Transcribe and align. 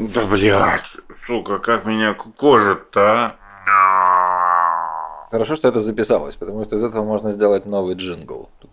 Да 0.00 0.24
блядь, 0.24 0.96
сука, 1.26 1.58
как 1.58 1.84
меня 1.84 2.14
кожит-то, 2.14 3.36
а? 3.70 5.26
Хорошо, 5.30 5.56
что 5.56 5.68
это 5.68 5.82
записалось, 5.82 6.36
потому 6.36 6.64
что 6.64 6.76
из 6.76 6.84
этого 6.84 7.04
можно 7.04 7.32
сделать 7.32 7.66
новый 7.66 7.96
джингл. 7.96 8.48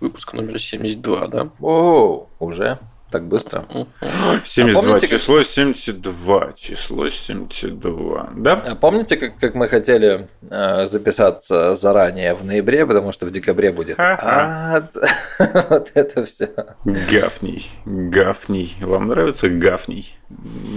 Выпуск 0.00 0.32
номер 0.32 0.60
72, 0.60 1.26
да? 1.26 1.48
Оу, 1.60 2.28
уже? 2.38 2.78
Так 3.10 3.26
быстро? 3.26 3.64
72, 4.44 4.80
А 4.80 4.82
помните, 4.82 5.08
как- 5.08 5.18
число 5.18 5.42
72, 5.42 6.52
число 6.52 7.08
72, 7.08 8.30
да? 8.36 8.52
А 8.66 8.74
помните, 8.74 9.16
как, 9.16 9.38
как 9.38 9.54
мы 9.54 9.66
хотели 9.68 10.28
э, 10.50 10.86
записаться 10.86 11.74
заранее 11.74 12.34
в 12.34 12.44
ноябре, 12.44 12.84
потому 12.86 13.12
что 13.12 13.24
в 13.26 13.30
декабре 13.30 13.72
будет 13.72 13.98
ад? 13.98 14.92
Вот 15.70 15.90
это 15.94 16.24
все. 16.26 16.48
Гафний, 16.84 17.70
Гафний. 17.86 18.76
Вам 18.80 19.08
нравится 19.08 19.48
Гафний? 19.48 20.14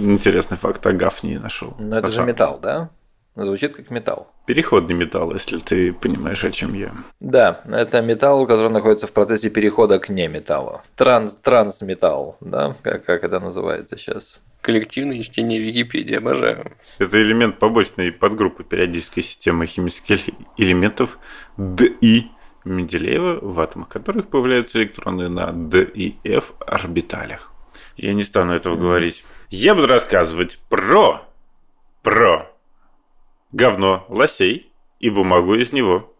Интересный 0.00 0.56
факт 0.56 0.86
о 0.86 0.92
Гафнии 0.92 1.36
нашел. 1.36 1.74
Но 1.78 1.98
это 1.98 2.08
же 2.08 2.22
металл, 2.22 2.58
да? 2.62 2.88
Звучит 3.34 3.74
как 3.74 3.90
металл. 3.90 4.30
Переходный 4.46 4.94
металл, 4.94 5.32
если 5.32 5.58
ты 5.58 5.94
понимаешь, 5.94 6.44
о 6.44 6.50
чем 6.50 6.74
я. 6.74 6.92
Да, 7.18 7.62
это 7.64 8.02
металл, 8.02 8.46
который 8.46 8.70
находится 8.70 9.06
в 9.06 9.12
процессе 9.12 9.48
перехода 9.48 9.98
к 9.98 10.10
неметаллу. 10.10 10.82
Транс, 10.96 11.36
трансметалл, 11.36 12.36
да, 12.40 12.76
как, 12.82 13.06
как 13.06 13.24
это 13.24 13.40
называется 13.40 13.96
сейчас. 13.96 14.38
Коллективное 14.60 15.22
чтение 15.22 15.58
Википедии, 15.60 16.16
обожаю. 16.16 16.72
Это 16.98 17.22
элемент 17.22 17.58
побочной 17.58 18.12
подгруппы 18.12 18.64
периодической 18.64 19.22
системы 19.22 19.66
химических 19.66 20.20
элементов 20.58 21.18
ДИ 21.56 22.30
Менделеева, 22.64 23.38
в 23.40 23.58
атомах 23.60 23.88
которых 23.88 24.28
появляются 24.28 24.78
электроны 24.78 25.30
на 25.30 25.52
D 25.52 25.82
и 25.82 26.18
F 26.22 26.52
орбиталях. 26.60 27.50
Я 27.96 28.12
не 28.12 28.22
стану 28.22 28.52
этого 28.52 28.76
говорить. 28.76 29.24
Я 29.48 29.74
буду 29.74 29.86
рассказывать 29.86 30.60
про, 30.68 31.22
про 32.02 32.51
говно 33.52 34.04
лосей 34.08 34.72
и 35.00 35.10
бумагу 35.10 35.54
из 35.54 35.72
него, 35.72 36.14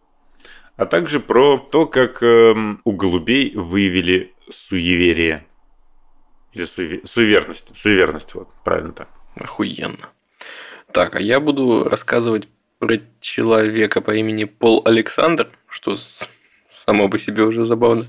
а 0.75 0.85
также 0.85 1.19
про 1.19 1.57
то, 1.57 1.85
как 1.85 2.21
эм, 2.23 2.81
у 2.83 2.91
голубей 2.93 3.53
выявили 3.55 4.33
суеверие. 4.49 5.45
Или 6.53 6.65
суеве- 6.65 7.05
суеверность. 7.07 7.75
Суеверность, 7.75 8.35
вот, 8.35 8.49
правильно 8.63 8.91
так. 8.93 9.09
Охуенно. 9.35 10.09
Так, 10.91 11.15
а 11.15 11.19
я 11.19 11.39
буду 11.39 11.83
рассказывать 11.85 12.47
про 12.79 12.97
человека 13.19 14.01
по 14.01 14.11
имени 14.11 14.43
Пол 14.43 14.81
Александр, 14.85 15.49
что 15.67 15.95
само 16.65 17.09
по 17.09 17.17
себе 17.17 17.43
уже 17.43 17.65
забавно. 17.65 18.03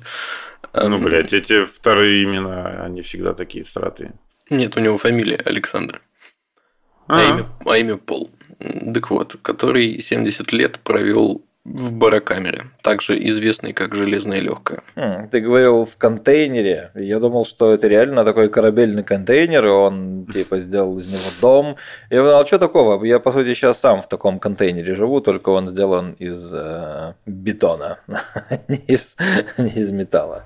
Ну, 0.75 0.97
Эм, 0.97 1.05
блядь, 1.05 1.33
эти 1.33 1.64
вторые 1.64 2.25
имена, 2.25 2.83
они 2.84 3.03
всегда 3.03 3.33
такие 3.33 3.64
всратые. 3.64 4.14
Нет, 4.50 4.77
у 4.77 4.81
него 4.81 4.98
фамилия 4.98 5.36
Александр. 5.44 6.03
А, 7.06 7.20
Ага. 7.20 7.31
имя, 7.38 7.48
а 7.64 7.77
имя 7.78 7.97
Пол. 7.97 8.31
Так 8.58 9.10
вот, 9.10 9.36
который 9.42 10.00
70 10.00 10.52
лет 10.52 10.78
провел 10.78 11.42
в 11.64 11.92
барокамере, 11.92 12.64
также 12.83 13.16
известный 13.28 13.72
как 13.72 13.94
Железная 13.94 14.41
легкая. 14.41 14.83
Хм, 14.97 15.28
ты 15.30 15.41
говорил 15.41 15.86
в 15.86 15.97
контейнере. 15.97 16.91
Я 16.94 17.20
думал, 17.20 17.47
что 17.47 17.72
это 17.72 17.88
реально 17.88 18.25
такой 18.25 18.50
корабельный 18.50 19.02
контейнер, 19.02 19.64
и 19.64 19.70
он 19.70 20.27
типа 20.27 20.58
сделал 20.58 20.98
из 20.98 21.10
него 21.10 21.30
дом. 21.41 21.77
Я 22.10 22.19
подумал, 22.19 22.41
а 22.41 22.47
что 22.47 22.58
такого? 22.58 23.02
Я, 23.05 23.19
по 23.19 23.32
сути, 23.32 23.55
сейчас 23.55 23.80
сам 23.80 24.02
в 24.02 24.08
таком 24.08 24.38
контейнере 24.38 24.94
живу, 24.94 25.20
только 25.20 25.48
он 25.48 25.69
сделан 25.69 26.12
из 26.19 26.52
э, 26.52 27.14
бетона, 27.25 27.98
не 28.69 28.77
из 28.86 29.91
металла. 29.91 30.44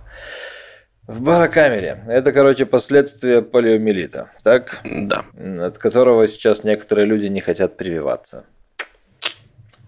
В 1.08 1.22
барокамере. 1.22 2.04
Это, 2.06 2.32
короче, 2.32 2.66
последствия 2.66 3.40
полиомиелита, 3.40 4.30
так? 4.44 4.80
Да, 4.84 5.24
От 5.66 5.78
которого 5.78 6.28
сейчас 6.28 6.64
некоторые 6.64 7.06
люди 7.06 7.26
не 7.28 7.40
хотят 7.40 7.78
прививаться. 7.78 8.44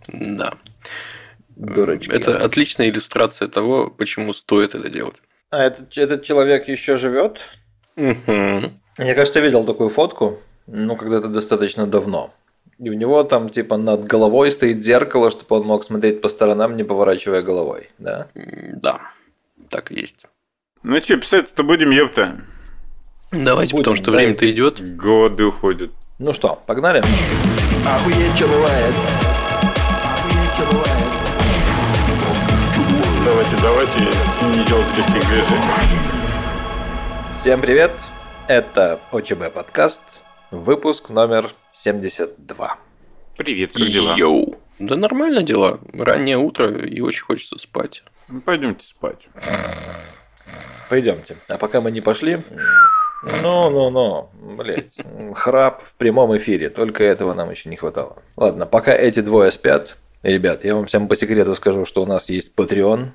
да. 0.08 0.54
Дурочки. 1.56 2.10
Это 2.10 2.42
отличная 2.42 2.88
иллюстрация 2.88 3.46
того, 3.48 3.90
почему 3.90 4.32
стоит 4.32 4.74
это 4.74 4.88
делать. 4.88 5.20
А 5.50 5.62
этот, 5.62 5.98
этот 5.98 6.24
человек 6.24 6.68
еще 6.68 6.96
живет? 6.96 7.40
Мгм. 7.96 8.80
Я, 8.96 9.14
кажется, 9.14 9.40
видел 9.40 9.64
такую 9.64 9.90
фотку, 9.90 10.38
ну, 10.66 10.96
когда-то 10.96 11.28
достаточно 11.28 11.86
давно. 11.86 12.32
И 12.78 12.88
у 12.88 12.94
него 12.94 13.24
там, 13.24 13.50
типа, 13.50 13.76
над 13.76 14.04
головой 14.04 14.50
стоит 14.50 14.82
зеркало, 14.82 15.30
чтобы 15.30 15.56
он 15.56 15.66
мог 15.66 15.84
смотреть 15.84 16.22
по 16.22 16.30
сторонам, 16.30 16.78
не 16.78 16.82
поворачивая 16.82 17.42
головой, 17.42 17.90
да? 17.98 18.28
Да, 18.34 19.02
так 19.68 19.92
и 19.92 20.00
есть. 20.00 20.24
Ну 20.82 20.98
что, 21.02 21.18
писать-то 21.18 21.62
будем, 21.62 21.90
ёпта. 21.90 22.40
Давайте, 23.30 23.72
Будем, 23.72 23.84
потому 23.84 23.96
что 23.96 24.10
да. 24.10 24.16
время-то 24.16 24.50
идет. 24.50 24.96
Годы 24.96 25.44
уходят. 25.44 25.90
Ну 26.18 26.32
что, 26.32 26.62
погнали? 26.66 27.02
Охуеть, 27.86 28.34
что 28.34 28.46
бывает. 28.46 28.94
Охуеть, 30.02 30.52
что 30.54 30.64
бывает. 30.72 31.04
Давайте, 33.26 33.56
давайте 33.60 33.98
не 34.58 34.64
делать 34.64 34.86
лишних 34.96 35.28
движений. 35.28 36.00
Всем 37.38 37.60
привет! 37.60 37.92
Это 38.48 38.98
ОЧБ 39.12 39.52
подкаст, 39.52 40.00
выпуск 40.50 41.10
номер 41.10 41.50
72. 41.72 42.78
Привет, 43.36 43.72
как 43.74 43.86
дела? 43.86 44.14
Йоу. 44.16 44.56
Да 44.78 44.96
нормально 44.96 45.42
дела. 45.42 45.78
Раннее 45.92 46.38
утро 46.38 46.68
и 46.70 47.02
очень 47.02 47.22
хочется 47.22 47.58
спать. 47.58 48.02
Ну, 48.28 48.40
Пойдемте 48.40 48.86
спать. 48.86 49.28
Пойдемте. 50.90 51.36
А 51.48 51.56
пока 51.56 51.80
мы 51.80 51.90
не 51.90 52.02
пошли... 52.02 52.36
Ну-ну-ну, 53.42 54.30
блять, 54.56 54.98
храп 55.34 55.82
в 55.84 55.92
прямом 55.96 56.34
эфире, 56.38 56.70
только 56.70 57.04
этого 57.04 57.34
нам 57.34 57.50
еще 57.50 57.68
не 57.68 57.76
хватало. 57.76 58.16
Ладно, 58.34 58.64
пока 58.64 58.94
эти 58.94 59.20
двое 59.20 59.50
спят, 59.50 59.98
ребят, 60.22 60.64
я 60.64 60.74
вам 60.74 60.86
всем 60.86 61.06
по 61.06 61.14
секрету 61.14 61.54
скажу, 61.54 61.84
что 61.84 62.02
у 62.02 62.06
нас 62.06 62.30
есть 62.30 62.54
Patreon, 62.56 63.10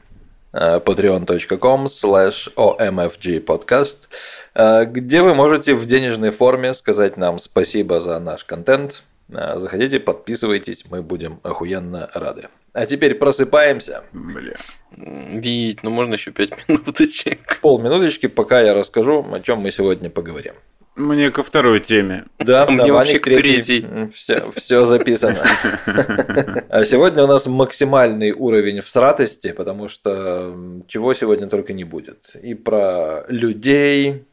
patreon.com 0.54 1.86
slash 1.86 2.54
omfgpodcast, 2.56 4.92
где 4.92 5.22
вы 5.24 5.34
можете 5.34 5.74
в 5.74 5.88
денежной 5.88 6.30
форме 6.30 6.76
сказать 6.76 7.18
нам 7.18 7.40
спасибо 7.40 8.00
за 8.00 8.20
наш 8.20 8.44
контент. 8.44 9.02
Э, 9.30 9.58
Заходите, 9.60 10.00
подписывайтесь, 10.00 10.86
мы 10.90 11.02
будем 11.02 11.40
охуенно 11.44 12.10
рады. 12.14 12.48
А 12.74 12.86
теперь 12.86 13.16
просыпаемся. 13.16 14.04
Бля. 14.12 14.56
Вить, 14.92 15.84
ну 15.84 15.90
можно 15.90 16.14
еще 16.14 16.32
пять 16.32 16.52
минуточек. 16.68 17.60
Полминуточки, 17.62 18.28
пока 18.28 18.62
я 18.62 18.74
расскажу, 18.74 19.26
о 19.32 19.40
чем 19.40 19.60
мы 19.60 19.72
сегодня 19.72 20.10
поговорим. 20.10 20.54
Мне 20.96 21.30
ко 21.30 21.44
второй 21.44 21.82
теме. 21.82 22.24
Да, 22.40 22.64
А 22.64 22.72
мне 22.72 22.86
да, 22.86 22.94
вообще 22.94 23.14
Ваня 23.14 23.20
к 23.20 23.24
третьей. 23.26 24.10
Все, 24.12 24.50
все 24.56 24.86
записано. 24.86 25.44
А 26.70 26.86
сегодня 26.86 27.24
у 27.24 27.28
нас 27.28 27.48
максимальный 27.48 28.32
уровень 28.32 28.82
всратости, 28.82 29.52
потому 29.52 29.90
что 29.90 30.56
чего 30.88 31.14
сегодня 31.14 31.48
только 31.48 31.74
не 31.74 31.84
будет. 31.84 32.36
И 32.42 32.54
про 32.54 33.26
людей, 33.28 34.24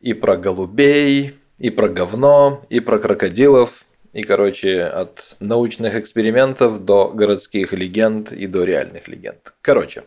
и 0.00 0.12
про 0.12 0.36
голубей, 0.36 1.34
и 1.58 1.70
про 1.70 1.88
говно, 1.88 2.64
и 2.68 2.80
про 2.80 2.98
крокодилов. 2.98 3.84
И, 4.14 4.22
короче, 4.22 4.84
от 4.84 5.36
научных 5.40 5.94
экспериментов 5.96 6.84
до 6.84 7.08
городских 7.08 7.72
легенд 7.72 8.32
и 8.32 8.46
до 8.46 8.64
реальных 8.64 9.08
легенд. 9.08 9.52
Короче, 9.60 10.04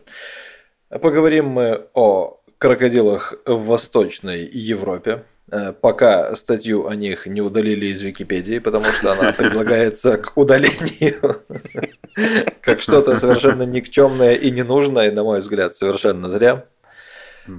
Поговорим 0.88 1.48
мы 1.48 1.86
о 1.92 2.40
крокодилах 2.56 3.34
в 3.44 3.66
Восточной 3.66 4.46
Европе. 4.46 5.24
Э, 5.50 5.72
Пока 5.72 6.34
статью 6.34 6.86
о 6.86 6.94
них 6.94 7.26
не 7.26 7.42
удалили 7.42 7.86
из 7.86 8.02
Википедии, 8.02 8.58
потому 8.58 8.84
что 8.84 9.12
она 9.12 9.32
предлагается 9.32 10.16
к 10.16 10.32
удалению 10.36 11.42
как 12.62 12.80
что-то 12.80 13.16
совершенно 13.16 13.64
никчемное 13.64 14.34
и 14.34 14.50
ненужное, 14.50 15.12
на 15.12 15.24
мой 15.24 15.40
взгляд, 15.40 15.76
совершенно 15.76 16.30
зря. 16.30 16.64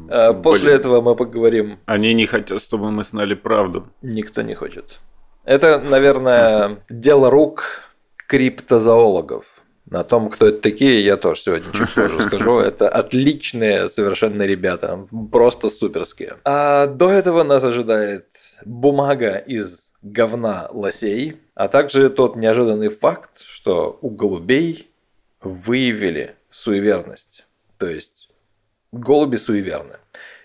Э, 0.09 0.33
После 0.33 0.69
Блин. 0.69 0.79
этого 0.79 1.01
мы 1.01 1.15
поговорим 1.15 1.79
Они 1.85 2.15
не 2.15 2.25
хотят, 2.25 2.63
чтобы 2.63 2.89
мы 2.89 3.03
знали 3.03 3.35
правду. 3.35 3.87
Никто 4.01 4.41
не 4.41 4.55
хочет. 4.55 4.99
Это, 5.49 5.79
наверное, 5.79 6.83
дело 6.89 7.31
рук 7.31 7.81
криптозоологов. 8.27 9.45
На 9.89 10.03
том, 10.03 10.29
кто 10.29 10.49
это 10.49 10.61
такие, 10.61 11.03
я 11.03 11.17
тоже 11.17 11.41
сегодня 11.41 11.73
чуть 11.73 11.91
позже 11.95 12.21
скажу. 12.27 12.59
Это 12.59 12.87
отличные 12.87 13.89
совершенно 13.89 14.43
ребята. 14.43 15.07
Просто 15.31 15.71
суперские. 15.71 16.35
А 16.45 16.85
до 16.85 17.09
этого 17.09 17.41
нас 17.41 17.63
ожидает 17.63 18.27
бумага 18.63 19.37
из 19.37 19.91
говна 20.03 20.67
лосей, 20.71 21.37
а 21.55 21.67
также 21.67 22.11
тот 22.11 22.35
неожиданный 22.35 22.89
факт, 22.89 23.41
что 23.41 23.97
у 24.03 24.11
голубей 24.11 24.91
выявили 25.41 26.35
суеверность. 26.51 27.47
То 27.79 27.89
есть 27.89 28.29
голуби 28.91 29.37
суеверны. 29.37 29.95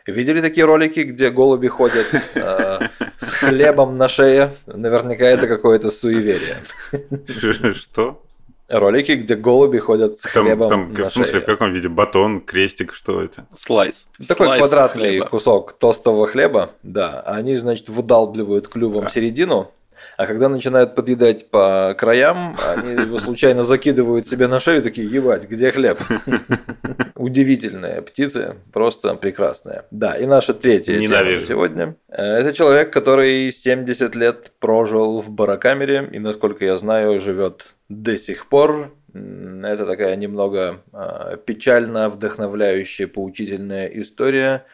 Видели 0.06 0.40
такие 0.42 0.66
ролики, 0.66 1.00
где 1.00 1.30
голуби 1.30 1.68
ходят 1.68 2.06
э, 2.34 2.78
с 3.16 3.32
хлебом 3.32 3.96
на 3.96 4.06
шее? 4.08 4.50
Наверняка 4.66 5.24
это 5.24 5.46
какое-то 5.48 5.90
суеверие. 5.90 6.56
Что? 7.74 8.20
ролики, 8.68 9.12
где 9.12 9.36
голуби 9.36 9.78
ходят 9.78 10.18
с 10.18 10.22
Там, 10.32 10.44
хлебом 10.46 10.68
там 10.68 10.92
на 10.92 11.08
в 11.08 11.12
смысле, 11.12 11.32
шее. 11.32 11.42
в 11.42 11.46
каком 11.46 11.72
виде? 11.72 11.88
Батон, 11.88 12.40
крестик, 12.40 12.94
что 12.94 13.22
это? 13.22 13.46
Слайс. 13.54 14.08
Такой 14.28 14.46
Слайс 14.46 14.60
квадратный 14.60 15.10
хлеба. 15.10 15.26
кусок 15.26 15.72
тостового 15.78 16.26
хлеба, 16.26 16.70
да. 16.82 17.20
Они, 17.20 17.56
значит, 17.56 17.88
выдалбливают 17.88 18.68
клювом 18.68 19.08
середину, 19.10 19.70
а 20.16 20.26
когда 20.26 20.48
начинают 20.48 20.94
подъедать 20.94 21.50
по 21.50 21.94
краям, 21.98 22.56
они 22.76 22.92
его 22.92 23.18
случайно 23.18 23.64
закидывают 23.64 24.26
себе 24.26 24.46
на 24.46 24.60
шею, 24.60 24.82
такие, 24.82 25.08
ебать, 25.08 25.48
где 25.48 25.70
хлеб? 25.70 25.98
Удивительная 27.16 28.02
птица, 28.02 28.56
просто 28.72 29.14
прекрасная. 29.14 29.84
Да, 29.90 30.14
и 30.14 30.26
наша 30.26 30.54
третья 30.54 30.94
тема 30.94 31.02
Ненавижу. 31.02 31.46
сегодня. 31.46 31.96
Э, 32.08 32.22
Это 32.22 32.52
человек, 32.52 32.92
который 32.92 33.50
70 33.50 34.14
лет 34.14 34.52
прожил 34.58 35.20
в 35.20 35.30
барокамере 35.30 36.08
и, 36.12 36.18
насколько 36.18 36.64
я 36.64 36.76
знаю, 36.78 37.20
живет 37.20 37.74
до 37.88 38.16
сих 38.16 38.46
пор. 38.48 38.92
Это 39.12 39.86
такая 39.86 40.16
немного 40.16 40.82
а, 40.92 41.36
печально 41.36 42.10
вдохновляющая, 42.10 43.06
поучительная 43.06 43.86
история 43.86 44.64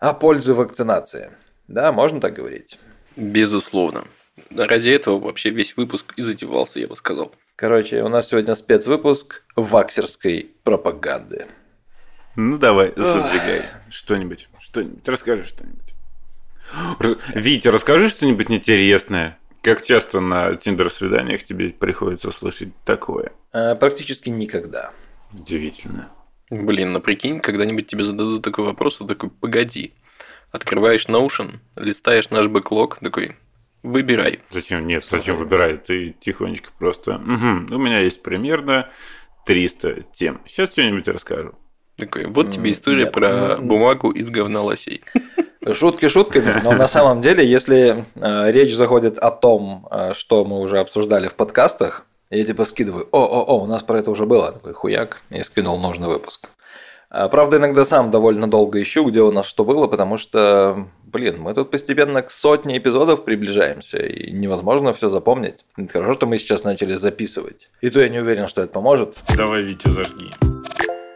о 0.00 0.14
пользе 0.14 0.52
вакцинации. 0.52 1.30
Да, 1.68 1.92
можно 1.92 2.20
так 2.20 2.34
говорить. 2.34 2.78
Безусловно. 3.14 4.04
Ради 4.50 4.90
этого 4.90 5.18
вообще 5.18 5.50
весь 5.50 5.76
выпуск 5.76 6.12
и 6.16 6.22
затевался, 6.22 6.78
я 6.80 6.88
бы 6.88 6.96
сказал. 6.96 7.32
Короче, 7.56 8.02
у 8.02 8.08
нас 8.08 8.28
сегодня 8.28 8.54
спецвыпуск 8.54 9.42
ваксерской 9.56 10.50
пропаганды. 10.62 11.46
Ну 12.36 12.58
давай, 12.58 12.92
задвигай. 12.96 13.62
Что-нибудь. 13.88 14.48
Что-нибудь. 14.58 15.08
Расскажи 15.08 15.44
что-нибудь. 15.46 15.94
Витя, 17.34 17.68
расскажи 17.68 18.08
что-нибудь 18.08 18.50
интересное. 18.50 19.38
Как 19.62 19.82
часто 19.82 20.20
на 20.20 20.54
тиндер-свиданиях 20.54 21.42
тебе 21.42 21.70
приходится 21.70 22.30
слышать 22.30 22.68
такое? 22.84 23.32
А, 23.52 23.74
Практически 23.74 24.28
никогда. 24.28 24.92
Удивительно. 25.32 26.10
Блин, 26.50 26.92
ну 26.92 27.00
прикинь, 27.00 27.40
когда-нибудь 27.40 27.88
тебе 27.88 28.04
зададут 28.04 28.44
такой 28.44 28.64
вопрос, 28.64 28.98
ты 28.98 29.06
такой, 29.06 29.30
погоди. 29.30 29.94
Открываешь 30.52 31.06
Notion, 31.06 31.56
листаешь 31.74 32.30
наш 32.30 32.46
бэклог, 32.46 32.98
такой, 33.00 33.36
выбирай. 33.86 34.40
Зачем? 34.50 34.86
Нет, 34.86 35.04
зачем 35.08 35.36
выбирай? 35.36 35.78
Ты 35.78 36.14
тихонечко 36.20 36.70
просто... 36.78 37.18
«Мгм, 37.18 37.68
у 37.70 37.78
меня 37.78 38.00
есть 38.00 38.22
примерно 38.22 38.90
300 39.46 40.02
тем. 40.12 40.40
Сейчас 40.46 40.70
что-нибудь 40.72 41.08
расскажу. 41.08 41.52
Такой, 41.96 42.26
вот 42.26 42.50
тебе 42.50 42.72
история 42.72 43.04
нет. 43.04 43.12
про 43.12 43.28
М. 43.54 43.66
бумагу 43.68 44.10
из 44.10 44.28
говна 44.30 44.60
лосей. 44.60 45.02
Шутки 45.72 46.08
шутками, 46.08 46.60
но 46.62 46.72
на 46.72 46.86
самом 46.88 47.20
деле, 47.20 47.44
если 47.44 48.04
э, 48.14 48.52
речь 48.52 48.74
заходит 48.74 49.18
о 49.18 49.30
том, 49.30 49.88
э, 49.90 50.12
что 50.14 50.44
мы 50.44 50.60
уже 50.60 50.78
обсуждали 50.78 51.26
в 51.28 51.34
подкастах, 51.34 52.04
я 52.30 52.44
типа 52.44 52.64
скидываю, 52.64 53.08
о-о-о, 53.10 53.62
у 53.62 53.66
нас 53.66 53.82
про 53.82 53.98
это 53.98 54.10
уже 54.10 54.26
было, 54.26 54.52
такой 54.52 54.74
хуяк, 54.74 55.22
и 55.30 55.42
скинул 55.42 55.78
нужный 55.78 56.06
выпуск. 56.08 56.50
А, 57.18 57.30
Правда, 57.30 57.56
иногда 57.56 57.86
сам 57.86 58.10
довольно 58.10 58.46
долго 58.46 58.82
ищу, 58.82 59.08
где 59.08 59.22
у 59.22 59.32
нас 59.32 59.46
что 59.46 59.64
было, 59.64 59.86
потому 59.86 60.18
что, 60.18 60.86
блин, 61.06 61.40
мы 61.40 61.54
тут 61.54 61.70
постепенно 61.70 62.20
к 62.20 62.30
сотне 62.30 62.76
эпизодов 62.76 63.24
приближаемся, 63.24 63.96
и 63.96 64.30
невозможно 64.30 64.92
все 64.92 65.08
запомнить. 65.08 65.64
Это 65.78 65.90
хорошо, 65.94 66.12
что 66.12 66.26
мы 66.26 66.36
сейчас 66.36 66.62
начали 66.62 66.92
записывать. 66.92 67.70
И 67.80 67.88
то 67.88 68.00
я 68.00 68.10
не 68.10 68.18
уверен, 68.18 68.48
что 68.48 68.60
это 68.60 68.70
поможет. 68.70 69.16
Давай, 69.34 69.62
Витя, 69.62 69.88
зажги. 69.88 70.30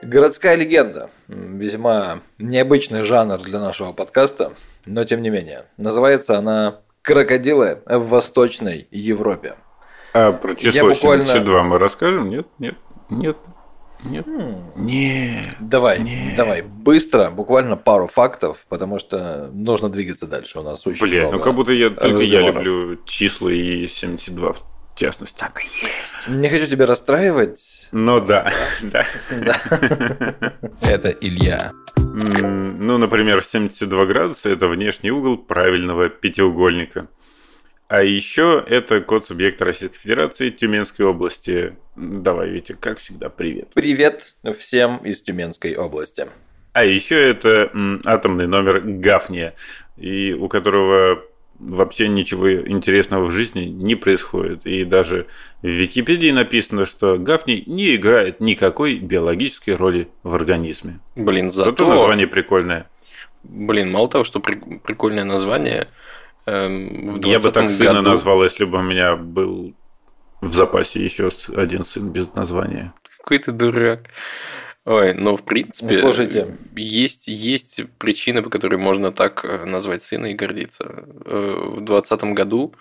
Городская 0.01 0.57
легенда. 0.57 1.11
Весьма 1.29 2.21
необычный 2.39 3.03
жанр 3.03 3.37
для 3.37 3.61
нашего 3.61 3.93
подкаста, 3.93 4.55
но 4.87 5.05
тем 5.05 5.21
не 5.21 5.29
менее. 5.29 5.67
Называется 5.77 6.39
она 6.39 6.79
«Крокодилы 7.03 7.83
в 7.85 8.09
Восточной 8.09 8.89
Европе». 8.91 9.57
А 10.15 10.33
про 10.33 10.55
число 10.55 10.89
буквально- 10.89 11.25
72 11.27 11.63
мы 11.63 11.77
расскажем? 11.77 12.31
Нет? 12.31 12.47
Нет? 12.59 12.77
Нет? 13.11 13.37
Нет? 14.05 14.27
Нет. 14.77 15.47
Давай, 15.61 16.01
Не. 16.01 16.35
давай, 16.37 16.63
быстро, 16.63 17.31
буквально 17.31 17.77
пару 17.77 18.07
фактов, 18.09 18.67
потому 18.69 18.99
что 18.99 19.51
нужно 19.53 19.89
двигаться 19.89 20.27
дальше. 20.27 20.59
У 20.59 20.63
нас 20.63 20.87
очень 20.87 21.03
Бля, 21.07 21.23
много 21.23 21.37
ну 21.37 21.43
как 21.43 21.55
будто 21.55 21.73
я 21.73 21.91
только 21.91 22.23
я 22.23 22.39
разговоров. 22.41 22.65
люблю 22.65 22.99
числа 23.05 23.51
и 23.51 23.87
72 23.87 24.53
в 24.55 24.63
частности. 24.97 25.39
Так 25.39 25.61
и 25.61 25.65
есть. 25.65 26.29
Не 26.29 26.49
хочу 26.49 26.67
тебя 26.67 26.87
расстраивать. 26.87 27.89
Ну 27.93 28.21
да, 28.21 28.53
да. 28.83 29.07
Это 30.83 31.11
Илья. 31.11 31.73
Ну, 31.97 32.99
например, 32.99 33.43
72 33.43 34.07
градуса– 34.07 34.49
это 34.51 34.67
внешний 34.69 35.11
угол 35.11 35.39
правильного 35.39 36.09
пятиугольника. 36.09 37.09
А 37.91 38.05
еще 38.05 38.65
это 38.69 39.01
код 39.01 39.27
субъекта 39.27 39.65
Российской 39.65 39.99
Федерации 39.99 40.51
Тюменской 40.51 41.05
области. 41.05 41.75
Давай, 41.97 42.49
Витя, 42.49 42.77
как 42.79 42.99
всегда, 42.99 43.29
привет. 43.31 43.71
Привет 43.75 44.35
всем 44.57 44.99
из 44.99 45.21
Тюменской 45.23 45.75
области. 45.75 46.27
А 46.73 46.85
еще 46.85 47.17
это 47.21 47.69
м, 47.75 48.01
атомный 48.05 48.47
номер 48.47 48.81
Гафния, 48.81 49.55
и 49.97 50.33
у 50.35 50.47
которого 50.47 51.21
вообще 51.59 52.07
ничего 52.07 52.61
интересного 52.65 53.25
в 53.25 53.33
жизни 53.33 53.63
не 53.65 53.97
происходит. 53.97 54.65
И 54.67 54.85
даже 54.85 55.27
в 55.61 55.67
Википедии 55.67 56.31
написано, 56.31 56.87
что 56.87 57.19
Гафний 57.19 57.65
не 57.67 57.97
играет 57.97 58.39
никакой 58.39 58.99
биологической 58.99 59.75
роли 59.75 60.07
в 60.23 60.33
организме. 60.33 61.01
Блин, 61.17 61.51
Зато, 61.51 61.71
зато, 61.71 61.89
название 61.89 62.29
прикольное. 62.29 62.89
блин, 63.43 63.91
мало 63.91 64.09
того, 64.09 64.23
что 64.23 64.39
при- 64.39 64.79
прикольное 64.79 65.25
название, 65.25 65.89
эм, 66.47 67.07
в 67.07 67.19
20 67.19 67.27
Я 67.27 67.41
бы 67.41 67.51
так 67.53 67.69
сына 67.71 67.95
году- 67.95 68.11
назвал, 68.11 68.43
если 68.45 68.65
бы 68.65 68.79
у 68.79 68.83
меня 68.83 69.17
был 69.17 69.75
в 70.41 70.53
запасе 70.53 71.03
еще 71.05 71.29
один 71.57 71.85
сын 71.85 72.09
без 72.11 72.33
названия. 72.35 72.93
Какой 73.19 73.39
ты 73.39 73.53
дурак. 73.53 74.09
Ой, 74.87 75.13
ну, 75.13 75.37
в 75.37 75.45
принципе, 75.45 75.93
Ну, 75.95 76.01
слушайте. 76.01 76.57
есть, 76.75 77.29
есть 77.29 77.83
причины, 77.99 78.43
по 78.43 78.49
которой 78.49 78.77
можно 78.77 79.13
так 79.13 79.45
э, 79.45 79.65
назвать 79.67 80.03
сына 80.03 80.27
и 80.27 80.35
гордиться. 80.35 80.85
Э, 81.27 81.75
В 81.77 81.81
2020 81.85 82.33
году 82.35 82.75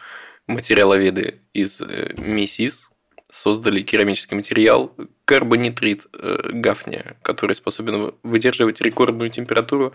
материаловеды 0.48 1.42
из 1.54 1.82
э, 1.82 2.14
МИСИС 2.18 2.90
создали 3.30 3.82
керамический 3.84 4.36
материал 4.38 4.96
карбонитрид 5.26 6.08
э, 6.14 6.50
гафния, 6.54 7.18
который 7.22 7.54
способен 7.54 8.14
выдерживать 8.24 8.82
рекордную 8.82 9.30
температуру 9.30 9.94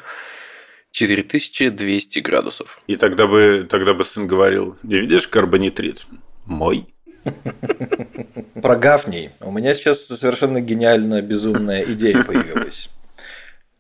4200 0.95 2.21
градусов. 2.21 2.81
И 2.87 2.95
тогда 2.95 3.27
бы, 3.27 3.67
тогда 3.69 3.95
бы 3.95 4.05
сын 4.05 4.29
говорил, 4.29 4.77
не 4.85 5.01
видишь 5.01 5.27
карбонитрид? 5.27 6.07
Мой. 6.47 6.87
Про 8.63 8.77
Гафний. 8.77 9.31
У 9.41 9.51
меня 9.51 9.75
сейчас 9.75 10.07
совершенно 10.07 10.61
гениальная, 10.61 11.21
безумная 11.21 11.83
идея 11.83 12.23
появилась. 12.23 12.91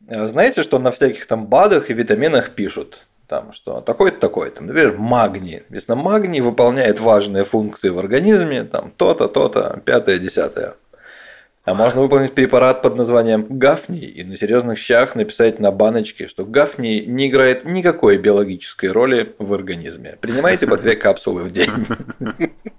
А 0.08 0.26
Знаете, 0.26 0.64
что 0.64 0.80
на 0.80 0.90
всяких 0.90 1.26
там 1.26 1.46
БАДах 1.46 1.88
и 1.88 1.94
витаминах 1.94 2.50
пишут? 2.50 3.06
Там, 3.28 3.52
что 3.52 3.80
такой-то, 3.80 4.18
такой-то. 4.18 4.64
Например, 4.64 4.98
магний. 4.98 5.62
Если 5.70 5.94
магний 5.94 6.40
выполняет 6.40 6.98
важные 6.98 7.44
функции 7.44 7.90
в 7.90 7.98
организме, 8.00 8.64
там 8.64 8.90
то-то, 8.90 9.28
то-то, 9.28 9.80
пятое, 9.84 10.18
десятое. 10.18 10.74
А 11.64 11.74
можно 11.74 12.02
выполнить 12.02 12.34
препарат 12.34 12.82
под 12.82 12.96
названием 12.96 13.46
гафний 13.48 14.04
и 14.04 14.22
на 14.22 14.36
серьезных 14.36 14.78
щах 14.78 15.14
написать 15.14 15.60
на 15.60 15.70
баночке, 15.70 16.28
что 16.28 16.44
гафний 16.44 17.06
не 17.06 17.28
играет 17.28 17.64
никакой 17.64 18.18
биологической 18.18 18.90
роли 18.90 19.34
в 19.38 19.52
организме. 19.54 20.18
Принимайте 20.20 20.66
по 20.66 20.76
две 20.76 20.94
капсулы 20.94 21.42
в 21.42 21.50
день. 21.50 21.70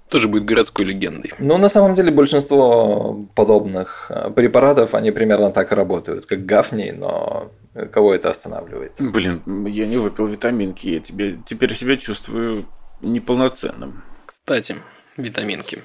Тоже 0.10 0.28
будет 0.28 0.46
городской 0.46 0.86
легендой. 0.86 1.34
Ну, 1.40 1.58
на 1.58 1.68
самом 1.68 1.96
деле, 1.96 2.12
большинство 2.12 3.28
подобных 3.34 4.06
э, 4.10 4.30
препаратов, 4.30 4.94
они 4.94 5.10
примерно 5.10 5.52
так 5.52 5.72
и 5.72 5.76
работают, 5.76 6.28
как 6.28 6.46
гафний, 6.46 6.92
но 6.92 7.52
кого 7.92 8.14
это 8.14 8.30
останавливает? 8.30 8.94
Блин, 9.00 9.42
я 9.66 9.88
не 9.88 9.98
выпил 9.98 10.28
витаминки, 10.28 10.88
я 10.88 11.00
тебе, 11.00 11.40
теперь 11.48 11.74
себя 11.74 11.98
чувствую 11.98 12.66
неполноценным. 13.02 14.04
Кстати, 14.28 14.76
витаминки. 15.18 15.80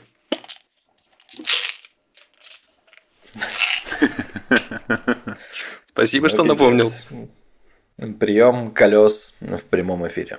Спасибо, 5.84 6.28
что 6.28 6.44
напомнил. 6.44 6.90
Прием 8.18 8.70
колес 8.70 9.34
в 9.40 9.62
прямом 9.64 10.06
эфире. 10.08 10.38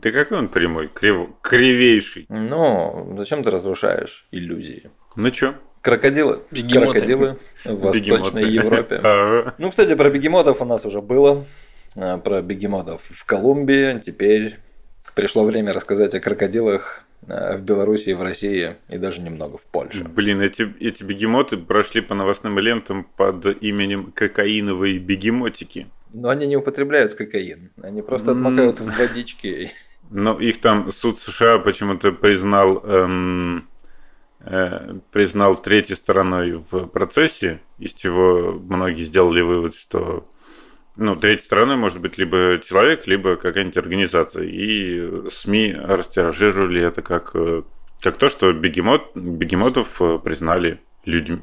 Ты 0.00 0.12
какой 0.12 0.38
он 0.38 0.48
прямой? 0.48 0.88
Крив... 0.88 1.30
Кривейший. 1.40 2.26
Ну, 2.28 3.14
зачем 3.16 3.42
ты 3.42 3.50
разрушаешь 3.50 4.26
иллюзии? 4.30 4.90
Ну 5.14 5.30
чё? 5.30 5.54
Крокодилы. 5.80 6.42
Бегемоты. 6.50 6.92
Крокодилы 7.00 7.38
в 7.64 7.80
Восточной 7.80 8.44
Бегемоты. 8.44 8.94
Европе. 8.96 9.54
Ну, 9.58 9.70
кстати, 9.70 9.94
про 9.94 10.10
бегемотов 10.10 10.60
у 10.60 10.64
нас 10.64 10.84
уже 10.84 11.00
было. 11.00 11.44
А, 11.96 12.18
Про 12.18 12.42
бегемотов 12.42 13.02
в 13.08 13.24
Колумбии. 13.24 14.00
Теперь 14.00 14.58
пришло 15.16 15.44
время 15.44 15.72
рассказать 15.72 16.14
о 16.14 16.20
крокодилах 16.20 17.00
а, 17.26 17.56
в 17.56 17.62
Беларуси, 17.62 18.10
в 18.10 18.22
России 18.22 18.76
и 18.88 18.98
даже 18.98 19.22
немного 19.22 19.56
в 19.56 19.66
Польше. 19.66 20.04
Блин, 20.04 20.40
эти, 20.42 20.72
эти 20.78 21.02
бегемоты 21.02 21.56
прошли 21.56 22.02
по 22.02 22.14
новостным 22.14 22.58
лентам 22.60 23.04
под 23.16 23.46
именем 23.62 24.12
кокаиновые 24.12 24.98
бегемотики. 24.98 25.88
Но 26.12 26.28
они 26.28 26.46
не 26.46 26.56
употребляют 26.56 27.14
кокаин. 27.14 27.72
Они 27.82 28.02
просто 28.02 28.32
отмокают 28.32 28.78
в 28.78 28.96
водичке. 28.96 29.72
Но 30.10 30.38
их 30.38 30.60
там 30.60 30.92
суд 30.92 31.18
США 31.18 31.58
почему-то 31.58 32.12
признал 32.12 32.78
эм, 32.84 33.66
э, 34.40 34.98
признал 35.10 35.56
третьей 35.56 35.96
стороной 35.96 36.52
в 36.52 36.86
процессе, 36.86 37.60
из 37.78 37.92
чего 37.94 38.52
многие 38.52 39.04
сделали 39.04 39.40
вывод, 39.40 39.74
что 39.74 40.28
ну, 40.96 41.16
третьей 41.16 41.44
стороной 41.44 41.76
может 41.76 42.00
быть 42.00 42.18
либо 42.18 42.60
человек, 42.64 43.06
либо 43.06 43.36
какая-нибудь 43.36 43.76
организация. 43.76 44.44
И 44.44 45.28
СМИ 45.30 45.74
растиражировали 45.78 46.82
это 46.82 47.02
как, 47.02 47.30
э, 47.34 47.62
как 48.00 48.16
то, 48.16 48.28
что 48.28 48.52
бегемот, 48.52 49.12
бегемотов 49.14 50.00
э, 50.00 50.18
признали 50.18 50.80
людьми, 51.04 51.40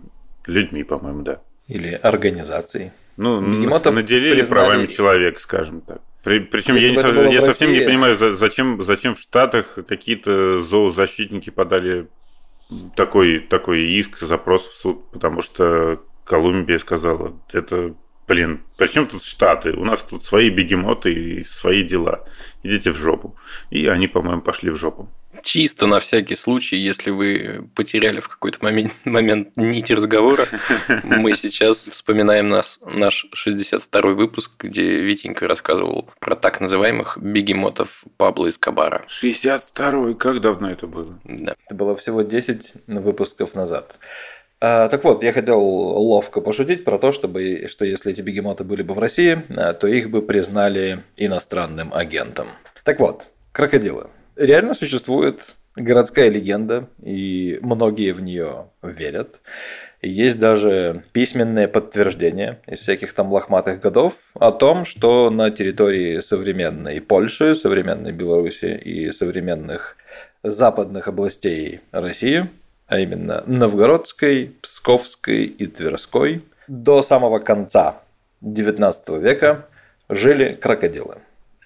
людьми, 0.48 0.84
по-моему, 0.84 1.22
да. 1.24 1.42
Или 1.68 1.94
организацией. 1.94 2.92
Ну, 3.16 3.42
Бегемотов 3.42 3.94
наделили 3.94 4.40
признали- 4.42 4.50
правами 4.50 4.88
человека, 4.88 5.40
скажем 5.40 5.82
так. 5.82 6.02
При- 6.24 6.40
причем 6.40 6.76
Если 6.76 6.88
я, 6.88 6.94
не 6.94 7.00
со- 7.00 7.08
я 7.32 7.42
в 7.42 7.44
совсем 7.44 7.70
не 7.70 7.76
России- 7.76 7.86
понимаю, 7.88 8.18
за- 8.18 8.34
зачем, 8.34 8.82
зачем 8.84 9.14
в 9.16 9.20
Штатах 9.20 9.78
какие-то 9.88 10.62
зоозащитники 10.62 11.50
подали 11.50 12.08
такой, 12.96 13.40
такой 13.40 13.84
иск, 13.92 14.20
запрос 14.20 14.68
в 14.68 14.74
суд, 14.82 15.12
потому 15.12 15.42
что 15.42 16.02
Колумбия 16.26 16.80
сказала, 16.80 17.34
это, 17.52 17.94
блин, 18.28 18.64
при 18.78 18.88
чем 18.88 19.08
тут 19.08 19.24
Штаты? 19.24 19.74
У 19.74 19.86
нас 19.86 20.04
тут 20.04 20.24
свои 20.24 20.50
бегемоты 20.50 21.14
и 21.14 21.44
свои 21.44 21.84
дела. 21.84 22.26
Идите 22.64 22.92
в 22.92 22.98
жопу. 22.98 23.36
И 23.70 23.88
они, 23.88 24.08
по-моему, 24.08 24.42
пошли 24.42 24.70
в 24.70 24.76
жопу. 24.76 25.10
Чисто 25.42 25.88
на 25.88 26.00
всякий 26.00 26.36
случай, 26.36 26.78
если 26.78 27.10
вы 27.10 27.68
потеряли 27.76 28.22
в 28.22 28.30
какой-то 28.30 28.60
момент, 28.64 28.94
момент 29.06 29.50
нить 29.58 29.92
разговора, 29.92 30.46
мы 31.04 31.34
сейчас 31.34 31.88
вспоминаем 31.88 32.48
нас, 32.48 32.80
наш 32.86 33.26
62-й 33.36 34.14
выпуск, 34.14 34.52
где 34.60 35.00
Витенька 35.02 35.48
рассказывал 35.48 36.10
про 36.20 36.36
так 36.36 36.62
называемых 36.62 37.18
бегемотов 37.18 38.06
Пабло 38.18 38.50
Эскобара. 38.50 39.06
62-й, 39.10 40.16
как 40.16 40.40
давно 40.40 40.72
это 40.72 40.88
было? 40.88 41.20
Да. 41.26 41.56
Это 41.66 41.76
было 41.76 41.96
всего 41.96 42.22
10 42.22 42.74
выпусков 42.88 43.56
назад. 43.56 43.98
А, 44.66 44.88
так 44.88 45.04
вот, 45.04 45.24
я 45.24 45.34
хотел 45.34 45.60
ловко 45.60 46.40
пошутить 46.40 46.86
про 46.86 46.98
то, 46.98 47.12
чтобы, 47.12 47.68
что 47.68 47.84
если 47.84 48.14
эти 48.14 48.22
бегемоты 48.22 48.64
были 48.64 48.82
бы 48.82 48.94
в 48.94 49.00
России, 49.00 49.44
а, 49.50 49.74
то 49.74 49.88
их 49.88 50.10
бы 50.10 50.22
признали 50.22 51.04
иностранным 51.18 51.94
агентом. 51.94 52.48
Так 52.86 53.02
вот, 53.02 53.28
крокодилы. 53.52 54.08
Реально 54.38 54.74
существует 54.74 55.58
городская 55.76 56.30
легенда, 56.30 56.88
и 57.04 57.60
многие 57.62 58.14
в 58.14 58.22
нее 58.22 58.68
верят. 58.82 59.42
Есть 60.02 60.40
даже 60.40 61.04
письменное 61.12 61.68
подтверждение 61.68 62.62
из 62.66 62.80
всяких 62.80 63.12
там 63.12 63.34
лохматых 63.34 63.82
годов 63.82 64.14
о 64.36 64.54
том, 64.54 64.86
что 64.86 65.30
на 65.30 65.52
территории 65.52 66.22
современной 66.22 67.02
Польши, 67.02 67.56
современной 67.56 68.14
Беларуси 68.14 68.80
и 68.82 69.12
современных 69.12 69.98
западных 70.42 71.10
областей 71.10 71.82
России, 71.92 72.50
а 72.88 73.00
именно 73.00 73.44
Новгородской, 73.46 74.56
Псковской 74.62 75.46
и 75.46 75.68
Тверской, 75.68 76.44
до 76.68 77.02
самого 77.02 77.40
конца 77.40 78.02
XIX 78.42 79.20
века 79.20 79.68
жили 80.10 80.54
крокодилы. 80.54 81.18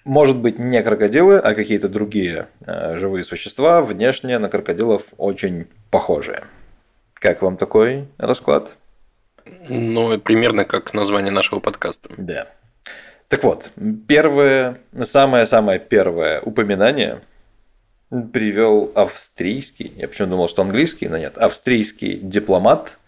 Может 0.04 0.36
быть, 0.36 0.58
не 0.58 0.82
крокодилы, 0.82 1.38
а 1.38 1.54
какие-то 1.54 1.88
другие 1.88 2.48
э, 2.64 2.96
живые 2.96 3.24
существа, 3.24 3.82
внешне 3.82 4.38
на 4.38 4.48
крокодилов 4.48 5.06
очень 5.18 5.66
похожие. 5.90 6.44
Как 7.14 7.42
вам 7.42 7.56
такой 7.56 8.08
расклад? 8.16 8.70
Ну, 9.68 10.18
примерно 10.18 10.64
как 10.64 10.94
название 10.94 11.32
нашего 11.32 11.60
подкаста. 11.60 12.10
Да. 12.16 12.46
Так 13.28 13.44
вот, 13.44 13.70
первое, 14.06 14.78
самое-самое 15.02 15.78
первое 15.78 16.40
упоминание 16.40 17.20
привел 18.32 18.90
австрийский, 18.94 19.92
я 19.96 20.08
почему 20.08 20.28
думал, 20.28 20.48
что 20.48 20.62
английский, 20.62 21.08
но 21.08 21.18
нет, 21.18 21.36
австрийский 21.36 22.18
дипломат 22.18 22.98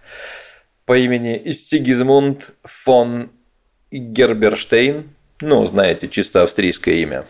по 0.85 0.99
имени 0.99 1.53
Сигизмунд 1.53 2.53
фон 2.65 3.31
Герберштейн, 3.91 5.09
ну, 5.41 5.67
знаете, 5.67 6.09
чисто 6.09 6.43
австрийское 6.43 6.97
имя, 6.97 7.25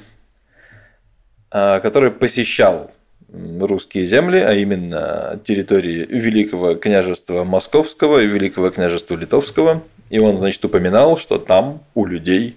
а, 1.51 1.81
который 1.81 2.11
посещал 2.11 2.91
русские 3.33 4.07
земли, 4.07 4.39
а 4.39 4.55
именно 4.55 5.41
территории 5.45 6.07
Великого 6.07 6.75
княжества 6.75 7.45
Московского 7.45 8.19
и 8.19 8.27
Великого 8.27 8.71
княжества 8.71 9.15
Литовского. 9.15 9.83
И 10.11 10.19
он, 10.19 10.39
значит, 10.39 10.65
упоминал, 10.65 11.17
что 11.17 11.39
там 11.39 11.85
у 11.95 12.05
людей 12.05 12.57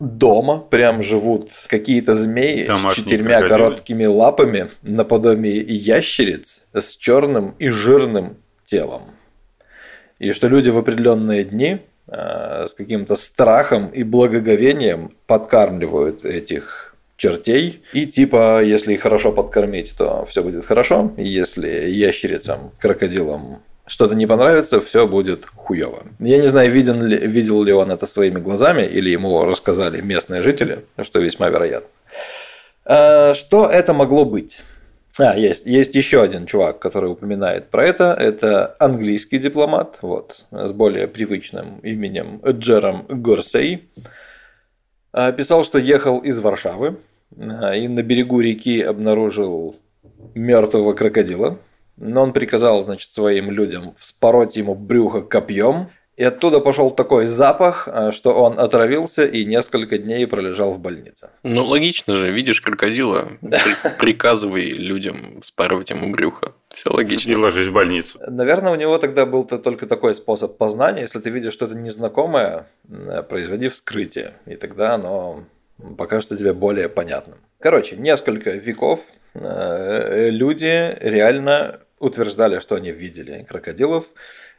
дома 0.00 0.58
прям 0.58 1.02
живут 1.02 1.50
какие-то 1.66 2.14
змеи 2.14 2.64
с 2.64 2.68
Домашние 2.68 3.04
четырьмя 3.04 3.38
крокодилы. 3.38 3.48
короткими 3.48 4.04
лапами 4.06 4.68
наподобие 4.82 5.60
ящериц 5.60 6.62
с 6.72 6.96
черным 6.96 7.54
и 7.58 7.68
жирным 7.68 8.36
телом. 8.64 9.02
И 10.18 10.32
что 10.32 10.48
люди 10.48 10.70
в 10.70 10.78
определенные 10.78 11.44
дни 11.44 11.78
э, 12.06 12.66
с 12.66 12.74
каким-то 12.74 13.16
страхом 13.16 13.88
и 13.88 14.02
благоговением 14.02 15.12
подкармливают 15.26 16.24
этих 16.24 16.88
чертей. 17.16 17.82
И 17.92 18.06
типа, 18.06 18.62
если 18.62 18.94
их 18.94 19.02
хорошо 19.02 19.32
подкормить, 19.32 19.94
то 19.98 20.24
все 20.24 20.42
будет 20.42 20.64
хорошо. 20.64 21.12
Если 21.16 21.90
ящерицам, 21.90 22.70
крокодилам 22.78 23.60
что-то 23.88 24.14
не 24.14 24.26
понравится, 24.26 24.80
все 24.80 25.06
будет 25.06 25.46
хуево. 25.46 26.04
Я 26.20 26.38
не 26.38 26.46
знаю, 26.46 26.70
виден 26.70 27.04
ли, 27.04 27.16
видел 27.16 27.62
ли 27.62 27.72
он 27.72 27.90
это 27.90 28.06
своими 28.06 28.38
глазами, 28.38 28.82
или 28.82 29.10
ему 29.10 29.44
рассказали 29.44 30.00
местные 30.00 30.42
жители, 30.42 30.84
что 31.02 31.18
весьма 31.18 31.48
вероятно. 31.48 31.88
А, 32.84 33.34
Что 33.34 33.68
это 33.68 33.92
могло 33.92 34.24
быть? 34.24 34.62
А, 35.18 35.36
есть, 35.36 35.66
есть 35.66 35.94
еще 35.94 36.22
один 36.22 36.46
чувак, 36.46 36.78
который 36.78 37.10
упоминает 37.10 37.70
про 37.70 37.84
это. 37.84 38.16
Это 38.18 38.76
английский 38.78 39.38
дипломат, 39.38 39.98
вот, 40.02 40.46
с 40.50 40.70
более 40.70 41.08
привычным 41.08 41.80
именем 41.82 42.40
Джером 42.46 43.04
Горсей. 43.08 43.88
А, 45.12 45.32
Писал, 45.32 45.64
что 45.64 45.78
ехал 45.78 46.18
из 46.20 46.38
Варшавы 46.38 46.98
а, 47.36 47.74
и 47.74 47.88
на 47.88 48.02
берегу 48.02 48.40
реки 48.40 48.80
обнаружил 48.80 49.76
мертвого 50.34 50.92
крокодила. 50.92 51.58
Но 52.00 52.22
он 52.22 52.32
приказал, 52.32 52.84
значит, 52.84 53.10
своим 53.10 53.50
людям 53.50 53.92
вспороть 53.96 54.56
ему 54.56 54.74
брюхо 54.74 55.20
копьем. 55.22 55.88
И 56.16 56.24
оттуда 56.24 56.58
пошел 56.58 56.90
такой 56.90 57.26
запах, 57.26 57.86
а, 57.86 58.10
что 58.10 58.34
он 58.34 58.58
отравился 58.58 59.24
и 59.24 59.44
несколько 59.44 59.98
дней 59.98 60.26
пролежал 60.26 60.72
в 60.74 60.80
больнице. 60.80 61.30
Ну, 61.44 61.64
логично 61.64 62.16
же, 62.16 62.32
видишь 62.32 62.60
крокодила, 62.60 63.28
при- 63.40 63.90
приказывай 64.00 64.70
людям 64.70 65.40
вспарывать 65.40 65.90
ему 65.90 66.10
брюхо. 66.10 66.54
Все 66.74 66.90
И 66.90 66.92
логично. 66.92 67.38
ложись 67.38 67.68
в 67.68 67.72
больницу. 67.72 68.18
Наверное, 68.26 68.72
у 68.72 68.76
него 68.76 68.98
тогда 68.98 69.26
был 69.26 69.44
-то 69.44 69.58
только 69.58 69.86
такой 69.86 70.12
способ 70.12 70.56
познания. 70.58 71.02
Если 71.02 71.20
ты 71.20 71.30
видишь 71.30 71.52
что-то 71.52 71.76
незнакомое, 71.76 72.66
м, 72.90 73.24
производи 73.24 73.68
вскрытие, 73.68 74.32
и 74.46 74.56
тогда 74.56 74.94
оно 74.94 75.44
покажется 75.96 76.36
тебе 76.36 76.52
более 76.52 76.88
понятным. 76.88 77.38
Короче, 77.60 77.96
несколько 77.96 78.50
веков 78.50 79.12
э, 79.34 80.30
люди 80.30 80.96
реально 81.00 81.78
утверждали, 82.00 82.58
что 82.60 82.74
они 82.76 82.90
видели 82.92 83.44
крокодилов, 83.48 84.06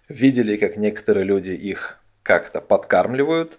видели, 0.08 0.58
как 0.58 0.78
некоторые 0.78 1.26
люди 1.26 1.52
их 1.52 2.00
как-то 2.24 2.62
подкармливают. 2.62 3.58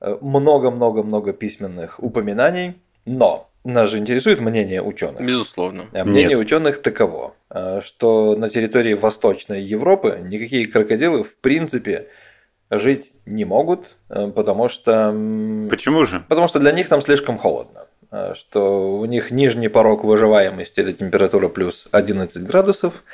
Э, 0.00 0.16
Много-много-много 0.20 1.32
письменных 1.32 2.02
упоминаний, 2.02 2.74
но 3.04 3.50
нас 3.64 3.90
же 3.90 3.98
интересует 3.98 4.40
мнение 4.40 4.82
ученых. 4.82 5.20
Безусловно. 5.20 5.86
А 5.92 6.04
Мнение 6.04 6.30
Нет. 6.30 6.38
ученых 6.38 6.80
таково, 6.80 7.34
а, 7.50 7.80
что 7.82 8.34
на 8.34 8.48
территории 8.48 8.94
Восточной 8.94 9.60
Европы 9.62 10.18
никакие 10.24 10.66
крокодилы 10.66 11.24
в 11.24 11.36
принципе 11.38 12.08
жить 12.70 13.16
не 13.26 13.44
могут, 13.44 13.96
потому 14.08 14.68
что, 14.68 15.10
Почему 15.68 16.04
же? 16.04 16.24
потому 16.28 16.48
что 16.48 16.58
для 16.60 16.72
них 16.72 16.88
там 16.88 17.02
слишком 17.02 17.36
холодно. 17.36 17.86
А, 18.10 18.34
Что 18.34 18.92
у 18.98 19.04
них 19.04 19.30
нижний 19.30 19.68
порог 19.68 20.04
выживаемости 20.04 20.80
это 20.80 20.92
температура 20.92 21.48
плюс 21.48 21.88
11 21.92 22.42
градусов, 22.44 23.04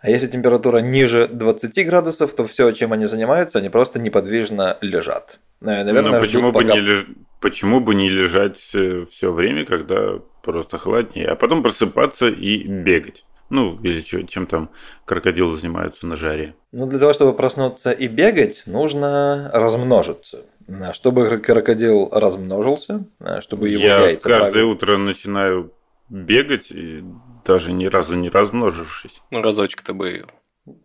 а 0.00 0.10
если 0.10 0.26
температура 0.28 0.78
ниже 0.78 1.28
20 1.28 1.84
градусов, 1.86 2.34
то 2.34 2.44
все, 2.46 2.70
чем 2.72 2.92
они 2.92 3.06
занимаются, 3.06 3.58
они 3.58 3.68
просто 3.68 3.98
неподвижно 4.00 4.78
лежат. 4.80 5.38
Э, 5.60 5.64
Наверное, 5.84 6.12
Но 6.12 6.20
почему 6.20 6.52
бы, 6.52 6.60
пока- 6.60 6.72
не 6.74 6.80
леж- 6.80 7.06
почему 7.40 7.80
бы 7.80 7.94
не 7.94 8.08
лежать 8.08 8.56
все 8.58 9.32
время, 9.32 9.64
когда 9.66 10.20
просто 10.42 10.78
холоднее, 10.78 11.28
а 11.28 11.34
потом 11.36 11.62
просыпаться 11.62 12.28
и 12.28 12.62
бегать? 12.66 13.24
Ну, 13.50 13.78
или 13.82 14.02
чё- 14.02 14.22
чем 14.22 14.46
там 14.46 14.68
крокодилы 15.06 15.56
занимаются 15.56 16.06
на 16.06 16.16
жаре. 16.16 16.54
Ну, 16.70 16.86
для 16.86 16.98
того, 16.98 17.12
чтобы 17.14 17.32
проснуться 17.34 17.90
и 17.90 18.06
бегать, 18.06 18.64
нужно 18.66 19.50
размножиться. 19.54 20.42
А 20.68 20.92
Чтобы 20.92 21.26
кр- 21.26 21.40
крокодил 21.40 22.08
размножился, 22.12 23.04
а 23.20 23.40
чтобы 23.40 23.68
его 23.70 23.82
Я 23.82 24.00
яйца 24.08 24.28
каждое 24.28 24.50
правильно- 24.52 24.72
утро 24.72 24.96
начинаю 24.98 25.72
бегать, 26.10 26.70
и 26.70 27.02
даже 27.46 27.72
ни 27.72 27.86
разу 27.86 28.14
не 28.16 28.28
размножившись. 28.28 29.22
Ну, 29.30 29.40
разочек-то 29.42 29.94
бы 29.94 30.24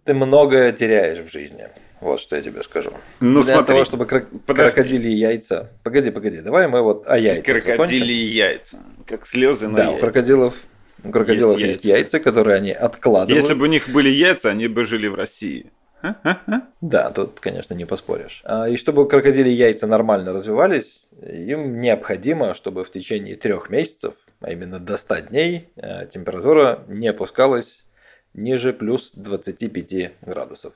Ты 0.06 0.14
многое 0.14 0.72
теряешь 0.72 1.20
в 1.20 1.32
жизни. 1.32 1.68
Вот 2.00 2.20
что 2.22 2.36
я 2.38 2.42
тебе 2.42 2.64
скажу. 2.64 2.92
Ну, 3.20 3.44
Для 3.44 3.56
смотри, 3.56 3.74
того, 3.76 3.86
чтобы 3.86 4.06
крок- 4.06 4.28
подожди. 4.46 4.74
крокодилии 4.76 5.12
яйца... 5.12 5.72
Погоди, 5.84 6.12
погоди, 6.12 6.40
давай 6.42 6.68
мы 6.70 6.82
вот 6.82 7.04
о 7.08 7.18
яйцах 7.18 7.46
крокодили 7.64 8.12
яйца, 8.14 8.80
как 9.06 9.26
слезы 9.26 9.68
на 9.68 9.78
Да, 9.78 9.88
у 9.90 9.92
яйца. 9.94 10.02
крокодилов 10.06 10.56
У 11.04 11.12
крокодилов 11.12 11.58
Есть 11.58 11.68
есть, 11.68 11.86
яйца. 11.86 12.18
яйца, 12.18 12.20
которые 12.22 12.56
они 12.58 12.72
откладывают. 12.72 13.42
Если 13.42 13.54
бы 13.54 13.64
у 13.64 13.70
них 13.70 13.90
были 13.90 14.08
яйца, 14.10 14.50
они 14.52 14.68
бы 14.68 14.84
жили 14.86 15.08
в 15.08 15.16
России. 15.16 15.72
Да, 16.82 17.12
тут, 17.12 17.40
конечно, 17.40 17.74
не 17.74 17.86
поспоришь. 17.86 18.42
А, 18.46 18.68
И 18.68 18.76
чтобы 18.76 19.08
крокодили 19.08 19.50
яйца 19.50 19.88
нормально 19.88 20.34
развивались, 20.34 21.08
им 21.22 21.80
необходимо, 21.80 22.54
чтобы 22.54 22.84
в 22.84 22.92
течение 22.92 23.36
трех 23.36 23.70
месяцев, 23.70 24.16
а 24.42 24.52
именно 24.52 24.80
до 24.80 24.98
100 24.98 25.16
дней, 25.30 25.70
э, 25.78 26.08
температура 26.08 26.84
не 26.88 27.08
опускалась 27.08 27.86
ниже 28.34 28.74
плюс 28.74 29.14
25 29.16 30.12
градусов. 30.22 30.74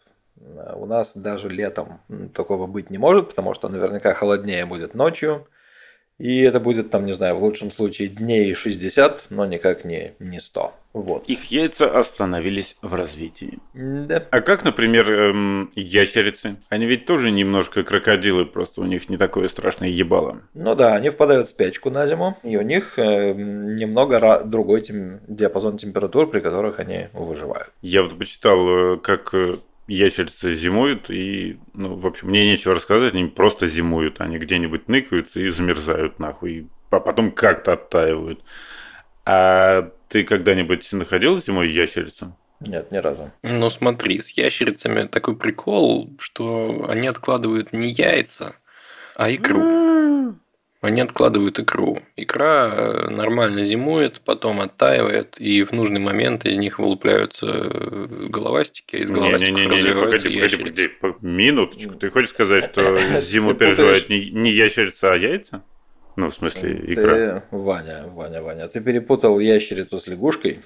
А 0.57 0.75
У 0.75 0.85
нас 0.85 1.17
даже 1.17 1.49
летом 1.49 1.99
такого 2.33 2.67
быть 2.67 2.89
не 2.89 2.97
может, 2.97 3.29
потому 3.29 3.53
что 3.53 3.69
наверняка 3.69 4.13
холоднее 4.13 4.65
будет 4.65 4.93
ночью. 4.93 5.47
И 6.19 6.41
это 6.41 6.59
будет, 6.59 6.89
там, 6.89 7.05
не 7.05 7.13
знаю, 7.13 7.35
в 7.35 7.43
лучшем 7.43 7.69
случае 7.69 8.09
дней 8.09 8.53
60, 8.53 9.27
но 9.29 9.45
никак 9.45 9.85
не, 9.85 10.13
не 10.19 10.39
100. 10.39 10.73
Вот. 10.93 11.27
Их 11.27 11.51
яйца 11.51 11.95
остановились 11.95 12.75
в 12.81 12.95
развитии. 12.95 13.59
Да. 13.75 14.23
А 14.31 14.41
как, 14.41 14.65
например, 14.65 15.11
эм, 15.11 15.71
ящерицы? 15.75 16.55
Они 16.69 16.87
ведь 16.87 17.05
тоже 17.05 17.29
немножко 17.29 17.83
крокодилы, 17.83 18.47
просто 18.47 18.81
у 18.81 18.85
них 18.85 19.07
не 19.09 19.17
такое 19.17 19.47
страшное 19.47 19.89
ебало. 19.89 20.41
Ну 20.55 20.73
да, 20.73 20.95
они 20.95 21.11
впадают 21.11 21.47
в 21.47 21.49
спячку 21.51 21.91
на 21.91 22.07
зиму, 22.07 22.35
и 22.41 22.57
у 22.57 22.61
них 22.63 22.97
э, 22.97 23.33
немного 23.33 24.41
другой 24.43 24.81
тем- 24.81 25.19
диапазон 25.27 25.77
температур, 25.77 26.27
при 26.27 26.39
которых 26.39 26.79
они 26.79 27.09
выживают. 27.13 27.69
Я 27.83 28.01
вот 28.01 28.17
почитал, 28.17 28.95
э, 28.95 28.97
как 28.97 29.35
э, 29.35 29.57
ящерицы 29.87 30.53
зимуют, 30.55 31.09
и, 31.09 31.59
ну, 31.73 31.95
в 31.95 32.05
общем, 32.05 32.27
мне 32.29 32.49
нечего 32.49 32.75
рассказать, 32.75 33.13
они 33.13 33.27
просто 33.27 33.67
зимуют. 33.67 34.21
Они 34.21 34.37
где-нибудь 34.37 34.87
ныкаются 34.87 35.39
и 35.39 35.49
замерзают 35.49 36.19
нахуй, 36.19 36.67
а 36.89 36.99
потом 36.99 37.31
как-то 37.31 37.73
оттаивают. 37.73 38.43
А 39.25 39.91
ты 40.09 40.23
когда-нибудь 40.23 40.91
находил 40.93 41.39
зимой 41.39 41.69
ящерицу? 41.69 42.35
Нет, 42.59 42.91
ни 42.91 42.97
разу. 42.97 43.31
Ну 43.43 43.69
смотри, 43.69 44.21
с 44.21 44.31
ящерицами 44.31 45.07
такой 45.07 45.35
прикол, 45.35 46.15
что 46.19 46.87
они 46.89 47.07
откладывают 47.07 47.71
не 47.71 47.91
яйца, 47.91 48.57
а 49.15 49.31
икру. 49.31 50.37
Они 50.87 51.01
откладывают 51.01 51.59
икру. 51.59 51.99
Икра 52.15 52.71
э, 52.73 53.09
нормально 53.09 53.63
зимует, 53.63 54.21
потом 54.21 54.61
оттаивает, 54.61 55.35
и 55.37 55.63
в 55.63 55.73
нужный 55.73 55.99
момент 55.99 56.45
из 56.45 56.55
них 56.55 56.79
вылупляются 56.79 57.45
э, 57.45 58.27
головастики, 58.29 58.95
а 58.95 58.99
из 58.99 59.09
головастиков 59.09 59.59
Не-не-не, 59.59 59.75
развиваются 59.75 60.27
погоди, 60.29 60.39
погоди, 60.39 60.57
погоди, 60.57 60.87
по- 60.87 61.17
минуточку. 61.19 61.95
Ты 61.95 62.09
хочешь 62.09 62.29
сказать, 62.29 62.63
что 62.63 62.95
зиму 63.19 63.53
переживает 63.53 64.07
не, 64.07 64.29
не 64.31 64.51
ящерица, 64.51 65.11
а 65.11 65.17
яйца? 65.17 65.61
Ну, 66.15 66.29
в 66.29 66.33
смысле, 66.33 66.81
икра. 66.87 67.15
Ты, 67.15 67.43
Ваня, 67.51 68.05
Ваня, 68.07 68.41
Ваня, 68.41 68.69
ты 68.69 68.79
перепутал 68.79 69.39
ящерицу 69.39 69.99
с 69.99 70.07
лягушкой. 70.07 70.61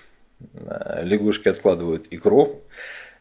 Э, 0.53 0.99
Лягушки 1.03 1.47
откладывают 1.47 2.05
икру, 2.11 2.61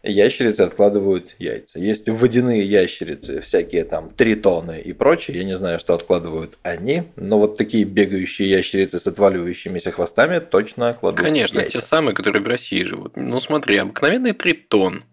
ящерицы 0.03 0.63
откладывают 0.63 1.35
яйца. 1.39 1.79
Есть 1.79 2.09
водяные 2.09 2.65
ящерицы, 2.65 3.41
всякие 3.41 3.85
там 3.85 4.11
тритоны 4.11 4.81
и 4.81 4.93
прочее. 4.93 5.39
Я 5.39 5.45
не 5.45 5.57
знаю, 5.57 5.79
что 5.79 5.95
откладывают 5.95 6.59
они, 6.63 7.05
но 7.17 7.39
вот 7.39 7.57
такие 7.59 7.85
бегающие 7.85 8.49
ящерицы 8.51 8.99
с 8.99 9.07
отваливающимися 9.07 9.93
хвостами 9.93 10.39
точно 10.39 10.89
откладывают 10.91 11.27
Конечно, 11.27 11.61
яйца. 11.61 11.79
те 11.79 11.85
самые, 11.85 12.15
которые 12.15 12.43
в 12.43 12.49
России 12.49 12.83
живут. 12.83 13.17
Ну 13.17 13.39
смотри, 13.41 13.77
обыкновенный 13.79 14.33
тритон. 14.33 15.05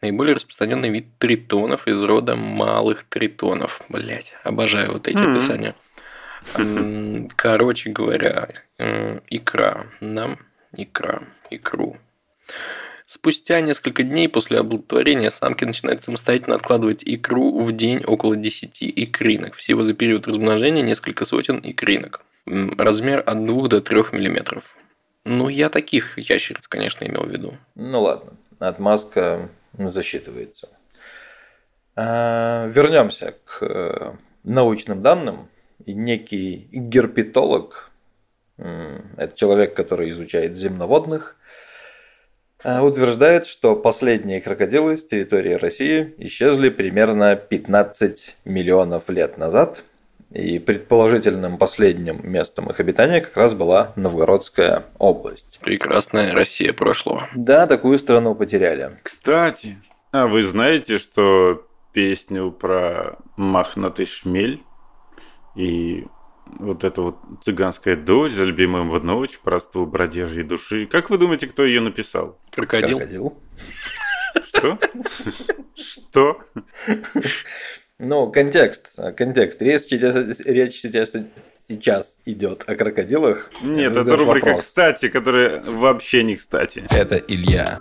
Наиболее 0.00 0.36
распространенный 0.36 0.90
вид 0.90 1.06
тритонов 1.18 1.88
из 1.88 2.00
рода 2.02 2.36
малых 2.36 3.02
тритонов. 3.08 3.80
Блять, 3.88 4.32
обожаю 4.44 4.92
вот 4.92 5.08
эти 5.08 5.18
описания. 5.18 5.74
Короче 7.36 7.90
говоря, 7.90 8.48
м, 8.78 9.20
икра, 9.28 9.86
да, 10.00 10.38
икра, 10.76 11.22
икру. 11.50 11.96
Спустя 13.10 13.62
несколько 13.62 14.02
дней 14.02 14.28
после 14.28 14.58
оплодотворения 14.58 15.30
самки 15.30 15.64
начинают 15.64 16.02
самостоятельно 16.02 16.56
откладывать 16.56 17.02
икру 17.02 17.58
в 17.58 17.72
день 17.72 18.04
около 18.04 18.36
10 18.36 18.82
икринок. 18.82 19.54
Всего 19.54 19.82
за 19.82 19.94
период 19.94 20.28
размножения 20.28 20.82
несколько 20.82 21.24
сотен 21.24 21.58
икринок. 21.64 22.20
Размер 22.44 23.22
от 23.24 23.44
2 23.44 23.68
до 23.68 23.80
3 23.80 23.96
миллиметров. 24.12 24.76
Ну, 25.24 25.48
я 25.48 25.70
таких 25.70 26.18
ящериц, 26.18 26.68
конечно, 26.68 27.06
имел 27.06 27.22
в 27.22 27.30
виду. 27.30 27.56
Ну 27.76 28.02
ладно, 28.02 28.34
отмазка 28.58 29.48
засчитывается. 29.72 30.68
А, 31.96 32.66
Вернемся 32.66 33.36
к 33.46 33.62
э, 33.62 34.16
научным 34.44 35.00
данным. 35.00 35.48
Некий 35.86 36.68
герпетолог, 36.72 37.90
это 38.58 39.32
человек, 39.34 39.74
который 39.74 40.10
изучает 40.10 40.58
земноводных, 40.58 41.37
утверждает, 42.64 43.46
что 43.46 43.76
последние 43.76 44.40
крокодилы 44.40 44.96
с 44.96 45.06
территории 45.06 45.54
России 45.54 46.14
исчезли 46.18 46.68
примерно 46.68 47.36
15 47.36 48.36
миллионов 48.44 49.08
лет 49.08 49.38
назад. 49.38 49.84
И 50.30 50.58
предположительным 50.58 51.56
последним 51.56 52.20
местом 52.22 52.68
их 52.68 52.78
обитания 52.80 53.22
как 53.22 53.34
раз 53.36 53.54
была 53.54 53.92
Новгородская 53.96 54.84
область. 54.98 55.58
Прекрасная 55.62 56.34
Россия 56.34 56.74
прошлого. 56.74 57.28
Да, 57.34 57.66
такую 57.66 57.98
страну 57.98 58.34
потеряли. 58.34 58.90
Кстати, 59.02 59.78
а 60.12 60.26
вы 60.26 60.42
знаете, 60.42 60.98
что 60.98 61.66
песню 61.92 62.50
про 62.50 63.16
мохнатый 63.36 64.04
шмель 64.04 64.62
и 65.56 66.06
вот 66.58 66.84
эта 66.84 67.02
вот 67.02 67.18
цыганская 67.42 67.96
дочь 67.96 68.32
за 68.32 68.44
любимым 68.44 68.90
в 68.90 69.02
ночь, 69.02 69.38
просту 69.38 69.86
бродяжьей 69.86 70.44
души. 70.44 70.86
Как 70.86 71.10
вы 71.10 71.18
думаете, 71.18 71.46
кто 71.46 71.64
ее 71.64 71.80
написал? 71.80 72.38
Крокодил. 72.50 72.98
Крокодил. 72.98 73.38
Что? 74.44 74.78
Что? 75.74 76.40
Ну, 77.98 78.30
контекст. 78.30 78.98
Контекст. 79.16 79.60
Речь 79.60 79.82
сейчас, 79.82 80.40
речь 80.40 80.80
сейчас, 80.80 81.12
сейчас 81.56 82.18
идет 82.24 82.62
о 82.68 82.76
крокодилах. 82.76 83.50
Нет, 83.60 83.92
это 83.92 84.04
задаешь 84.04 84.20
рубрика 84.20 84.46
вопрос. 84.46 84.64
«Кстати», 84.64 85.08
которая 85.08 85.62
вообще 85.62 86.22
не 86.22 86.36
кстати. 86.36 86.84
Это 86.90 87.16
Илья. 87.16 87.78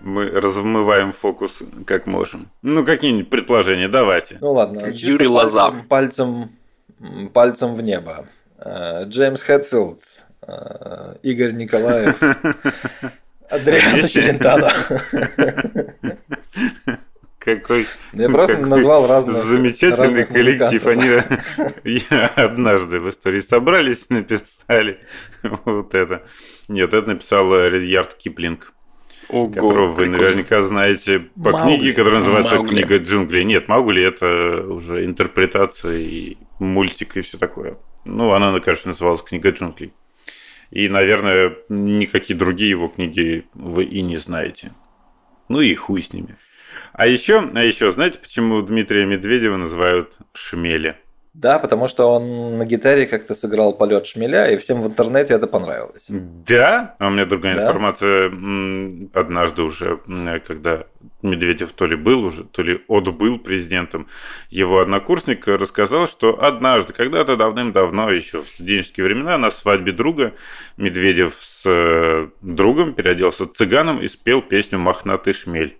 Мы 0.00 0.30
размываем 0.30 1.12
фокус 1.12 1.62
как 1.86 2.06
можем. 2.06 2.50
Ну, 2.62 2.84
какие-нибудь 2.84 3.30
предположения, 3.30 3.88
давайте. 3.88 4.38
Ну 4.40 4.52
ладно. 4.52 4.90
Юрий 4.92 5.26
Лоза. 5.26 5.70
Пальцем, 5.70 5.88
пальцем, 5.88 6.50
пальцем 7.32 7.74
в 7.74 7.82
небо. 7.82 8.26
Э, 8.58 9.04
Джеймс 9.06 9.42
Хэтфилд, 9.42 10.00
э, 10.46 11.14
Игорь 11.22 11.52
Николаев, 11.52 12.18
Адриано 13.50 13.92
Вместе? 13.98 14.08
Челентано. 14.20 14.72
Какой 17.38 17.86
Я 18.14 18.30
просто 18.30 18.54
какой 18.54 18.70
назвал 18.70 19.06
разных 19.06 19.36
замечательный 19.36 19.98
разных 19.98 20.28
коллектив. 20.28 20.86
Они 20.86 21.10
я 22.10 22.26
однажды 22.28 23.00
в 23.00 23.10
истории 23.10 23.42
собрались, 23.42 24.08
написали 24.08 25.00
вот 25.42 25.94
это. 25.94 26.22
Нет, 26.68 26.94
это 26.94 27.06
написал 27.06 27.54
Редьярд 27.66 28.14
Киплинг, 28.14 28.72
Ого, 29.28 29.48
которого 29.48 29.88
вы 29.88 30.04
прикольно. 30.04 30.16
наверняка 30.16 30.62
знаете 30.62 31.18
по 31.20 31.50
Маугли. 31.50 31.76
книге, 31.76 31.92
которая 31.92 32.20
называется 32.20 32.54
Маугли. 32.54 32.70
«Книга 32.82 32.98
джунглей». 32.98 33.44
Нет, 33.44 33.68
Маугли– 33.68 34.02
это 34.06 34.64
уже 34.66 35.04
интерпретация 35.04 35.98
и 35.98 36.38
мультик 36.58 37.16
и 37.16 37.22
все 37.22 37.38
такое. 37.38 37.78
Ну, 38.04 38.32
она, 38.32 38.58
конечно, 38.60 38.88
называлась 38.88 39.22
«Книга 39.22 39.50
джунглей». 39.50 39.92
И, 40.70 40.88
наверное, 40.88 41.56
никакие 41.68 42.38
другие 42.38 42.70
его 42.70 42.88
книги 42.88 43.46
вы 43.54 43.84
и 43.84 44.02
не 44.02 44.16
знаете. 44.16 44.72
Ну 45.48 45.60
и 45.60 45.74
хуй 45.74 46.02
с 46.02 46.12
ними. 46.12 46.36
А 46.92 47.06
еще, 47.06 47.48
а 47.54 47.62
еще, 47.62 47.92
знаете, 47.92 48.18
почему 48.18 48.60
Дмитрия 48.62 49.06
Медведева 49.06 49.56
называют 49.56 50.18
Шмеля? 50.32 50.98
Да, 51.34 51.58
потому 51.58 51.88
что 51.88 52.14
он 52.14 52.58
на 52.58 52.64
гитаре 52.64 53.06
как-то 53.06 53.34
сыграл 53.34 53.72
полет 53.72 54.06
шмеля, 54.06 54.52
и 54.52 54.56
всем 54.56 54.80
в 54.80 54.86
интернете 54.86 55.34
это 55.34 55.48
понравилось. 55.48 56.04
Да? 56.08 56.94
А 57.00 57.08
у 57.08 57.10
меня 57.10 57.24
другая 57.26 57.56
Да. 57.56 57.62
информация. 57.64 58.26
Однажды 59.12 59.62
уже, 59.62 59.98
когда 60.46 60.84
Медведев 61.22 61.72
то 61.72 61.86
ли 61.86 61.96
был 61.96 62.22
уже, 62.24 62.44
то 62.44 62.62
ли 62.62 62.84
отбыл 62.86 63.40
президентом, 63.40 64.06
его 64.48 64.78
однокурсник 64.78 65.48
рассказал, 65.48 66.06
что 66.06 66.40
однажды, 66.40 66.92
когда-то 66.92 67.36
давным-давно, 67.36 68.12
еще 68.12 68.42
в 68.42 68.48
студенческие 68.48 69.06
времена, 69.06 69.36
на 69.36 69.50
свадьбе 69.50 69.90
друга 69.90 70.34
Медведев 70.76 71.34
с 71.40 71.62
э, 71.66 72.28
другом 72.42 72.94
переоделся 72.94 73.46
цыганом 73.46 73.98
и 73.98 74.06
спел 74.06 74.40
песню 74.40 74.78
«Мохнатый 74.78 75.32
шмель». 75.32 75.78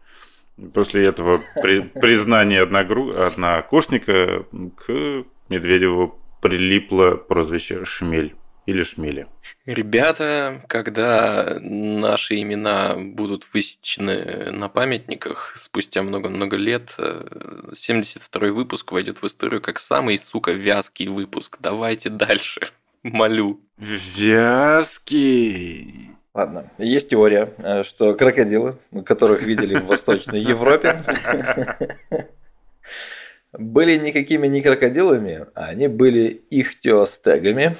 После 0.72 1.06
этого 1.06 1.42
при- 1.62 1.80
признания 2.00 2.60
одногру... 2.62 3.12
однокурсника 3.16 4.44
к 4.76 5.24
Медведеву 5.48 6.18
прилипло 6.40 7.16
прозвище 7.16 7.85
«Шмель» 7.85 8.35
или 8.66 8.83
«Шмеля». 8.83 9.28
Ребята, 9.66 10.62
когда 10.68 11.59
наши 11.61 12.40
имена 12.40 12.96
будут 12.96 13.46
высечены 13.52 14.50
на 14.50 14.68
памятниках 14.68 15.54
спустя 15.57 16.02
много-много 16.02 16.57
лет, 16.57 16.94
э, 16.98 17.70
72-й 17.72 18.50
выпуск 18.50 18.92
войдет 18.92 19.22
в 19.22 19.26
историю 19.26 19.61
как 19.61 19.78
самый, 19.78 20.18
сука, 20.18 20.52
вязкий 20.52 21.09
выпуск. 21.09 21.59
Давайте 21.61 22.11
дальше. 22.11 22.61
Молю. 23.02 23.61
Вязкий. 23.76 25.35
Ладно, 26.33 26.70
есть 26.78 27.11
теория, 27.11 27.52
э, 27.59 27.83
что 27.85 28.14
крокодилы, 28.14 28.76
которых 29.04 29.42
видели 29.42 29.76
в 29.76 29.85
Восточной 29.87 30.40
Европе, 30.40 31.04
были 33.58 33.96
никакими 33.96 34.46
не 34.46 34.60
крокодилами, 34.62 35.46
а 35.54 35.66
они 35.66 35.88
были 35.88 36.42
ихтиостегами. 36.50 37.76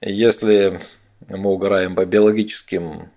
Если 0.00 0.80
мы 1.28 1.50
угораем 1.50 1.94
по 1.94 2.04
биологическим 2.04 3.10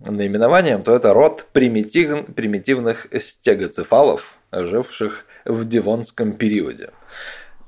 наименованиям, 0.00 0.82
то 0.82 0.94
это 0.94 1.12
род 1.12 1.46
примитив, 1.52 2.26
примитивных 2.34 3.08
стегоцефалов, 3.18 4.38
живших 4.52 5.24
в 5.44 5.66
Девонском 5.66 6.32
периоде. 6.32 6.90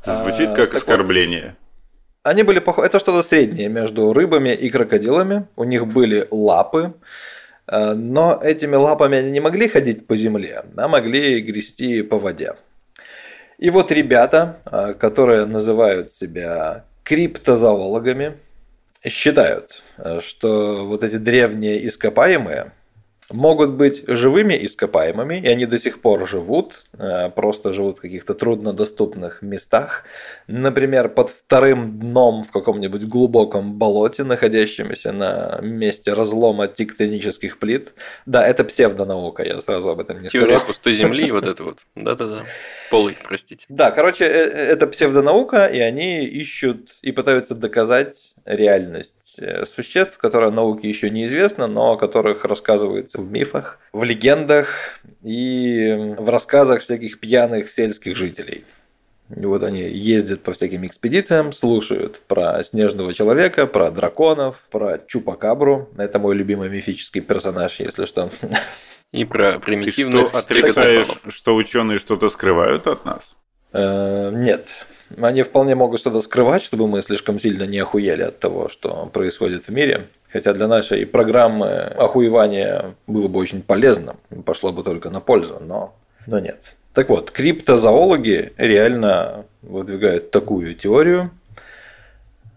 Звучит 0.04 0.50
А, 0.50 0.54
как 0.54 0.70
так 0.70 0.76
оскорбление. 0.76 1.56
Они 2.22 2.42
были 2.42 2.58
похожи... 2.58 2.86
Это 2.86 2.98
что-то 2.98 3.22
среднее 3.22 3.68
между 3.68 4.12
рыбами 4.12 4.50
и 4.50 4.70
крокодилами. 4.70 5.46
У 5.56 5.64
них 5.64 5.86
были 5.86 6.26
лапы, 6.30 6.94
э, 7.66 7.94
но 7.94 8.38
этими 8.42 8.76
лапами 8.76 9.18
они 9.18 9.30
не 9.30 9.40
могли 9.40 9.68
ходить 9.68 10.06
по 10.06 10.16
земле, 10.16 10.64
а 10.76 10.88
могли 10.88 11.40
грести 11.40 12.02
по 12.02 12.18
воде. 12.18 12.54
И 13.60 13.68
вот 13.68 13.92
ребята, 13.92 14.56
э, 14.64 14.94
которые 14.94 15.44
называют 15.44 16.10
себя 16.12 16.86
криптозоологами, 17.04 18.38
считают, 19.06 19.82
э, 19.98 20.20
что 20.22 20.86
вот 20.86 21.04
эти 21.04 21.16
древние 21.16 21.86
ископаемые 21.86 22.72
могут 23.30 23.72
быть 23.72 24.02
живыми 24.08 24.54
ископаемыми, 24.64 25.40
и 25.40 25.46
они 25.46 25.66
до 25.66 25.78
сих 25.78 26.00
пор 26.00 26.26
живут, 26.26 26.86
э, 26.98 27.28
просто 27.28 27.74
живут 27.74 27.98
в 27.98 28.00
каких-то 28.00 28.32
труднодоступных 28.32 29.42
местах. 29.42 30.04
Например, 30.46 31.10
под 31.10 31.28
вторым 31.28 32.00
дном 32.00 32.44
в 32.44 32.52
каком-нибудь 32.52 33.04
глубоком 33.04 33.74
болоте, 33.74 34.24
находящемся 34.24 35.12
на 35.12 35.58
месте 35.60 36.14
разлома 36.14 36.66
тектонических 36.66 37.58
плит. 37.58 37.92
Да, 38.24 38.46
это 38.46 38.64
псевдонаука, 38.64 39.42
я 39.42 39.60
сразу 39.60 39.90
об 39.90 40.00
этом 40.00 40.22
не 40.22 40.28
Теория 40.28 40.54
сказал. 40.54 40.66
пустой 40.66 40.94
земли, 40.94 41.30
вот 41.30 41.46
это 41.46 41.62
вот. 41.62 41.78
Да-да-да. 41.94 42.44
Полый, 42.90 43.16
простите. 43.22 43.66
Да, 43.68 43.92
короче, 43.92 44.24
э, 44.24 44.28
э, 44.28 44.72
это 44.72 44.88
псевдонаука, 44.88 45.66
и 45.66 45.78
они 45.78 46.24
ищут 46.24 46.90
и 47.02 47.12
пытаются 47.12 47.54
доказать 47.54 48.34
реальность 48.44 49.36
э, 49.38 49.64
существ, 49.64 50.18
которые 50.18 50.50
науке 50.50 50.88
еще 50.88 51.08
неизвестно, 51.08 51.68
но 51.68 51.92
о 51.92 51.96
которых 51.96 52.44
рассказывается 52.44 53.18
в 53.18 53.30
мифах, 53.30 53.78
в 53.92 54.02
легендах 54.02 55.00
и 55.22 56.14
в 56.18 56.28
рассказах 56.28 56.82
всяких 56.82 57.20
пьяных 57.20 57.70
сельских 57.70 58.16
жителей. 58.16 58.64
И 59.36 59.46
вот 59.46 59.62
они 59.62 59.82
ездят 59.82 60.42
по 60.42 60.52
всяким 60.52 60.84
экспедициям, 60.84 61.52
слушают 61.52 62.20
про 62.26 62.64
снежного 62.64 63.14
человека, 63.14 63.68
про 63.68 63.92
драконов, 63.92 64.66
про 64.68 64.98
чупакабру. 65.06 65.88
Это 65.96 66.18
мой 66.18 66.34
любимый 66.34 66.68
мифический 66.68 67.20
персонаж, 67.20 67.78
если 67.78 68.06
что. 68.06 68.30
И 69.12 69.24
про 69.24 69.44
Ты 69.44 69.50
что, 69.52 69.60
примитивных 69.60 70.34
отрицаешь, 70.34 71.08
что 71.28 71.56
ученые 71.56 71.98
что-то 71.98 72.28
скрывают 72.28 72.86
от 72.86 73.04
нас? 73.04 73.36
Э, 73.72 74.30
Нет. 74.32 74.68
Они 75.20 75.42
вполне 75.42 75.74
могут 75.74 75.98
что-то 75.98 76.20
скрывать, 76.22 76.62
чтобы 76.62 76.86
мы 76.86 77.02
слишком 77.02 77.38
сильно 77.38 77.64
не 77.64 77.78
охуели 77.80 78.22
от 78.22 78.38
того, 78.38 78.68
что 78.68 79.06
происходит 79.06 79.64
в 79.64 79.70
мире. 79.70 80.06
Хотя 80.32 80.52
для 80.52 80.68
нашей 80.68 81.04
программы 81.04 81.68
охуевание 81.68 82.94
было 83.08 83.26
бы 83.26 83.40
очень 83.40 83.62
полезным, 83.62 84.16
пошло 84.46 84.72
бы 84.72 84.84
только 84.84 85.10
на 85.10 85.20
пользу, 85.20 85.58
но, 85.60 85.96
но 86.28 86.38
нет. 86.38 86.76
Так 86.94 87.08
вот, 87.08 87.32
криптозоологи 87.32 88.52
реально 88.56 89.46
выдвигают 89.62 90.30
такую 90.30 90.74
теорию. 90.74 91.32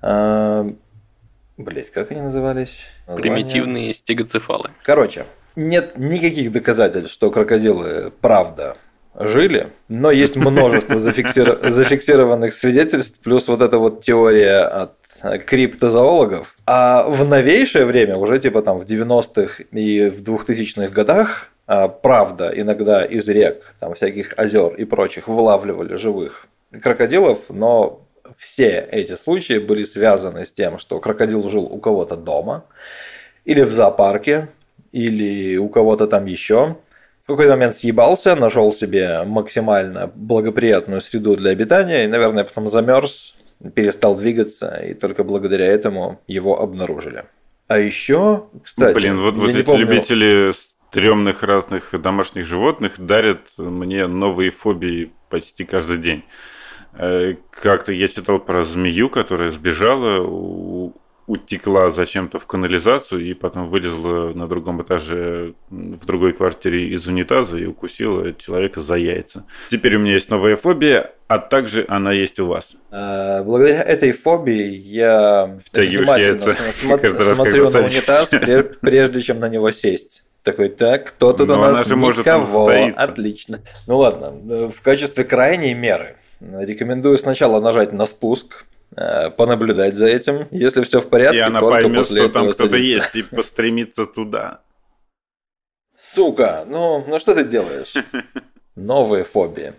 Блять, 0.01 1.89
как 1.91 2.11
они 2.11 2.21
назывались? 2.21 2.85
Название? 3.07 3.21
Примитивные 3.21 3.93
стегоцефалы. 3.93 4.69
Короче, 4.83 5.25
нет 5.55 5.97
никаких 5.97 6.51
доказательств, 6.51 7.13
что 7.13 7.31
крокодилы 7.31 8.11
правда 8.21 8.77
жили, 9.15 9.69
но 9.87 10.11
есть 10.11 10.35
множество 10.35 10.97
зафиксир- 10.97 11.69
зафиксированных 11.69 12.53
свидетельств, 12.53 13.19
плюс 13.21 13.47
вот 13.47 13.61
эта 13.61 13.77
вот 13.77 14.01
теория 14.01 14.61
от 14.61 14.95
криптозоологов. 15.45 16.57
А 16.65 17.03
в 17.03 17.27
новейшее 17.27 17.85
время, 17.85 18.17
уже 18.17 18.39
типа 18.39 18.61
там 18.61 18.79
в 18.79 18.85
90-х 18.85 19.63
и 19.71 20.09
в 20.09 20.21
2000-х 20.21 20.89
годах, 20.89 21.49
а, 21.65 21.87
правда, 21.87 22.51
иногда 22.55 23.05
из 23.05 23.29
рек, 23.29 23.75
там 23.79 23.93
всяких 23.93 24.33
озер 24.37 24.73
и 24.75 24.83
прочих 24.85 25.27
вылавливали 25.27 25.95
живых 25.95 26.47
крокодилов, 26.81 27.49
но 27.49 28.01
все 28.37 28.87
эти 28.91 29.15
случаи 29.15 29.59
были 29.59 29.83
связаны 29.83 30.45
с 30.45 30.51
тем, 30.51 30.79
что 30.79 30.99
крокодил 30.99 31.47
жил 31.49 31.63
у 31.63 31.77
кого-то 31.77 32.15
дома, 32.15 32.65
или 33.45 33.61
в 33.61 33.71
зоопарке, 33.71 34.49
или 34.93 35.57
у 35.57 35.67
кого-то 35.67 36.07
там 36.07 36.25
еще. 36.25 36.77
В 37.23 37.27
какой-то 37.27 37.51
момент 37.51 37.75
съебался, 37.75 38.35
нашел 38.35 38.71
себе 38.71 39.23
максимально 39.25 40.11
благоприятную 40.15 41.01
среду 41.01 41.35
для 41.35 41.51
обитания 41.51 42.05
и, 42.05 42.07
наверное, 42.07 42.43
потом 42.43 42.67
замерз, 42.67 43.35
перестал 43.75 44.15
двигаться, 44.15 44.75
и 44.75 44.93
только 44.93 45.23
благодаря 45.23 45.65
этому 45.65 46.19
его 46.27 46.61
обнаружили. 46.61 47.25
А 47.67 47.79
еще, 47.79 48.43
кстати, 48.63 48.93
Блин, 48.95 49.17
вот, 49.19 49.35
вот 49.35 49.49
эти 49.49 49.63
помню- 49.65 49.85
любители 49.85 50.51
стрёмных 50.53 51.43
разных 51.43 51.89
домашних 51.99 52.45
животных 52.45 52.99
дарят 52.99 53.39
мне 53.57 54.05
новые 54.07 54.51
фобии 54.51 55.11
почти 55.29 55.63
каждый 55.63 55.97
день. 55.97 56.23
Э, 56.95 57.35
Как-то 57.49 57.91
я 57.93 58.07
читал 58.09 58.37
про 58.39 58.63
змею, 58.63 59.09
которая 59.09 59.49
сбежала, 59.49 60.21
у- 60.21 60.72
утекла 61.25 61.89
зачем-то 61.91 62.39
в 62.39 62.45
канализацию 62.45 63.21
и 63.25 63.33
потом 63.33 63.69
вылезла 63.69 64.33
на 64.33 64.47
другом 64.47 64.81
этаже 64.81 65.53
в 65.69 66.05
другой 66.05 66.33
квартире 66.33 66.89
из 66.89 67.07
унитаза 67.07 67.57
и 67.57 67.65
укусила 67.65 68.33
человека 68.33 68.81
за 68.81 68.95
яйца. 68.95 69.45
Теперь 69.69 69.95
у 69.95 69.99
меня 69.99 70.13
есть 70.13 70.29
новая 70.29 70.57
фобия, 70.57 71.11
а 71.27 71.39
также 71.39 71.85
она 71.87 72.11
есть 72.11 72.39
у 72.39 72.47
вас. 72.47 72.75
А, 72.91 73.41
Благодаря 73.43 73.81
этой 73.83 74.11
фобии 74.11 74.75
я 74.75 75.57
внимательно 75.73 76.17
яйца 76.17 76.53
см- 76.53 76.99
каждый 77.01 77.17
раз, 77.27 77.35
смотрю 77.35 77.69
на 77.69 77.79
унитаз, 77.79 78.33
пре- 78.33 78.75
прежде 78.81 79.21
чем 79.21 79.39
на 79.39 79.47
него 79.49 79.71
сесть. 79.71 80.23
Такой, 80.43 80.67
так, 80.67 81.05
кто 81.07 81.31
тут 81.31 81.47
Но 81.47 81.57
у 81.57 81.61
нас? 81.61 81.87
же 81.87 81.95
может 81.95 82.25
Никого. 82.25 82.69
Отлично. 82.97 83.61
Ну 83.87 83.97
ладно, 83.97 84.69
в 84.71 84.81
качестве 84.81 85.23
крайней 85.23 85.73
меры 85.73 86.17
рекомендую 86.41 87.17
сначала 87.17 87.61
нажать 87.61 87.93
на 87.93 88.05
спуск, 88.05 88.65
понаблюдать 88.95 89.95
за 89.95 90.07
этим. 90.07 90.47
Если 90.51 90.83
все 90.83 91.01
в 91.01 91.09
порядке, 91.09 91.37
И 91.37 91.41
она 91.41 91.61
поймет, 91.61 92.05
что 92.07 92.29
там 92.29 92.51
кто-то 92.51 92.77
есть, 92.77 93.15
и 93.15 93.23
постремится 93.23 94.05
туда. 94.05 94.61
Сука, 95.95 96.65
ну, 96.67 97.03
ну 97.07 97.19
что 97.19 97.35
ты 97.35 97.43
делаешь? 97.43 97.93
Новые 98.75 99.23
фобии. 99.23 99.73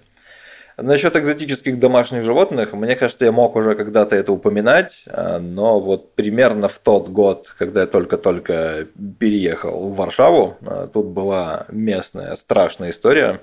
Насчет 0.76 1.14
экзотических 1.14 1.78
домашних 1.78 2.24
животных, 2.24 2.72
мне 2.72 2.96
кажется, 2.96 3.26
я 3.26 3.32
мог 3.32 3.54
уже 3.54 3.76
когда-то 3.76 4.16
это 4.16 4.32
упоминать, 4.32 5.04
а, 5.06 5.38
но 5.38 5.78
вот 5.78 6.14
примерно 6.14 6.66
в 6.66 6.78
тот 6.80 7.08
год, 7.08 7.54
когда 7.56 7.82
я 7.82 7.86
только-только 7.86 8.88
переехал 9.20 9.88
в 9.88 9.96
Варшаву, 9.96 10.56
а, 10.62 10.88
тут 10.88 11.06
была 11.06 11.66
местная 11.68 12.34
страшная 12.34 12.90
история, 12.90 13.40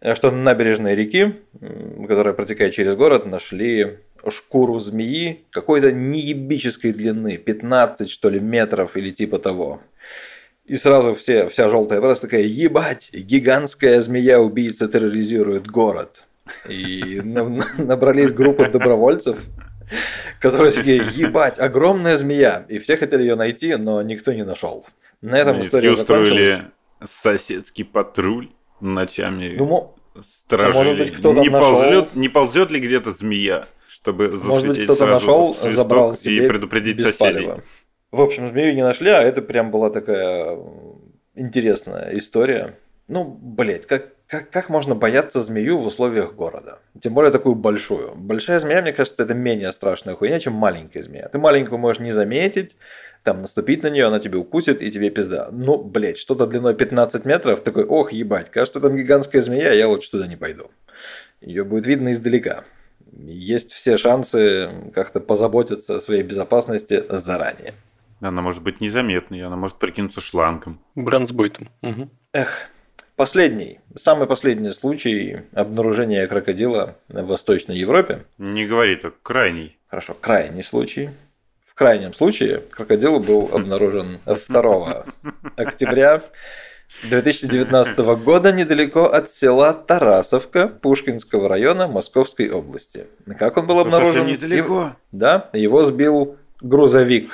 э, 0.00 0.14
что 0.14 0.30
на 0.30 0.42
набережной 0.42 0.94
реки, 0.94 1.34
которая 2.06 2.34
протекает 2.34 2.72
через 2.72 2.94
город, 2.94 3.26
нашли 3.26 3.98
шкуру 4.30 4.78
змеи 4.80 5.44
какой-то 5.50 5.92
неебической 5.92 6.92
длины, 6.92 7.36
15 7.36 8.10
что 8.10 8.28
ли 8.30 8.40
метров 8.40 8.96
или 8.96 9.10
типа 9.10 9.38
того. 9.38 9.80
И 10.66 10.76
сразу 10.76 11.14
все, 11.14 11.46
вся 11.48 11.68
желтая 11.68 12.00
пресса 12.00 12.22
такая, 12.22 12.42
ебать, 12.42 13.10
гигантская 13.12 14.00
змея-убийца 14.00 14.88
терроризирует 14.88 15.66
город. 15.68 16.24
И 16.68 17.20
на- 17.22 17.48
на- 17.48 17.66
набрались 17.78 18.32
группы 18.32 18.68
добровольцев, 18.68 19.44
которые 20.40 20.72
такие, 20.72 21.02
ебать, 21.14 21.58
огромная 21.58 22.16
змея. 22.16 22.64
И 22.68 22.78
все 22.78 22.96
хотели 22.96 23.22
ее 23.22 23.34
найти, 23.34 23.74
но 23.76 24.00
никто 24.02 24.32
не 24.32 24.44
нашел. 24.44 24.86
На 25.20 25.36
этом 25.38 25.56
Они 25.56 25.64
история 25.66 25.90
устроили 25.90 26.48
закончилась. 26.48 26.72
соседский 27.04 27.84
патруль 27.84 28.48
ночами 28.80 29.54
Ну, 29.58 29.66
мо- 29.66 29.94
сторожили. 30.22 30.76
может 30.78 30.98
быть, 30.98 31.10
кто-то 31.12 31.40
не, 31.40 31.48
нашел- 31.50 31.72
ползет, 31.80 32.14
не 32.14 32.28
ползет 32.28 32.70
ли 32.70 32.80
где-то 32.80 33.12
змея, 33.12 33.66
чтобы 34.04 34.28
может 34.28 34.42
быть, 34.44 34.52
засветить 34.52 34.84
кто-то 34.84 35.06
нашел, 35.06 35.54
забрал 35.54 36.12
и 36.12 36.16
себе 36.16 36.46
предупредить 36.46 36.98
без 36.98 37.06
соседей. 37.06 37.46
палева. 37.46 37.62
В 38.10 38.20
общем, 38.20 38.48
змею 38.48 38.74
не 38.74 38.82
нашли, 38.82 39.08
а 39.08 39.22
это 39.22 39.40
прям 39.40 39.70
была 39.70 39.88
такая 39.88 40.58
интересная 41.34 42.10
история. 42.12 42.76
Ну, 43.08 43.24
блядь, 43.24 43.86
как, 43.86 44.10
как, 44.26 44.50
как 44.50 44.68
можно 44.68 44.94
бояться 44.94 45.40
змею 45.40 45.78
в 45.78 45.86
условиях 45.86 46.34
города? 46.34 46.80
Тем 47.00 47.14
более 47.14 47.32
такую 47.32 47.54
большую. 47.54 48.12
Большая 48.14 48.58
змея, 48.58 48.82
мне 48.82 48.92
кажется, 48.92 49.22
это 49.22 49.32
менее 49.32 49.72
страшная 49.72 50.14
хуйня, 50.16 50.38
чем 50.38 50.52
маленькая 50.52 51.02
змея. 51.02 51.28
Ты 51.28 51.38
маленькую 51.38 51.78
можешь 51.78 52.00
не 52.00 52.12
заметить, 52.12 52.76
там 53.22 53.40
наступить 53.40 53.82
на 53.82 53.88
нее, 53.88 54.04
она 54.04 54.20
тебя 54.20 54.38
укусит 54.38 54.82
и 54.82 54.90
тебе 54.90 55.08
пизда. 55.08 55.48
Ну, 55.50 55.82
блядь, 55.82 56.18
что-то 56.18 56.46
длиной 56.46 56.74
15 56.74 57.24
метров, 57.24 57.62
такой, 57.62 57.84
ох, 57.84 58.12
ебать, 58.12 58.50
кажется, 58.50 58.80
там 58.82 58.96
гигантская 58.96 59.40
змея, 59.40 59.72
я 59.72 59.88
лучше 59.88 60.10
туда 60.10 60.26
не 60.26 60.36
пойду. 60.36 60.70
Ее 61.40 61.64
будет 61.64 61.86
видно 61.86 62.12
издалека. 62.12 62.64
Есть 63.12 63.72
все 63.72 63.96
шансы 63.96 64.70
как-то 64.94 65.20
позаботиться 65.20 65.96
о 65.96 66.00
своей 66.00 66.22
безопасности 66.22 67.02
заранее. 67.08 67.74
Она 68.20 68.42
может 68.42 68.62
быть 68.62 68.80
незаметной, 68.80 69.42
она 69.42 69.56
может 69.56 69.78
прикинуться 69.78 70.20
шлангом. 70.20 70.80
Бронзбойтом. 70.94 71.68
Мгм. 71.82 72.10
Эх, 72.32 72.68
последний, 73.16 73.80
самый 73.94 74.26
последний 74.26 74.72
случай 74.72 75.42
обнаружения 75.52 76.26
крокодила 76.26 76.96
в 77.08 77.26
Восточной 77.26 77.76
Европе. 77.76 78.24
Не 78.38 78.66
говори 78.66 78.96
так, 78.96 79.20
крайний. 79.22 79.78
Хорошо, 79.88 80.16
крайний 80.20 80.62
случай. 80.62 81.10
В 81.66 81.74
крайнем 81.74 82.14
случае 82.14 82.58
крокодил 82.70 83.18
был 83.18 83.50
обнаружен 83.52 84.20
2 84.26 85.06
октября 85.56 86.22
2019 87.02 87.98
года 88.24 88.52
недалеко 88.52 89.04
от 89.04 89.30
села 89.30 89.74
Тарасовка 89.74 90.68
Пушкинского 90.68 91.48
района 91.48 91.86
Московской 91.88 92.48
области. 92.50 93.06
Как 93.38 93.56
он 93.56 93.66
был 93.66 93.80
Это 93.80 93.88
обнаружен? 93.88 94.26
недалеко. 94.26 94.96
Да, 95.12 95.50
его 95.52 95.84
сбил 95.84 96.36
грузовик, 96.60 97.30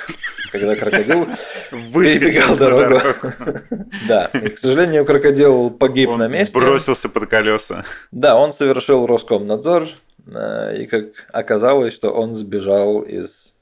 когда 0.51 0.75
крокодил 0.75 1.25
перебегал 1.71 2.57
дорогу. 2.57 2.99
Да, 4.07 4.25
и, 4.33 4.49
к 4.49 4.57
сожалению, 4.57 5.05
крокодил 5.05 5.69
погиб 5.69 6.09
Он 6.09 6.19
на 6.19 6.27
месте. 6.27 6.57
бросился 6.57 7.07
под 7.07 7.27
колеса. 7.29 7.85
Да, 8.11 8.35
он 8.35 8.51
совершил 8.51 9.05
Роскомнадзор, 9.07 9.87
э, 10.27 10.81
и 10.81 10.85
как 10.85 11.05
оказалось, 11.31 11.93
что 11.93 12.09
он 12.09 12.33
сбежал 12.33 13.01
из 13.01 13.53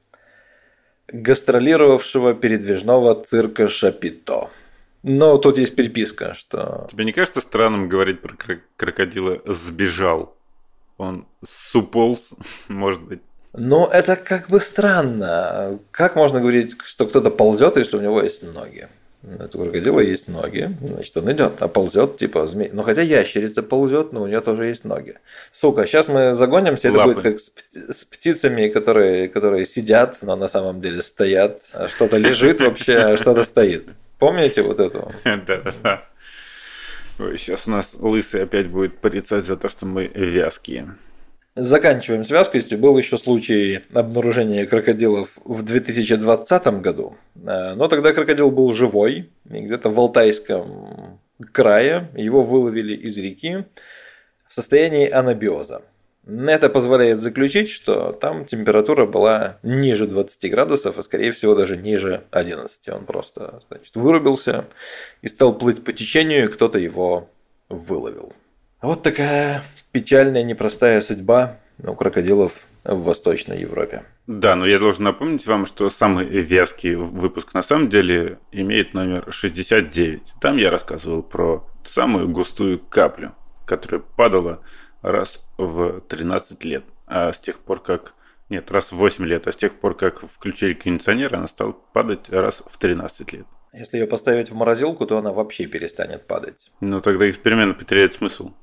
гастролировавшего 1.12 2.34
передвижного 2.34 3.16
цирка 3.24 3.68
Шапито. 3.68 4.50
Но 5.04 5.38
тут 5.38 5.58
есть 5.58 5.76
переписка, 5.76 6.34
что... 6.34 6.88
Тебе 6.92 7.06
не 7.06 7.14
кажется 7.14 7.42
странным 7.42 7.88
говорить 7.88 8.22
про 8.22 8.34
кро- 8.34 8.60
крокодила 8.76 9.42
«сбежал»? 9.46 10.36
Он 10.98 11.26
суполз, 11.46 12.34
может 12.68 13.02
быть. 13.04 13.22
Ну, 13.54 13.86
это 13.88 14.16
как 14.16 14.50
бы 14.50 14.60
странно. 14.60 15.80
Как 15.92 16.16
можно 16.16 16.40
говорить, 16.42 16.76
что 16.84 17.08
кто-то 17.08 17.32
ползет, 17.32 17.78
если 17.78 17.98
у 17.98 18.02
него 18.02 18.22
есть 18.22 18.44
ноги? 18.44 18.88
Это 19.22 19.58
у 19.58 19.64
крокодила 19.64 20.00
есть 20.00 20.30
ноги, 20.30 20.78
значит, 20.82 21.18
он 21.18 21.30
идет, 21.34 21.62
а 21.62 21.68
ползет 21.68 22.16
типа 22.16 22.48
змей. 22.48 22.70
Ну, 22.72 22.84
хотя 22.84 23.02
ящерица 23.02 23.64
ползет, 23.64 24.14
но 24.14 24.22
у 24.22 24.28
нее 24.28 24.40
тоже 24.40 24.68
есть 24.68 24.86
ноги. 24.86 25.16
Сука, 25.52 25.86
сейчас 25.86 26.08
мы 26.08 26.34
загонимся, 26.36 26.88
это 26.88 27.00
Лапы. 27.00 27.14
будет 27.16 27.24
как 27.24 27.40
с, 27.42 27.52
пти- 27.52 27.92
с 27.92 28.06
птицами, 28.06 28.70
которые, 28.70 29.28
которые 29.28 29.66
сидят, 29.66 30.18
но 30.22 30.38
на 30.38 30.48
самом 30.48 30.80
деле 30.80 31.02
стоят. 31.02 31.60
А 31.74 31.90
Что-то 31.90 32.16
лежит 32.18 32.62
вообще, 32.62 32.96
а 32.96 33.18
что-то 33.18 33.44
стоит. 33.44 33.90
Помните 34.20 34.62
вот 34.62 34.80
эту? 34.80 35.12
Да-да-да. 35.24 36.06
Ой, 37.20 37.38
сейчас 37.38 37.68
нас 37.68 37.96
лысый 38.00 38.44
опять 38.44 38.68
будет 38.68 39.00
порицать 39.00 39.46
за 39.46 39.58
то, 39.58 39.68
что 39.70 39.86
мы 39.86 40.08
вязкие. 40.14 40.96
Заканчиваем 41.56 42.24
с 42.24 42.30
вязкостью. 42.30 42.78
Был 42.78 42.98
еще 42.98 43.18
случай 43.18 43.82
обнаружения 43.94 44.66
крокодилов 44.66 45.38
в 45.44 45.64
2020 45.64 46.68
году. 46.82 47.18
Э, 47.36 47.74
Но 47.76 47.88
тогда 47.88 48.14
крокодил 48.14 48.52
был 48.52 48.72
живой. 48.74 49.30
И 49.50 49.60
где-то 49.62 49.90
в 49.90 50.00
Алтайском 50.00 51.20
крае 51.52 52.10
его 52.16 52.44
выловили 52.44 52.96
из 52.96 53.18
реки 53.18 53.66
в 54.48 54.54
состоянии 54.54 55.10
анабиоза. 55.10 55.82
Это 56.28 56.70
позволяет 56.70 57.22
заключить, 57.22 57.70
что 57.70 58.12
там 58.12 58.46
температура 58.46 59.06
была 59.06 59.58
ниже 59.64 60.06
20 60.06 60.52
градусов, 60.52 60.98
а 60.98 61.04
скорее 61.04 61.32
всего 61.32 61.56
даже 61.56 61.78
ниже 61.78 62.24
11. 62.32 62.90
Он 62.90 63.06
просто 63.06 63.62
значит, 63.68 63.96
вырубился 63.96 64.66
и 65.22 65.28
стал 65.28 65.58
плыть 65.58 65.84
по 65.84 65.94
течению, 65.94 66.44
и 66.44 66.48
кто-то 66.48 66.78
его 66.78 67.30
выловил. 67.70 68.34
Вот 68.82 69.02
такая 69.02 69.64
печальная, 69.92 70.44
непростая 70.44 71.02
судьба 71.02 71.58
у 71.84 71.94
крокодилов 71.96 72.54
в 72.84 73.04
Восточной 73.04 73.60
Европе. 73.60 74.04
Да, 74.28 74.56
но 74.56 74.66
я 74.66 74.80
должен 74.80 75.04
напомнить 75.04 75.46
вам, 75.48 75.66
что 75.66 75.90
самый 75.90 76.26
вязкий 76.28 76.96
выпуск 76.96 77.54
на 77.54 77.64
самом 77.64 77.90
деле 77.90 78.40
имеет 78.52 78.94
номер 78.94 79.26
69. 79.30 80.36
Там 80.40 80.58
я 80.58 80.70
рассказывал 80.70 81.24
про 81.24 81.68
самую 81.84 82.30
густую 82.30 82.80
каплю, 82.80 83.34
которая 83.66 84.02
падала 84.02 84.62
раз 85.02 85.40
в 85.66 86.02
13 86.02 86.64
лет. 86.64 86.86
А 87.06 87.34
с 87.34 87.40
тех 87.40 87.60
пор, 87.60 87.82
как... 87.82 88.14
Нет, 88.50 88.72
раз 88.72 88.92
в 88.92 88.96
8 88.96 89.26
лет. 89.26 89.48
А 89.48 89.52
с 89.52 89.56
тех 89.56 89.80
пор, 89.80 89.96
как 89.96 90.22
включили 90.22 90.74
кондиционер, 90.74 91.36
она 91.36 91.48
стала 91.48 91.74
падать 91.94 92.30
раз 92.30 92.64
в 92.66 92.78
13 92.78 93.34
лет. 93.34 93.46
Если 93.74 93.98
ее 93.98 94.08
поставить 94.08 94.50
в 94.50 94.56
морозилку, 94.56 95.06
то 95.06 95.18
она 95.20 95.32
вообще 95.32 95.68
перестанет 95.68 96.26
падать. 96.26 96.72
Но 96.82 97.02
тогда 97.02 97.30
эксперимент 97.30 97.78
потеряет 97.78 98.14
смысл. 98.14 98.54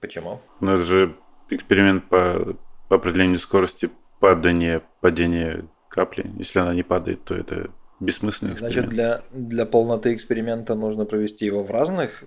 Почему? 0.00 0.40
Но 0.60 0.74
это 0.74 0.84
же 0.84 1.16
эксперимент 1.50 2.08
по, 2.08 2.56
по 2.88 2.96
определению 2.96 3.38
скорости 3.38 3.90
падания, 4.20 4.82
падения 5.00 5.66
капли. 5.88 6.30
Если 6.38 6.60
она 6.60 6.74
не 6.74 6.84
падает, 6.84 7.24
то 7.24 7.34
это 7.34 7.70
бессмысленный 7.98 8.52
эксперимент. 8.52 8.74
Значит, 8.74 8.90
для, 8.90 9.22
для 9.32 9.66
полноты 9.66 10.14
эксперимента 10.14 10.74
нужно 10.74 11.04
провести 11.04 11.46
его 11.46 11.64
в 11.64 11.70
разных 11.70 12.24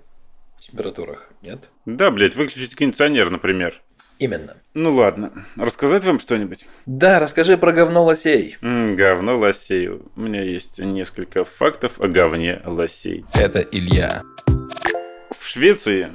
температурах, 0.59 1.29
нет? 1.41 1.69
Да, 1.85 2.11
блядь, 2.11 2.35
выключить 2.35 2.75
кондиционер, 2.75 3.29
например. 3.29 3.81
Именно. 4.19 4.57
Ну 4.73 4.93
ладно, 4.93 5.31
рассказать 5.57 6.03
вам 6.03 6.19
что-нибудь? 6.19 6.65
Да, 6.85 7.19
расскажи 7.19 7.57
про 7.57 7.71
говно 7.71 8.03
лосей. 8.03 8.57
М, 8.61 8.95
говно 8.95 9.37
лосей. 9.37 9.89
У 9.89 10.01
меня 10.15 10.41
есть 10.43 10.79
несколько 10.79 11.43
фактов 11.43 11.99
о 11.99 12.07
говне 12.07 12.61
лосей. 12.65 13.25
Это 13.33 13.59
Илья. 13.59 14.23
В 15.37 15.45
Швеции 15.45 16.09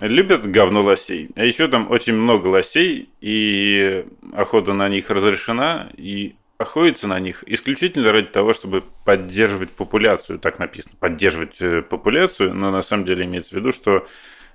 любят 0.00 0.50
говно 0.50 0.82
лосей. 0.82 1.30
А 1.36 1.44
еще 1.44 1.68
там 1.68 1.90
очень 1.90 2.14
много 2.14 2.48
лосей, 2.48 3.10
и 3.20 4.06
охота 4.34 4.72
на 4.72 4.88
них 4.88 5.08
разрешена, 5.10 5.88
и 5.96 6.34
охотятся 6.58 7.06
на 7.06 7.20
них 7.20 7.44
исключительно 7.46 8.12
ради 8.12 8.28
того, 8.28 8.52
чтобы 8.52 8.82
поддерживать 9.04 9.70
популяцию. 9.70 10.38
Так 10.38 10.58
написано, 10.58 10.94
поддерживать 10.98 11.60
э, 11.60 11.82
популяцию, 11.82 12.54
но 12.54 12.70
на 12.70 12.82
самом 12.82 13.04
деле 13.04 13.24
имеется 13.24 13.50
в 13.54 13.58
виду, 13.58 13.72
что 13.72 14.06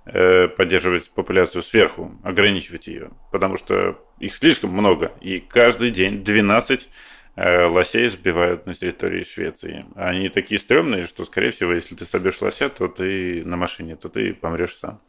поддерживать 0.06 1.12
популяцию 1.12 1.62
сверху, 1.62 2.20
ограничивать 2.24 2.88
ее, 2.88 3.12
потому 3.32 3.58
что 3.58 4.00
их 4.20 4.34
слишком 4.34 4.72
много, 4.72 5.12
и 5.22 5.40
каждый 5.40 5.92
день 5.92 6.24
12 6.24 6.90
э, 7.36 7.66
лосей 7.66 8.10
сбивают 8.10 8.66
на 8.66 8.74
территории 8.74 9.24
Швеции. 9.24 9.86
Они 9.96 10.30
такие 10.30 10.60
стрёмные, 10.60 11.06
что, 11.06 11.26
скорее 11.26 11.52
всего, 11.52 11.74
если 11.74 11.96
ты 11.96 12.06
собьешь 12.06 12.42
лося, 12.42 12.70
то 12.70 12.88
ты 12.88 13.44
на 13.46 13.58
машине, 13.58 13.96
то 13.96 14.10
ты 14.10 14.34
помрешь 14.34 14.76
сам. 14.76 15.02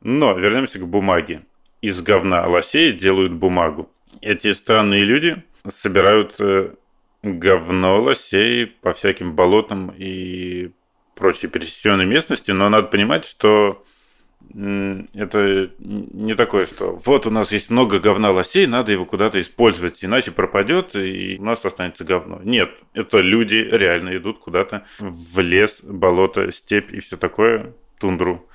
Но 0.00 0.32
вернемся 0.34 0.78
к 0.78 0.86
бумаге. 0.86 1.42
Из 1.82 2.00
говна 2.00 2.46
лосей 2.46 2.92
делают 2.92 3.32
бумагу. 3.32 3.90
Эти 4.20 4.52
странные 4.52 5.04
люди 5.04 5.42
собирают 5.66 6.36
э, 6.40 6.70
говно 7.22 8.02
лосей 8.02 8.66
по 8.66 8.92
всяким 8.92 9.34
болотам 9.34 9.92
и 9.96 10.70
прочей 11.14 11.48
пересеченной 11.48 12.06
местности, 12.06 12.50
но 12.50 12.68
надо 12.68 12.88
понимать, 12.88 13.24
что 13.24 13.84
это 14.56 15.70
не 15.78 16.34
такое, 16.34 16.64
что 16.64 16.96
вот 17.04 17.26
у 17.26 17.30
нас 17.30 17.52
есть 17.52 17.68
много 17.68 18.00
говна 18.00 18.30
лосей, 18.30 18.66
надо 18.66 18.90
его 18.90 19.04
куда-то 19.04 19.38
использовать, 19.40 20.02
иначе 20.02 20.30
пропадет 20.30 20.96
и 20.96 21.36
у 21.38 21.44
нас 21.44 21.64
останется 21.64 22.04
говно. 22.04 22.40
Нет, 22.42 22.70
это 22.94 23.18
люди 23.20 23.56
реально 23.56 24.16
идут 24.16 24.38
куда-то 24.38 24.86
в 24.98 25.40
лес, 25.40 25.82
болото, 25.82 26.50
степь 26.52 26.92
и 26.94 27.00
все 27.00 27.18
такое, 27.18 27.74
тундру, 28.00 28.48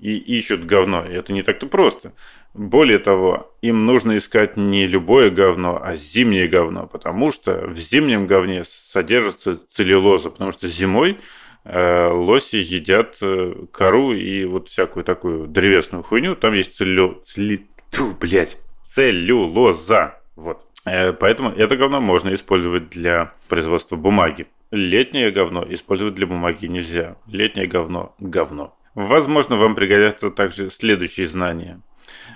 и 0.00 0.16
ищут 0.16 0.66
говно. 0.66 1.04
И 1.04 1.12
это 1.12 1.32
не 1.32 1.42
так-то 1.42 1.68
просто. 1.68 2.14
Более 2.52 2.98
того, 2.98 3.54
им 3.62 3.86
нужно 3.86 4.16
искать 4.16 4.56
не 4.56 4.86
любое 4.86 5.30
говно, 5.30 5.80
а 5.80 5.96
зимнее 5.96 6.48
говно, 6.48 6.88
потому 6.88 7.30
что 7.30 7.66
в 7.68 7.76
зимнем 7.76 8.26
говне 8.26 8.64
содержится 8.64 9.58
целлюлоза, 9.68 10.30
потому 10.30 10.50
что 10.50 10.66
зимой 10.66 11.18
лоси 11.64 12.56
едят 12.56 13.16
э, 13.22 13.54
кору 13.72 14.12
и 14.12 14.44
вот 14.44 14.68
всякую 14.68 15.04
такую 15.04 15.46
древесную 15.46 16.02
хуйню. 16.02 16.36
Там 16.36 16.52
есть 16.54 16.76
целлю... 16.76 17.22
цели- 17.24 17.66
Тьфу, 17.90 18.12
блядь, 18.20 18.58
целлюлоза. 18.82 20.20
Вот. 20.36 20.66
Э, 20.84 21.12
Поэтому 21.12 21.50
это 21.50 21.76
говно 21.76 22.00
можно 22.00 22.34
использовать 22.34 22.90
для 22.90 23.32
производства 23.48 23.96
бумаги. 23.96 24.46
Летнее 24.70 25.30
говно 25.30 25.64
использовать 25.70 26.14
для 26.14 26.26
бумаги 26.26 26.66
нельзя. 26.66 27.16
Летнее 27.26 27.66
говно– 27.66 28.14
говно. 28.18 28.76
Возможно, 28.94 29.56
вам 29.56 29.74
пригодятся 29.74 30.30
также 30.30 30.70
следующие 30.70 31.26
знания. 31.26 31.80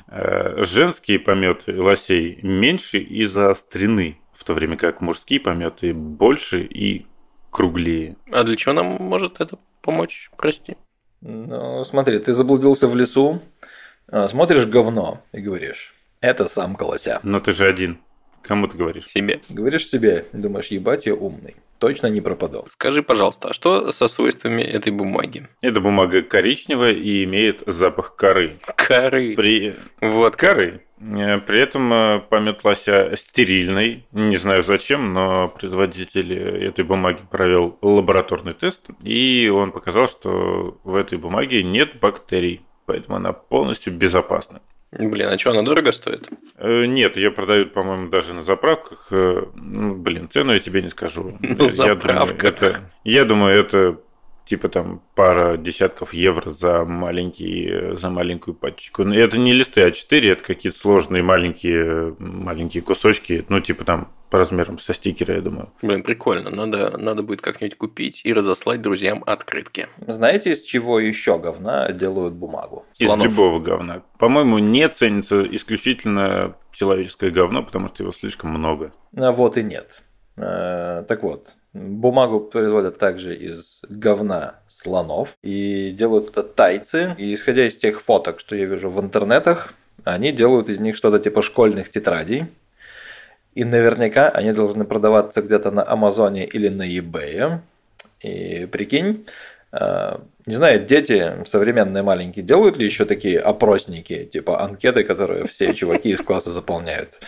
Э, 0.07 0.63
Женские 0.65 1.19
пометы 1.19 1.81
лосей 1.81 2.39
меньше 2.43 2.99
и 2.99 3.25
заострены, 3.25 4.19
в 4.33 4.45
то 4.45 4.55
время 4.55 4.77
как 4.77 5.01
мужские 5.01 5.41
пометы 5.41 5.93
больше 5.93 6.63
и 6.63 7.07
круглее. 7.59 8.15
А 8.31 8.45
для 8.45 8.55
чего 8.55 8.73
нам 8.73 8.87
может 9.01 9.41
это 9.41 9.59
помочь? 9.83 10.31
Прости. 10.37 10.77
Ну, 11.23 11.83
смотри, 11.83 12.21
ты 12.21 12.33
заблудился 12.33 12.87
в 12.87 12.95
лесу, 12.95 13.43
а, 14.07 14.29
смотришь 14.29 14.67
говно 14.67 15.21
и 15.33 15.41
говоришь, 15.41 15.93
это 16.21 16.45
самка 16.45 16.85
лося. 16.85 17.19
Но 17.25 17.41
ты 17.41 17.51
же 17.51 17.67
один. 17.67 17.99
Кому 18.43 18.69
ты 18.69 18.79
говоришь? 18.79 19.09
Себе. 19.09 19.41
Говоришь 19.51 19.89
себе, 19.89 20.25
думаешь, 20.33 20.69
ебать, 20.69 21.07
я 21.07 21.15
умный. 21.17 21.57
Точно 21.79 22.07
не 22.07 22.21
пропаду. 22.21 22.65
Скажи, 22.69 23.03
пожалуйста, 23.03 23.49
а 23.49 23.53
что 23.53 23.91
со 23.91 24.07
свойствами 24.07 24.63
этой 24.63 24.93
бумаги? 24.93 25.49
Эта 25.61 25.81
бумага 25.81 26.23
коричневая 26.23 26.93
и 26.93 27.25
имеет 27.25 27.65
запах 27.67 28.15
коры. 28.15 28.53
Коры. 28.77 29.35
При 29.35 29.75
Вот 30.01 30.37
коры 30.37 30.83
При 31.01 31.61
этом 31.61 31.93
э, 31.93 32.21
память 32.29 32.65
лося 32.65 33.15
стерильной. 33.17 34.07
Не 34.13 34.37
знаю 34.37 34.63
зачем, 34.63 35.13
но 35.13 35.49
производитель 35.49 36.33
этой 36.35 36.85
бумаги 36.85 37.21
провел 37.31 37.79
лабораторный 37.83 38.55
тест, 38.55 38.87
и 39.03 39.51
он 39.55 39.73
показал, 39.73 40.09
что 40.09 40.79
в 40.85 40.95
этой 40.97 41.19
бумаге 41.19 41.63
нет 41.63 42.01
бактерий, 42.01 42.63
поэтому 42.87 43.17
она 43.17 43.33
полностью 43.33 43.93
безопасна. 43.93 44.61
Блин, 44.91 45.29
а 45.29 45.37
что, 45.37 45.51
она 45.51 45.61
дорого 45.63 45.93
стоит? 45.93 46.29
Э, 46.57 46.87
Нет, 46.87 47.17
ее 47.19 47.31
продают, 47.31 47.75
по-моему, 47.75 48.09
даже 48.09 48.33
на 48.33 48.41
заправках. 48.43 49.09
Э, 49.11 49.43
ну, 49.55 49.95
Блин, 49.95 50.31
цену 50.31 50.53
я 50.55 50.61
тебе 50.61 50.81
не 50.81 50.89
скажу. 50.89 51.37
На 51.41 51.47
Я 51.49 51.55
думаю, 51.55 51.69
заправках. 51.71 52.45
это- 52.45 52.81
Я 53.05 53.25
думаю, 53.27 53.61
это 53.61 53.99
типа 54.49 54.69
там 54.69 55.03
пара 55.15 55.57
десятков 55.57 56.15
евро 56.15 56.51
за 56.51 56.85
маленький, 56.85 57.95
за 57.97 58.11
маленькую 58.11 58.55
пачечку. 58.55 59.05
Но 59.05 59.15
это 59.15 59.39
не 59.39 59.53
листы 59.53 59.83
А4, 59.87 60.33
это 60.33 60.43
какие-то 60.45 60.79
сложные 60.79 61.23
маленькие, 61.23 62.17
маленькие 62.19 62.83
кусочки, 62.83 63.45
ну 63.49 63.61
типа 63.61 63.85
там 63.85 64.13
по 64.31 64.39
размерам 64.39 64.79
со 64.79 64.93
стикера, 64.93 65.37
я 65.37 65.41
думаю. 65.41 65.71
Блин, 65.81 66.03
прикольно. 66.03 66.51
Надо, 66.51 66.99
надо 66.99 67.23
будет 67.23 67.41
как-нибудь 67.41 67.79
купить 67.79 68.21
и 68.25 68.33
разослать 68.35 68.83
друзьям 68.83 69.23
открытки. 69.27 69.89
Знаете, 70.07 70.53
из 70.53 70.61
чего 70.63 71.01
еще 71.01 71.39
говна 71.39 71.91
делают 71.93 72.35
бумагу? 72.35 72.85
Из 72.99 73.07
Слонов. 73.07 73.27
любого 73.27 73.59
говна. 73.59 74.03
По-моему, 74.19 74.59
не 74.59 74.87
ценится 74.91 75.43
исключительно 75.43 76.57
человеческое 76.73 77.31
говно, 77.31 77.63
потому 77.63 77.89
что 77.89 78.03
его 78.03 78.13
слишком 78.13 78.51
много. 78.51 78.93
А 79.17 79.33
вот 79.33 79.57
и 79.57 79.63
нет. 79.63 80.03
Э, 80.37 81.05
Так 81.09 81.23
вот, 81.23 81.57
бумагу 81.73 82.41
производят 82.41 82.99
также 82.99 83.35
из 83.37 83.83
говна 83.89 84.57
слонов. 84.69 85.37
И 85.43 85.91
делают 85.91 86.31
это 86.31 86.43
тайцы. 86.43 87.15
И 87.19 87.35
исходя 87.35 87.67
из 87.67 87.77
тех 87.77 88.01
фоток, 88.01 88.41
что 88.41 88.57
я 88.57 88.67
вижу 88.67 88.91
в 88.91 89.01
интернетах, 89.01 89.75
они 90.05 90.33
делают 90.33 90.69
из 90.69 90.79
них 90.79 90.97
что-то 90.97 91.19
типа 91.19 91.43
школьных 91.43 91.91
тетрадей. 91.91 92.47
И 93.55 93.65
наверняка 93.65 94.29
они 94.29 94.53
должны 94.53 94.85
продаваться 94.85 95.43
где-то 95.43 95.71
на 95.71 95.87
Амазоне 95.87 96.47
или 96.47 96.69
на 96.69 96.89
eBay. 96.89 97.59
И 98.21 98.67
прикинь, 98.67 99.27
э, 99.73 100.19
не 100.47 100.55
знаю, 100.55 100.85
дети 100.85 101.45
современные 101.47 102.03
маленькие 102.03 102.45
делают 102.45 102.77
ли 102.77 102.85
еще 102.85 103.05
такие 103.05 103.39
опросники, 103.39 104.25
типа 104.25 104.63
анкеты, 104.63 105.05
которые 105.05 105.47
все 105.47 105.75
чуваки 105.75 106.11
из 106.11 106.23
класса 106.23 106.51
заполняют? 106.51 107.21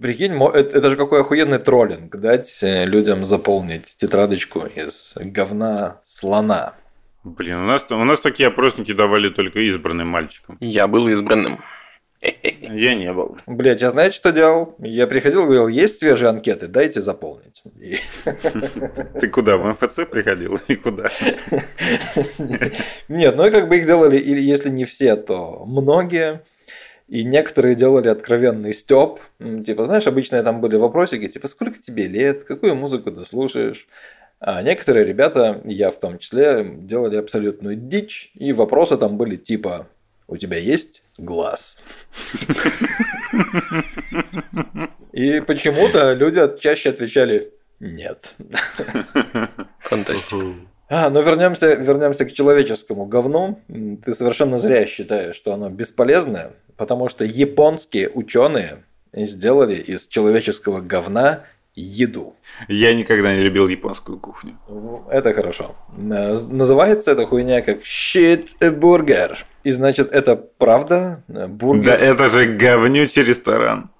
Прикинь, 0.00 0.34
это, 0.34 0.78
это 0.78 0.90
же 0.90 0.96
какой 0.96 1.20
охуенный 1.20 1.58
троллинг, 1.58 2.16
дать 2.16 2.62
э, 2.62 2.84
людям 2.84 3.24
заполнить 3.24 3.96
тетрадочку 3.96 4.66
из 4.66 5.14
говна 5.16 6.00
слона. 6.04 6.74
Блин, 7.22 7.58
у 7.58 7.66
нас, 7.66 7.86
у 7.90 8.04
нас 8.04 8.20
такие 8.20 8.48
опросники 8.48 8.92
давали 8.92 9.28
только 9.28 9.60
избранным 9.60 10.08
мальчикам. 10.08 10.56
Я 10.60 10.86
был 10.86 11.08
избранным. 11.08 11.60
Я 12.22 12.94
не 12.94 13.12
был. 13.12 13.36
Блять, 13.46 13.80
я 13.80 13.90
знаете, 13.90 14.14
что 14.14 14.30
делал? 14.30 14.76
Я 14.78 15.06
приходил 15.06 15.42
и 15.42 15.46
говорил, 15.46 15.68
есть 15.68 15.98
свежие 15.98 16.28
анкеты, 16.28 16.66
дайте 16.66 17.00
заполнить. 17.00 17.62
Ты 19.20 19.28
куда, 19.28 19.56
в 19.56 19.72
МФЦ 19.72 20.00
приходил 20.10 20.60
или 20.68 20.76
куда? 20.76 21.08
Нет, 23.08 23.36
ну 23.36 23.46
и 23.46 23.50
как 23.50 23.68
бы 23.68 23.78
их 23.78 23.86
делали, 23.86 24.18
или 24.18 24.40
если 24.40 24.68
не 24.68 24.84
все, 24.84 25.16
то 25.16 25.64
многие. 25.66 26.42
И 27.10 27.24
некоторые 27.24 27.74
делали 27.74 28.06
откровенный. 28.06 28.72
М, 29.40 29.64
Типа, 29.64 29.84
знаешь, 29.84 30.06
обычно 30.06 30.40
там 30.44 30.60
были 30.60 30.76
вопросики, 30.76 31.26
типа, 31.26 31.48
сколько 31.48 31.80
тебе 31.80 32.06
лет, 32.06 32.44
какую 32.44 32.76
музыку 32.76 33.10
ты 33.10 33.26
слушаешь. 33.26 33.88
А 34.38 34.62
некоторые 34.62 35.04
ребята, 35.04 35.60
я 35.64 35.90
в 35.90 35.98
том 35.98 36.20
числе, 36.20 36.64
делали 36.64 37.16
абсолютную 37.16 37.74
дичь. 37.74 38.30
И 38.34 38.52
вопросы 38.52 38.96
там 38.96 39.16
были 39.16 39.34
типа, 39.34 39.88
у 40.28 40.36
тебя 40.36 40.56
есть 40.56 41.02
глаз? 41.18 41.78
И 45.12 45.40
почему-то 45.40 46.12
люди 46.12 46.40
чаще 46.60 46.90
отвечали 46.90 47.52
нет. 47.80 48.36
Фантастика. 49.80 50.54
А, 50.90 51.08
ну 51.08 51.22
вернемся, 51.22 51.74
вернемся 51.74 52.24
к 52.24 52.32
человеческому 52.32 53.06
говну. 53.06 53.60
Ты 54.04 54.12
совершенно 54.12 54.58
зря 54.58 54.86
считаешь, 54.86 55.36
что 55.36 55.52
оно 55.52 55.70
бесполезное, 55.70 56.50
потому 56.76 57.08
что 57.08 57.24
японские 57.24 58.08
ученые 58.10 58.82
сделали 59.12 59.76
из 59.76 60.08
человеческого 60.08 60.80
говна 60.80 61.44
еду. 61.76 62.34
Я 62.66 62.92
никогда 62.94 63.34
не 63.34 63.42
любил 63.42 63.68
японскую 63.68 64.18
кухню. 64.18 64.58
Это 65.08 65.32
хорошо. 65.32 65.76
Э, 65.96 66.36
Называется 66.50 67.12
эта 67.12 67.24
хуйня 67.24 67.62
как 67.62 67.82
shit 67.82 68.48
burger. 68.60 69.36
И 69.62 69.70
значит, 69.70 70.12
это 70.12 70.34
правда? 70.36 71.22
Э, 71.28 71.32
Да 71.32 71.46
Бургер 71.46 71.92
это 71.94 72.28
же 72.28 72.46
говнючий 72.46 73.22
ресторан. 73.22 73.90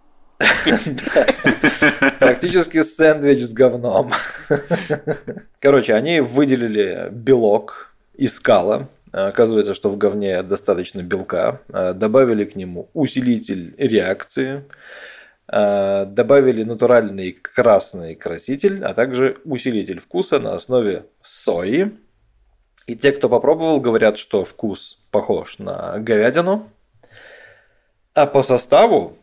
практически 2.18 2.82
сэндвич 2.82 3.42
с 3.42 3.52
говном. 3.52 4.10
Короче, 5.60 5.94
они 5.94 6.20
выделили 6.20 7.08
белок 7.10 7.92
из 8.14 8.36
скала. 8.36 8.88
Оказывается, 9.12 9.74
что 9.74 9.90
в 9.90 9.98
говне 9.98 10.42
достаточно 10.42 11.02
белка. 11.02 11.60
Э, 11.68 11.92
Добавили 11.94 12.44
к 12.44 12.54
нему 12.54 12.88
усилитель 12.94 13.74
реакции. 13.76 14.64
Э, 15.52 16.06
Добавили 16.06 16.62
натуральный 16.62 17.32
красный 17.32 18.14
краситель, 18.14 18.84
а 18.84 18.94
также 18.94 19.38
усилитель 19.44 20.00
вкуса 20.00 20.38
на 20.38 20.54
основе 20.54 21.06
сои. 21.22 21.90
И 22.86 22.96
те, 22.96 23.12
кто 23.12 23.28
попробовал, 23.28 23.80
говорят, 23.80 24.16
что 24.16 24.44
вкус 24.44 24.98
похож 25.10 25.58
на 25.58 25.98
говядину. 25.98 26.70
А 28.14 28.26
по 28.26 28.42
составу 28.42 29.19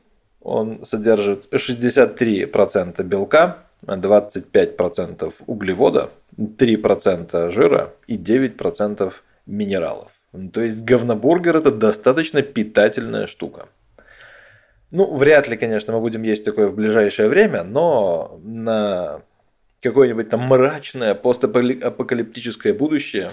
он 0.48 0.86
содержит 0.86 1.54
63% 1.54 3.04
белка, 3.04 3.58
25% 3.86 5.34
углевода, 5.46 6.10
3% 6.38 7.52
жира 7.52 7.94
и 8.08 8.18
9% 8.18 9.14
минералов. 9.46 10.12
Ну, 10.32 10.50
То 10.50 10.62
есть 10.62 10.82
говнобургер 10.84 11.58
это 11.58 11.72
достаточно 11.72 12.42
питательная 12.42 13.28
штука. 13.28 13.68
Ну, 14.92 15.14
вряд 15.14 15.50
ли, 15.50 15.58
конечно, 15.58 15.94
мы 15.94 16.00
будем 16.00 16.24
есть 16.24 16.46
такое 16.46 16.70
в 16.70 16.76
ближайшее 16.76 17.28
время, 17.28 17.64
но 17.64 18.40
на 18.42 19.22
какое-нибудь 19.82 20.30
там 20.30 20.42
мрачное 20.42 21.14
постапокалиптическое 21.14 22.74
будущее 22.74 23.32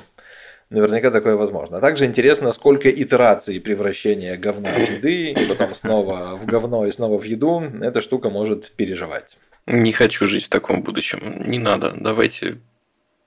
наверняка 0.70 1.10
такое 1.10 1.36
возможно. 1.36 1.78
А 1.78 1.80
также 1.80 2.06
интересно, 2.06 2.52
сколько 2.52 2.90
итераций 2.90 3.60
превращения 3.60 4.36
говна 4.36 4.70
в 4.70 4.78
еды, 4.78 5.32
и 5.32 5.46
потом 5.46 5.74
снова 5.74 6.36
в 6.36 6.46
говно 6.46 6.86
и 6.86 6.92
снова 6.92 7.18
в 7.18 7.24
еду 7.24 7.62
эта 7.80 8.00
штука 8.00 8.30
может 8.30 8.72
переживать. 8.72 9.36
Не 9.66 9.92
хочу 9.92 10.26
жить 10.26 10.44
в 10.44 10.48
таком 10.48 10.82
будущем. 10.82 11.42
Не 11.46 11.58
надо. 11.58 11.92
Давайте 11.96 12.58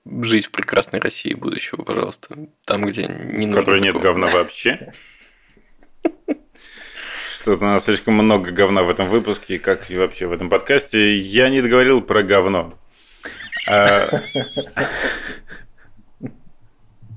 жить 0.04 0.46
в 0.46 0.50
прекрасной 0.50 1.00
России 1.00 1.34
будущего, 1.34 1.82
пожалуйста. 1.82 2.48
Там, 2.64 2.84
где 2.86 3.06
не 3.06 3.46
В 3.46 3.48
нужно 3.48 3.60
которой 3.60 3.80
нет 3.80 3.98
говна 3.98 4.28
вообще. 4.28 4.92
Что-то 7.40 7.64
у 7.64 7.68
нас 7.68 7.84
слишком 7.84 8.14
много 8.14 8.50
говна 8.50 8.82
в 8.82 8.90
этом 8.90 9.08
выпуске, 9.08 9.58
как 9.58 9.90
и 9.90 9.96
вообще 9.96 10.26
в 10.26 10.32
этом 10.32 10.50
подкасте. 10.50 11.16
Я 11.16 11.48
не 11.50 11.62
договорил 11.62 12.02
про 12.02 12.22
говно. 12.22 12.78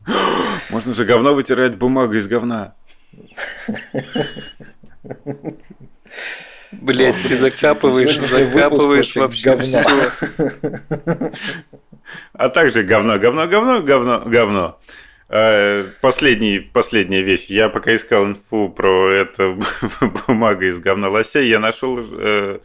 Можно 0.70 0.94
же 0.94 1.06
говно 1.06 1.34
вытирать 1.34 1.76
бумагой 1.76 2.20
из 2.20 2.28
говна. 2.28 2.76
Блять, 6.72 7.16
ты 7.28 7.38
закапываешь, 7.38 8.18
закапываешь 8.18 9.16
вообще 9.16 9.56
говно. 9.56 9.66
все. 9.66 11.32
А 12.34 12.50
также 12.50 12.84
говно, 12.84 13.20
говно, 13.20 13.48
говно, 13.48 13.82
говно, 13.82 14.24
говно. 14.26 14.80
Э, 15.30 15.86
Последний, 16.02 16.60
последняя 16.60 17.22
вещь. 17.22 17.48
Я 17.48 17.70
пока 17.70 17.96
искал 17.96 18.26
инфу 18.26 18.70
про 18.70 19.10
это 19.12 19.58
бумага 20.28 20.66
из 20.66 20.80
говна 20.80 21.10
лосей, 21.10 21.48
я 21.48 21.60
нашел, 21.60 22.00
э, 22.00 22.60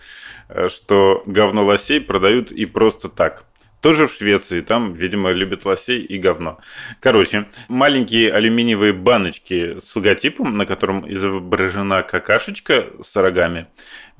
э, 0.48 0.68
что 0.68 1.22
говно 1.26 1.64
лосей 1.64 2.00
продают 2.00 2.50
и 2.50 2.66
просто 2.66 3.08
так. 3.08 3.44
Тоже 3.86 4.08
в 4.08 4.12
Швеции, 4.12 4.62
там, 4.62 4.94
видимо, 4.94 5.30
любят 5.30 5.64
лосей 5.64 6.02
и 6.02 6.18
говно. 6.18 6.58
Короче, 6.98 7.46
маленькие 7.68 8.32
алюминиевые 8.32 8.92
баночки 8.92 9.78
с 9.78 9.94
логотипом, 9.94 10.58
на 10.58 10.66
котором 10.66 11.08
изображена 11.08 12.02
какашечка 12.02 12.86
с 13.00 13.14
рогами, 13.14 13.68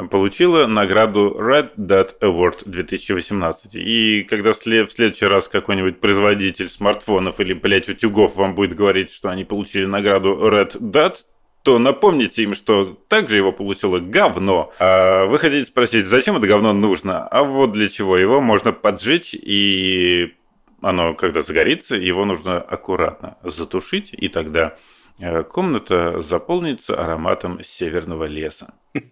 получила 0.08 0.68
награду 0.68 1.36
Red 1.40 1.70
Dot 1.76 2.16
Award 2.20 2.62
2018. 2.64 3.74
И 3.74 4.22
когда 4.22 4.52
в 4.52 4.56
следующий 4.56 5.26
раз 5.26 5.48
какой-нибудь 5.48 5.98
производитель 5.98 6.68
смартфонов 6.68 7.40
или, 7.40 7.52
блядь, 7.52 7.88
утюгов 7.88 8.36
вам 8.36 8.54
будет 8.54 8.76
говорить, 8.76 9.10
что 9.10 9.30
они 9.30 9.44
получили 9.44 9.86
награду 9.86 10.48
Red 10.48 10.78
Dot, 10.78 11.24
то 11.66 11.80
напомните 11.80 12.44
им, 12.44 12.54
что 12.54 12.96
также 13.08 13.38
его 13.38 13.50
получило 13.50 13.98
говно. 13.98 14.72
А 14.78 15.26
вы 15.26 15.36
хотите 15.40 15.64
спросить, 15.64 16.06
зачем 16.06 16.36
это 16.36 16.46
говно 16.46 16.72
нужно? 16.72 17.26
А 17.26 17.42
вот 17.42 17.72
для 17.72 17.88
чего. 17.88 18.16
Его 18.16 18.40
можно 18.40 18.72
поджечь, 18.72 19.34
и 19.34 20.36
оно, 20.80 21.14
когда 21.14 21.42
загорится, 21.42 21.96
его 21.96 22.24
нужно 22.24 22.60
аккуратно 22.60 23.36
затушить, 23.42 24.10
и 24.12 24.28
тогда 24.28 24.76
э, 25.18 25.42
комната 25.42 26.20
заполнится 26.20 27.02
ароматом 27.02 27.60
северного 27.64 28.26
леса. 28.26 28.74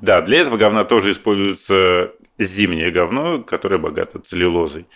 Да, 0.00 0.22
для 0.22 0.38
этого 0.38 0.56
говна 0.56 0.84
тоже 0.84 1.12
используется 1.12 2.12
зимнее 2.38 2.90
говно, 2.90 3.42
которое 3.42 3.76
богато 3.76 4.18
целлюлозой. 4.20 4.86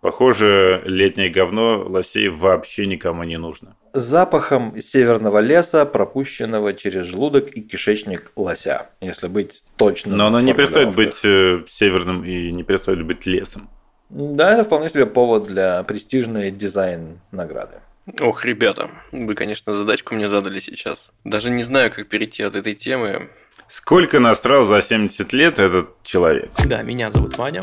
Похоже, 0.00 0.82
летнее 0.86 1.28
говно 1.28 1.84
лосей 1.86 2.28
вообще 2.28 2.86
никому 2.86 3.24
не 3.24 3.36
нужно. 3.36 3.76
Запахом 3.92 4.80
северного 4.80 5.40
леса, 5.40 5.84
пропущенного 5.84 6.72
через 6.72 7.04
желудок 7.04 7.50
и 7.50 7.60
кишечник 7.60 8.32
лося, 8.34 8.88
если 9.00 9.28
быть 9.28 9.64
точным. 9.76 10.16
Но 10.16 10.28
оно 10.28 10.40
не 10.40 10.54
перестает 10.54 10.94
быть 10.94 11.22
э, 11.24 11.64
северным 11.68 12.24
и 12.24 12.50
не 12.50 12.62
перестает 12.62 13.04
быть 13.04 13.26
лесом. 13.26 13.68
Да, 14.08 14.52
это 14.54 14.64
вполне 14.64 14.88
себе 14.88 15.06
повод 15.06 15.44
для 15.44 15.82
престижной 15.82 16.50
дизайн 16.50 17.20
награды. 17.30 17.80
Ох, 18.20 18.44
ребята, 18.44 18.90
вы, 19.12 19.34
конечно, 19.34 19.72
задачку 19.72 20.14
мне 20.14 20.28
задали 20.28 20.58
сейчас. 20.60 21.10
Даже 21.24 21.50
не 21.50 21.62
знаю, 21.62 21.92
как 21.92 22.08
перейти 22.08 22.42
от 22.42 22.56
этой 22.56 22.74
темы. 22.74 23.28
Сколько 23.68 24.18
насрал 24.18 24.64
за 24.64 24.80
70 24.80 25.32
лет 25.32 25.58
этот 25.58 26.02
человек? 26.02 26.50
Да, 26.64 26.82
меня 26.82 27.10
зовут 27.10 27.38
Ваня. 27.38 27.62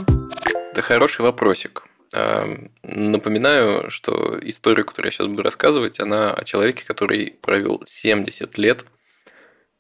Это 0.71 0.81
хороший 0.81 1.21
вопросик. 1.21 1.83
А, 2.13 2.47
Напоминаю, 2.83 3.89
что 3.89 4.37
история, 4.41 4.83
которую 4.83 5.07
я 5.07 5.11
сейчас 5.11 5.27
буду 5.27 5.43
рассказывать, 5.43 5.99
она 5.99 6.33
о 6.33 6.43
человеке, 6.43 6.83
который 6.85 7.37
провел 7.41 7.81
70 7.85 8.57
лет 8.57 8.85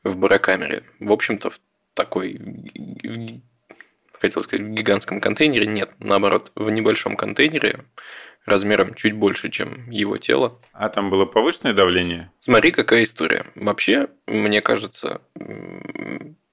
в 0.03 0.17
барокамере. 0.17 0.83
В 0.99 1.11
общем-то, 1.11 1.49
в 1.49 1.59
такой, 1.93 2.39
хотел 4.13 4.43
сказать, 4.43 4.65
в 4.65 4.69
гигантском 4.69 5.19
контейнере. 5.19 5.67
Нет, 5.67 5.91
наоборот, 5.99 6.51
в 6.55 6.69
небольшом 6.69 7.15
контейнере 7.15 7.85
размером 8.45 8.93
чуть 8.93 9.13
больше, 9.13 9.49
чем 9.49 9.89
его 9.89 10.17
тело. 10.17 10.59
А 10.71 10.89
там 10.89 11.09
было 11.09 11.25
повышенное 11.25 11.73
давление? 11.73 12.31
Смотри, 12.39 12.71
какая 12.71 13.03
история. 13.03 13.47
Вообще, 13.55 14.07
мне 14.25 14.61
кажется, 14.61 15.21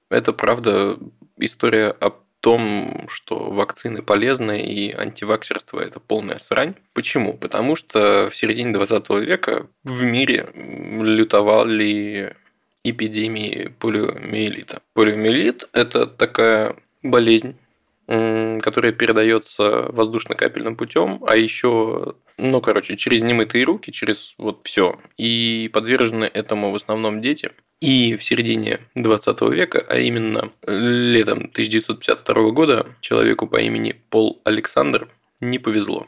это 0.09 0.33
правда 0.33 0.99
история 1.37 1.89
о 1.89 2.11
том, 2.45 3.07
что 3.09 3.49
вакцины 3.49 4.03
полезны 4.03 4.61
и 4.61 4.93
антиваксерство– 4.93 5.79
это 5.81 5.99
полная 5.99 6.37
срань. 6.37 6.75
Почему? 6.93 7.33
Потому 7.33 7.75
что 7.75 8.29
в 8.29 8.35
середине 8.35 8.71
20 8.71 9.09
века 9.21 9.65
в 9.83 10.03
мире 10.03 10.47
лютовали 10.53 12.35
эпидемии 12.83 13.73
полиомиелита. 13.79 14.83
Полиомиелит– 14.93 15.67
это 15.73 16.05
такая 16.05 16.75
болезнь, 17.01 17.57
которая 18.07 18.91
передается 18.91 19.87
воздушно-капельным 19.89 20.75
путем, 20.75 21.23
а 21.27 21.35
еще, 21.35 22.15
ну, 22.37 22.61
короче, 22.61 22.97
через 22.97 23.23
немытые 23.23 23.65
руки, 23.65 23.91
через 23.91 24.35
вот 24.37 24.61
все. 24.63 24.99
И 25.17 25.69
подвержены 25.73 26.25
этому 26.25 26.71
в 26.71 26.75
основном 26.75 27.21
дети. 27.21 27.51
И 27.81 28.15
в 28.15 28.23
середине 28.23 28.79
20 28.95 29.41
века, 29.51 29.85
а 29.89 29.97
именно 29.97 30.51
летом 30.65 31.49
1952 31.51 32.51
года, 32.51 32.85
человеку 33.01 33.47
по 33.47 33.57
имени 33.57 33.95
Пол 34.09 34.41
Александр 34.43 35.09
не 35.39 35.59
повезло. 35.59 36.07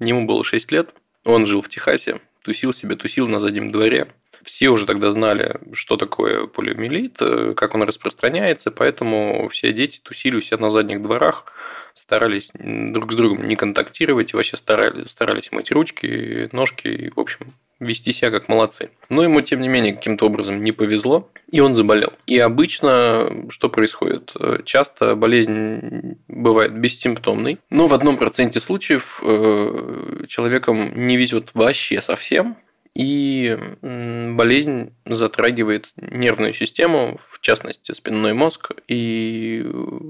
Ему 0.00 0.26
было 0.26 0.44
6 0.44 0.70
лет, 0.72 0.94
он 1.24 1.46
жил 1.46 1.60
в 1.62 1.68
Техасе, 1.68 2.20
тусил 2.42 2.72
себе, 2.72 2.96
тусил 2.96 3.28
на 3.28 3.38
заднем 3.38 3.72
дворе. 3.72 4.08
Все 4.48 4.70
уже 4.70 4.86
тогда 4.86 5.10
знали, 5.10 5.60
что 5.74 5.98
такое 5.98 6.46
полиомиелит, 6.46 7.18
э, 7.20 7.52
как 7.54 7.74
он 7.74 7.82
распространяется, 7.82 8.70
поэтому 8.70 9.46
все 9.50 9.74
дети 9.74 10.00
тусили 10.02 10.36
у 10.36 10.40
себя 10.40 10.56
на 10.56 10.70
задних 10.70 11.02
дворах, 11.02 11.52
старались 11.92 12.52
друг 12.54 13.12
с 13.12 13.14
другом 13.14 13.46
не 13.46 13.56
контактировать 13.56 14.32
вообще 14.32 14.56
старались, 14.56 15.10
старались 15.10 15.52
мыть 15.52 15.70
ручки, 15.70 16.48
ножки 16.52 16.88
и, 16.88 17.10
в 17.10 17.20
общем, 17.20 17.52
вести 17.78 18.10
себя 18.10 18.30
как 18.30 18.48
молодцы. 18.48 18.88
Но 19.10 19.22
ему, 19.22 19.42
тем 19.42 19.60
не 19.60 19.68
менее, 19.68 19.92
каким-то 19.92 20.24
образом 20.24 20.64
не 20.64 20.72
повезло, 20.72 21.30
и 21.50 21.60
он 21.60 21.74
заболел. 21.74 22.14
И 22.26 22.38
обычно 22.38 23.50
что 23.50 23.68
происходит? 23.68 24.32
Часто 24.64 25.14
болезнь 25.14 26.16
бывает 26.26 26.72
бессимптомной, 26.72 27.58
но 27.68 27.86
в 27.86 27.92
одном 27.92 28.16
проценте 28.16 28.60
случаев 28.60 29.20
э, 29.22 30.24
человеком 30.26 31.06
не 31.06 31.18
везет 31.18 31.50
вообще 31.52 32.00
совсем, 32.00 32.56
и 32.98 33.56
болезнь 33.82 34.92
затрагивает 35.06 35.90
нервную 35.96 36.52
систему, 36.52 37.16
в 37.16 37.40
частности 37.40 37.92
спинной 37.92 38.34
мозг, 38.34 38.72
и 38.88 39.64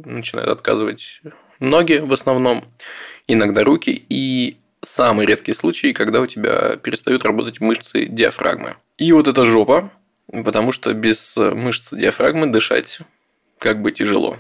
начинает 0.07 0.49
отказывать 0.49 1.20
ноги 1.61 1.99
в 1.99 2.12
основном, 2.14 2.64
иногда 3.26 3.62
руки, 3.62 4.07
и 4.09 4.57
самый 4.82 5.26
редкий 5.26 5.53
случай, 5.53 5.93
когда 5.93 6.22
у 6.22 6.26
тебя 6.26 6.76
перестают 6.76 7.26
работать 7.26 7.61
мышцы 7.61 8.07
диафрагмы. 8.07 8.78
И 8.97 9.12
вот 9.12 9.28
это 9.28 9.45
жопа, 9.45 9.93
потому 10.32 10.72
что 10.72 10.95
без 10.95 11.36
мышц 11.36 11.93
диафрагмы 11.93 12.47
дышать 12.47 13.01
как 13.59 13.82
бы 13.82 13.93
тяжело. 13.93 14.39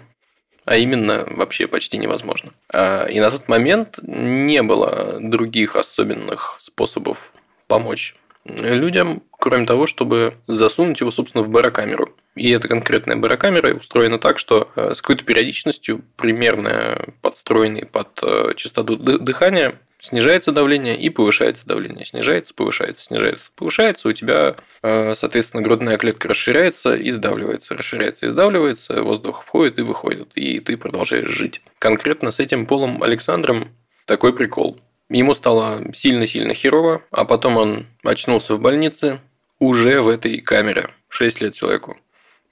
А 0.64 0.76
именно 0.76 1.26
вообще 1.30 1.66
почти 1.66 1.98
невозможно. 1.98 2.52
А, 2.72 3.06
И 3.06 3.20
на 3.20 3.30
тот 3.30 3.48
момент 3.48 3.98
не 4.02 4.62
было 4.62 5.18
других 5.20 5.76
особенных 5.76 6.56
способов 6.58 7.34
помочь 7.66 8.14
людям, 8.48 9.22
кроме 9.30 9.66
того, 9.66 9.86
чтобы 9.86 10.34
засунуть 10.46 11.00
его, 11.00 11.10
собственно, 11.10 11.42
в 11.42 11.50
барокамеру. 11.50 12.14
И 12.34 12.50
эта 12.50 12.68
конкретная 12.68 13.16
барокамера 13.16 13.74
устроена 13.74 14.18
так, 14.18 14.38
что 14.38 14.68
э, 14.76 14.94
с 14.94 15.02
какой-то 15.02 15.24
периодичностью, 15.24 16.04
примерно 16.16 17.06
подстроенной 17.20 17.86
под 17.86 18.08
э, 18.22 18.54
частоту 18.56 18.96
ды- 18.96 19.18
дыхания, 19.18 19.80
снижается 20.00 20.52
давление 20.52 20.96
и 20.96 21.10
повышается 21.10 21.66
давление. 21.66 22.04
Снижается, 22.04 22.54
повышается, 22.54 23.04
снижается, 23.04 23.50
повышается. 23.56 24.08
У 24.08 24.12
тебя, 24.12 24.56
э, 24.82 25.14
соответственно, 25.14 25.62
грудная 25.62 25.98
клетка 25.98 26.28
расширяется 26.28 26.94
и 26.94 27.10
сдавливается. 27.10 27.76
Расширяется 27.76 28.26
и 28.26 28.30
сдавливается, 28.30 29.02
воздух 29.02 29.42
входит 29.42 29.78
и 29.78 29.82
выходит. 29.82 30.28
И 30.34 30.60
ты 30.60 30.76
продолжаешь 30.76 31.28
жить. 31.28 31.60
Конкретно 31.78 32.30
с 32.30 32.40
этим 32.40 32.66
Полом 32.66 33.02
Александром 33.02 33.68
такой 34.04 34.32
прикол. 34.32 34.80
Ему 35.10 35.32
стало 35.32 35.82
сильно-сильно 35.94 36.52
херово, 36.52 37.02
а 37.10 37.24
потом 37.24 37.56
он 37.56 37.86
очнулся 38.02 38.54
в 38.54 38.60
больнице 38.60 39.20
уже 39.58 40.02
в 40.02 40.08
этой 40.08 40.40
камере. 40.40 40.90
6 41.08 41.40
лет 41.40 41.54
человеку. 41.54 41.96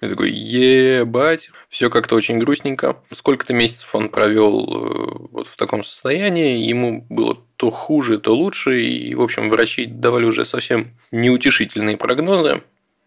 Я 0.00 0.10
такой, 0.10 0.30
ебать, 0.30 1.50
все 1.70 1.88
как-то 1.88 2.16
очень 2.16 2.38
грустненько. 2.38 2.96
Сколько-то 3.10 3.54
месяцев 3.54 3.94
он 3.94 4.10
провел 4.10 4.60
э, 4.60 5.28
вот 5.32 5.48
в 5.48 5.56
таком 5.56 5.82
состоянии, 5.82 6.58
ему 6.58 7.06
было 7.08 7.38
то 7.56 7.70
хуже, 7.70 8.18
то 8.18 8.34
лучше, 8.34 8.80
и, 8.80 9.14
в 9.14 9.22
общем, 9.22 9.48
врачи 9.48 9.86
давали 9.86 10.26
уже 10.26 10.44
совсем 10.44 10.92
неутешительные 11.12 11.96
прогнозы. 11.96 12.62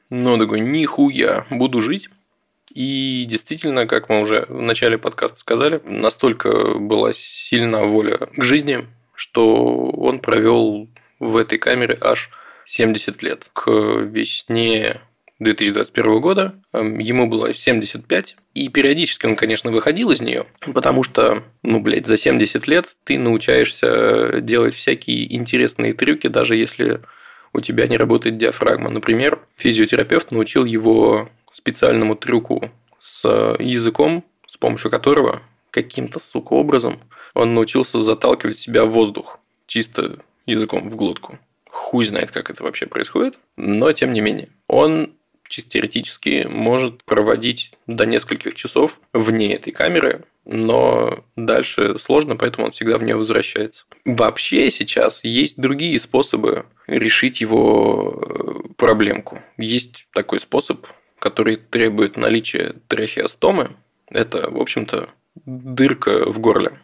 Но 0.10 0.38
такой, 0.38 0.62
нихуя, 0.62 1.46
буду 1.52 1.82
жить. 1.82 2.10
И 2.74 3.26
действительно, 3.28 3.86
как 3.86 4.10
мы 4.10 4.22
уже 4.22 4.46
в 4.50 4.62
начале 4.62 4.98
подкаста 4.98 5.38
сказали, 5.38 5.82
настолько 5.86 6.76
была 6.76 7.14
сильна 7.14 7.84
воля 7.84 8.18
к 8.18 8.44
жизни, 8.44 8.88
что 9.20 9.92
он 9.98 10.20
провел 10.20 10.88
в 11.20 11.36
этой 11.36 11.58
камере 11.58 11.98
аж 12.00 12.30
70 12.64 13.22
лет. 13.22 13.50
К 13.52 13.70
весне 13.70 15.02
2021 15.40 16.22
года 16.22 16.56
эм, 16.72 17.00
ему 17.00 17.28
было 17.28 17.54
75, 17.54 18.38
и 18.54 18.70
периодически 18.70 19.26
он, 19.26 19.36
конечно, 19.36 19.72
выходил 19.72 20.12
из 20.12 20.22
нее, 20.22 20.46
потому 20.74 21.04
что, 21.04 21.44
ну, 21.64 21.82
блядь, 21.82 22.08
за 22.08 22.16
70 22.16 22.66
лет 22.68 22.96
ты 23.04 23.20
научаешься 23.20 24.40
делать 24.40 24.74
всякие 24.74 25.36
интересные 25.36 25.92
трюки, 25.92 26.28
даже 26.28 26.56
если 26.56 27.02
у 27.52 27.60
тебя 27.60 27.88
не 27.88 27.98
работает 27.98 28.38
диафрагма. 28.38 28.90
Например, 28.90 29.40
физиотерапевт 29.58 30.32
научил 30.32 30.64
его 30.64 31.28
специальному 31.52 32.16
трюку 32.16 32.72
с 33.00 33.28
языком, 33.60 34.24
с 34.48 34.56
помощью 34.56 34.90
которого 34.90 35.42
каким-то, 35.72 36.22
сука, 36.22 36.54
образом 36.54 37.02
он 37.34 37.54
научился 37.54 38.02
заталкивать 38.02 38.58
в 38.58 38.62
себя 38.62 38.86
воздух 38.86 39.40
чисто 39.68 40.20
языком 40.46 40.90
в 40.90 40.96
глотку. 40.96 41.40
Хуй 41.70 42.06
знает, 42.06 42.32
как 42.32 42.50
это 42.50 42.64
вообще 42.64 42.88
происходит, 42.88 43.40
но 43.56 43.92
тем 43.92 44.14
не 44.14 44.22
менее. 44.22 44.50
Он 44.68 45.14
чисто 45.48 45.72
теоретически 45.72 46.48
может 46.50 47.04
проводить 47.04 47.74
до 47.88 48.06
нескольких 48.06 48.56
часов 48.56 49.02
вне 49.14 49.56
этой 49.56 49.72
камеры, 49.72 50.24
но 50.46 51.24
дальше 51.36 51.98
сложно, 52.00 52.36
поэтому 52.36 52.66
он 52.66 52.72
всегда 52.72 52.98
в 52.98 53.04
нее 53.04 53.16
возвращается. 53.16 53.86
Вообще 54.06 54.70
сейчас 54.72 55.24
есть 55.24 55.60
другие 55.60 56.00
способы 56.00 56.66
решить 56.88 57.42
его 57.42 58.20
э, 58.22 58.74
проблемку. 58.78 59.40
Есть 59.58 60.08
такой 60.14 60.40
способ, 60.40 60.88
который 61.20 61.58
требует 61.58 62.18
наличия 62.18 62.76
трахеостомы. 62.88 63.76
Это, 64.10 64.50
в 64.50 64.60
общем-то, 64.60 65.10
дырка 65.46 66.32
в 66.32 66.40
горле 66.40 66.80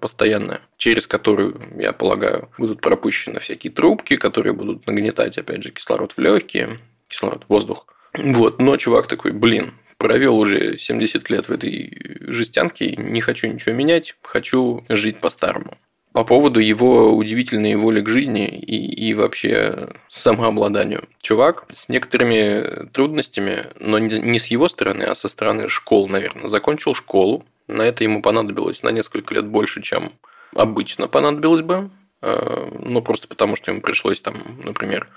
постоянная, 0.00 0.60
через 0.76 1.06
которую, 1.06 1.60
я 1.78 1.92
полагаю, 1.92 2.50
будут 2.58 2.80
пропущены 2.80 3.40
всякие 3.40 3.72
трубки, 3.72 4.16
которые 4.16 4.52
будут 4.52 4.86
нагнетать, 4.86 5.38
опять 5.38 5.62
же, 5.62 5.70
кислород 5.70 6.12
в 6.12 6.18
легкие, 6.18 6.78
кислород 7.08 7.44
в 7.44 7.50
воздух. 7.50 7.86
Вот, 8.14 8.60
но 8.60 8.76
чувак 8.76 9.06
такой, 9.06 9.32
блин, 9.32 9.74
провел 9.98 10.38
уже 10.38 10.78
70 10.78 11.28
лет 11.30 11.48
в 11.48 11.52
этой 11.52 12.00
жестянке, 12.20 12.96
не 12.96 13.20
хочу 13.20 13.48
ничего 13.48 13.74
менять, 13.74 14.14
хочу 14.22 14.84
жить 14.88 15.18
по-старому. 15.18 15.76
по 16.12 16.24
поводу 16.24 16.58
его 16.58 17.14
удивительной 17.14 17.76
воли 17.76 18.00
к 18.00 18.08
жизни 18.08 18.48
и, 18.48 19.08
и 19.08 19.14
вообще 19.14 19.90
самообладанию. 20.08 21.04
Чувак 21.22 21.66
с 21.68 21.88
некоторыми 21.88 22.88
трудностями, 22.88 23.66
но 23.78 23.98
не 23.98 24.38
с 24.38 24.46
его 24.46 24.68
стороны, 24.68 25.04
а 25.04 25.14
со 25.14 25.28
стороны 25.28 25.68
школ, 25.68 26.08
наверное, 26.08 26.48
закончил 26.48 26.94
школу. 26.94 27.44
На 27.68 27.82
это 27.82 28.02
ему 28.02 28.22
понадобилось 28.22 28.82
на 28.82 28.88
несколько 28.88 29.34
лет 29.34 29.46
больше, 29.46 29.82
чем 29.82 30.14
обычно 30.54 31.06
понадобилось 31.06 31.62
бы. 31.62 31.90
Э, 32.22 32.70
ну, 32.80 33.02
просто 33.02 33.28
потому, 33.28 33.56
что 33.56 33.70
ему 33.70 33.82
пришлось 33.82 34.20
там, 34.20 34.60
например, 34.64 35.08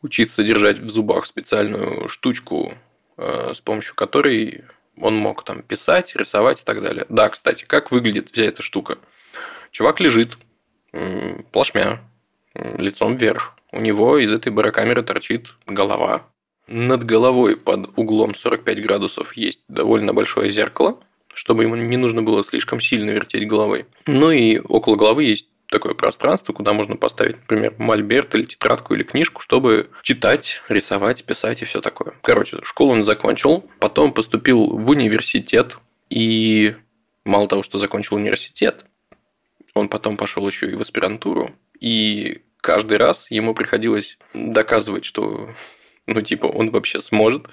учиться 0.00 0.42
держать 0.42 0.78
в 0.78 0.88
зубах 0.88 1.26
специальную 1.26 2.08
штучку, 2.08 2.74
э, 3.18 3.52
с 3.54 3.60
помощью 3.60 3.94
которой 3.94 4.64
он 4.98 5.16
мог 5.16 5.44
там 5.44 5.62
писать, 5.62 6.16
рисовать 6.16 6.62
и 6.62 6.64
так 6.64 6.82
далее. 6.82 7.06
Да, 7.08 7.28
кстати, 7.28 7.64
как 7.64 7.90
выглядит 7.90 8.30
вся 8.30 8.44
эта 8.44 8.62
штука? 8.62 8.98
Чувак 9.70 10.00
лежит 10.00 10.36
плашмя, 11.50 12.00
лицом 12.54 13.16
вверх. 13.16 13.54
У 13.70 13.80
него 13.80 14.18
из 14.18 14.32
этой 14.32 14.52
барокамеры 14.52 15.02
торчит 15.02 15.48
голова. 15.66 16.26
Над 16.66 17.04
головой 17.04 17.56
под 17.56 17.90
углом 17.96 18.34
45 18.34 18.82
градусов 18.82 19.34
есть 19.34 19.60
довольно 19.68 20.12
большое 20.12 20.50
зеркало, 20.50 20.98
чтобы 21.34 21.64
ему 21.64 21.76
не 21.76 21.96
нужно 21.96 22.22
было 22.22 22.44
слишком 22.44 22.80
сильно 22.80 23.10
вертеть 23.10 23.46
головой. 23.46 23.86
Ну 24.06 24.30
и 24.30 24.58
около 24.58 24.96
головы 24.96 25.24
есть 25.24 25.48
такое 25.72 25.94
пространство, 25.94 26.52
куда 26.52 26.72
можно 26.72 26.96
поставить, 26.96 27.36
например, 27.36 27.74
мольберт 27.78 28.34
или 28.34 28.44
тетрадку 28.44 28.94
или 28.94 29.02
книжку, 29.02 29.40
чтобы 29.40 29.88
читать, 30.02 30.62
рисовать, 30.68 31.24
писать 31.24 31.62
и 31.62 31.64
все 31.64 31.80
такое. 31.80 32.14
Короче, 32.22 32.58
школу 32.62 32.92
он 32.92 33.02
закончил, 33.02 33.64
потом 33.80 34.12
поступил 34.12 34.66
в 34.66 34.90
университет, 34.90 35.78
и 36.10 36.76
мало 37.24 37.48
того, 37.48 37.62
что 37.62 37.78
закончил 37.78 38.16
университет, 38.16 38.84
он 39.74 39.88
потом 39.88 40.16
пошел 40.16 40.46
еще 40.46 40.70
и 40.70 40.74
в 40.74 40.82
аспирантуру, 40.82 41.50
и 41.80 42.42
каждый 42.60 42.98
раз 42.98 43.30
ему 43.30 43.54
приходилось 43.54 44.18
доказывать, 44.34 45.04
что, 45.04 45.50
ну, 46.06 46.20
типа, 46.20 46.46
он 46.46 46.70
вообще 46.70 47.00
сможет 47.00 47.46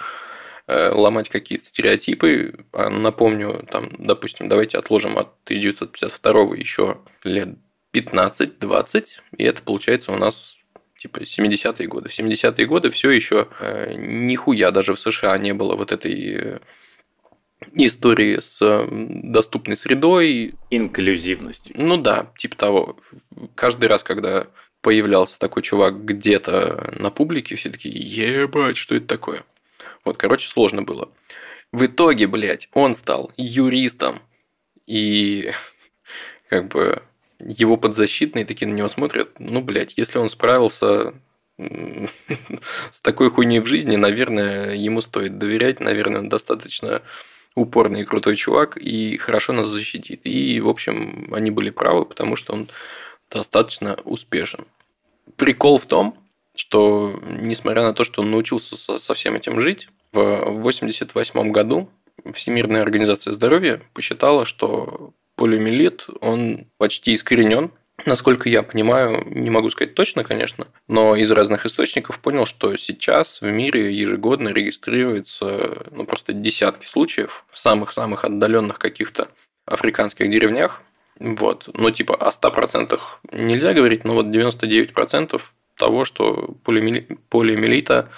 ломать 0.94 1.30
какие-то 1.30 1.66
стереотипы. 1.66 2.66
А 2.74 2.90
напомню, 2.90 3.66
там, 3.72 3.90
допустим, 3.98 4.50
давайте 4.50 4.78
отложим 4.78 5.18
от 5.18 5.30
1952 5.46 6.56
еще 6.56 6.98
лет 7.24 7.50
15-20, 7.94 9.06
и 9.38 9.44
это 9.44 9.62
получается 9.64 10.12
у 10.12 10.18
нас 10.18 10.60
типа 11.00 11.20
70-е 11.20 11.88
годы. 11.88 12.10
В 12.10 12.18
70-е 12.20 12.66
годы 12.66 12.90
все 12.92 13.10
еще 13.10 13.48
э, 13.60 13.94
нихуя 13.96 14.72
даже 14.72 14.94
в 14.94 15.00
США 15.00 15.38
не 15.38 15.54
было 15.54 15.76
вот 15.76 15.92
этой 15.92 16.36
э, 16.36 16.60
истории 17.74 18.40
с 18.42 18.88
доступной 18.92 19.78
средой. 19.78 20.56
Инклюзивностью. 20.70 21.76
Ну 21.78 21.98
да, 21.98 22.32
типа 22.38 22.56
того. 22.58 22.98
Каждый 23.56 23.86
раз, 23.86 24.04
когда 24.04 24.48
появлялся 24.82 25.40
такой 25.40 25.64
чувак 25.64 26.04
где-то 26.06 26.94
на 26.98 27.10
публике, 27.10 27.56
все 27.56 27.70
такие, 27.70 27.96
ебать, 27.96 28.78
что 28.78 28.96
это 28.96 29.08
такое? 29.08 29.44
Вот, 30.10 30.18
короче, 30.18 30.50
сложно 30.50 30.82
было. 30.82 31.12
В 31.72 31.86
итоге, 31.86 32.26
блядь, 32.26 32.68
он 32.74 32.96
стал 32.96 33.32
юристом. 33.38 34.24
И 34.88 35.52
как 36.50 36.70
бы 36.70 37.04
его 37.38 37.78
подзащитные 37.78 38.44
такие 38.44 38.68
на 38.68 38.74
него 38.74 38.88
смотрят, 38.88 39.40
ну, 39.40 39.62
блядь, 39.62 40.00
если 40.00 40.18
он 40.18 40.30
справился 40.30 41.14
с 41.60 43.02
такой 43.02 43.30
хуйней 43.30 43.60
в 43.60 43.68
жизни, 43.68 43.98
наверное, 43.98 44.74
ему 44.74 45.02
стоит 45.02 45.38
доверять, 45.38 45.80
наверное, 45.80 46.22
он 46.22 46.30
достаточно 46.30 47.04
упорный 47.54 48.02
и 48.02 48.06
крутой 48.06 48.36
чувак 48.36 48.78
и 48.78 49.16
хорошо 49.18 49.54
нас 49.54 49.68
защитит. 49.68 50.22
И, 50.24 50.60
в 50.60 50.68
общем, 50.68 51.32
они 51.36 51.52
были 51.52 51.70
правы, 51.70 52.06
потому 52.06 52.36
что 52.36 52.54
он 52.54 52.68
достаточно 53.30 53.94
успешен. 54.06 54.66
Прикол 55.36 55.78
в 55.78 55.86
том, 55.86 56.18
что, 56.56 57.20
несмотря 57.24 57.84
на 57.84 57.94
то, 57.94 58.04
что 58.04 58.22
он 58.22 58.32
научился 58.32 58.76
со, 58.76 59.14
всем 59.14 59.36
этим 59.36 59.62
жить, 59.62 59.88
в 60.12 60.20
1988 60.20 61.52
году 61.52 61.90
Всемирная 62.34 62.82
организация 62.82 63.34
здоровья 63.34 63.82
посчитала, 63.94 64.46
что 64.46 65.14
полиомиелит, 65.36 66.08
он 66.22 66.68
почти 66.78 67.16
искоренен. 67.16 67.72
Насколько 68.06 68.48
я 68.48 68.64
понимаю, 68.64 69.26
не 69.30 69.50
могу 69.50 69.70
сказать 69.70 69.94
точно, 69.94 70.24
конечно, 70.24 70.68
но 70.88 71.18
из 71.18 71.32
разных 71.32 71.66
источников 71.66 72.20
понял, 72.20 72.46
что 72.46 72.76
сейчас 72.78 73.42
в 73.42 73.46
мире 73.46 73.94
ежегодно 73.94 74.50
регистрируется 74.50 75.86
ну, 75.92 76.06
просто 76.06 76.32
десятки 76.32 76.86
случаев 76.86 77.46
в 77.50 77.58
самых-самых 77.58 78.24
отдаленных 78.24 78.80
каких-то 78.80 79.28
африканских 79.66 80.30
деревнях. 80.30 80.82
Вот. 81.20 81.70
Ну, 81.74 81.92
типа, 81.92 82.16
о 82.16 82.30
100% 82.30 82.98
нельзя 83.34 83.74
говорить, 83.74 84.06
но 84.06 84.14
вот 84.14 84.28
99% 84.28 85.42
того, 85.76 86.06
что 86.06 86.56
полиомиелита 86.64 88.10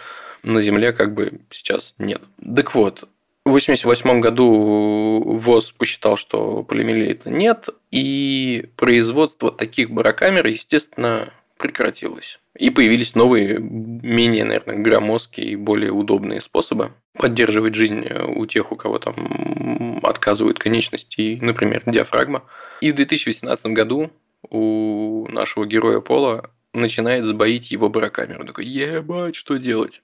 на 0.43 0.61
Земле 0.61 0.93
как 0.93 1.13
бы 1.13 1.41
сейчас 1.49 1.93
нет. 1.97 2.21
Так 2.55 2.73
вот, 2.75 3.07
в 3.43 3.49
1988 3.49 4.21
году 4.21 5.23
ВОЗ 5.25 5.71
посчитал, 5.71 6.15
что 6.17 6.63
полимелита 6.63 7.29
нет, 7.29 7.69
и 7.89 8.67
производство 8.75 9.51
таких 9.51 9.89
барокамер, 9.91 10.45
естественно, 10.47 11.33
прекратилось. 11.57 12.39
И 12.57 12.69
появились 12.69 13.15
новые, 13.15 13.57
менее, 13.59 14.45
наверное, 14.45 14.77
громоздкие 14.77 15.47
и 15.47 15.55
более 15.55 15.91
удобные 15.91 16.41
способы 16.41 16.91
поддерживать 17.13 17.75
жизнь 17.75 18.05
у 18.35 18.45
тех, 18.45 18.71
у 18.71 18.75
кого 18.75 18.99
там 18.99 19.99
отказывают 20.03 20.59
конечности, 20.59 21.37
например, 21.41 21.83
диафрагма. 21.85 22.43
И 22.81 22.91
в 22.91 22.95
2018 22.95 23.67
году 23.67 24.11
у 24.49 25.27
нашего 25.29 25.65
героя 25.65 25.99
Пола 25.99 26.51
начинает 26.73 27.25
сбоить 27.25 27.71
его 27.71 27.89
барокамеру. 27.89 28.45
Такой, 28.45 28.65
ебать, 28.65 29.35
что 29.35 29.57
делать? 29.57 30.01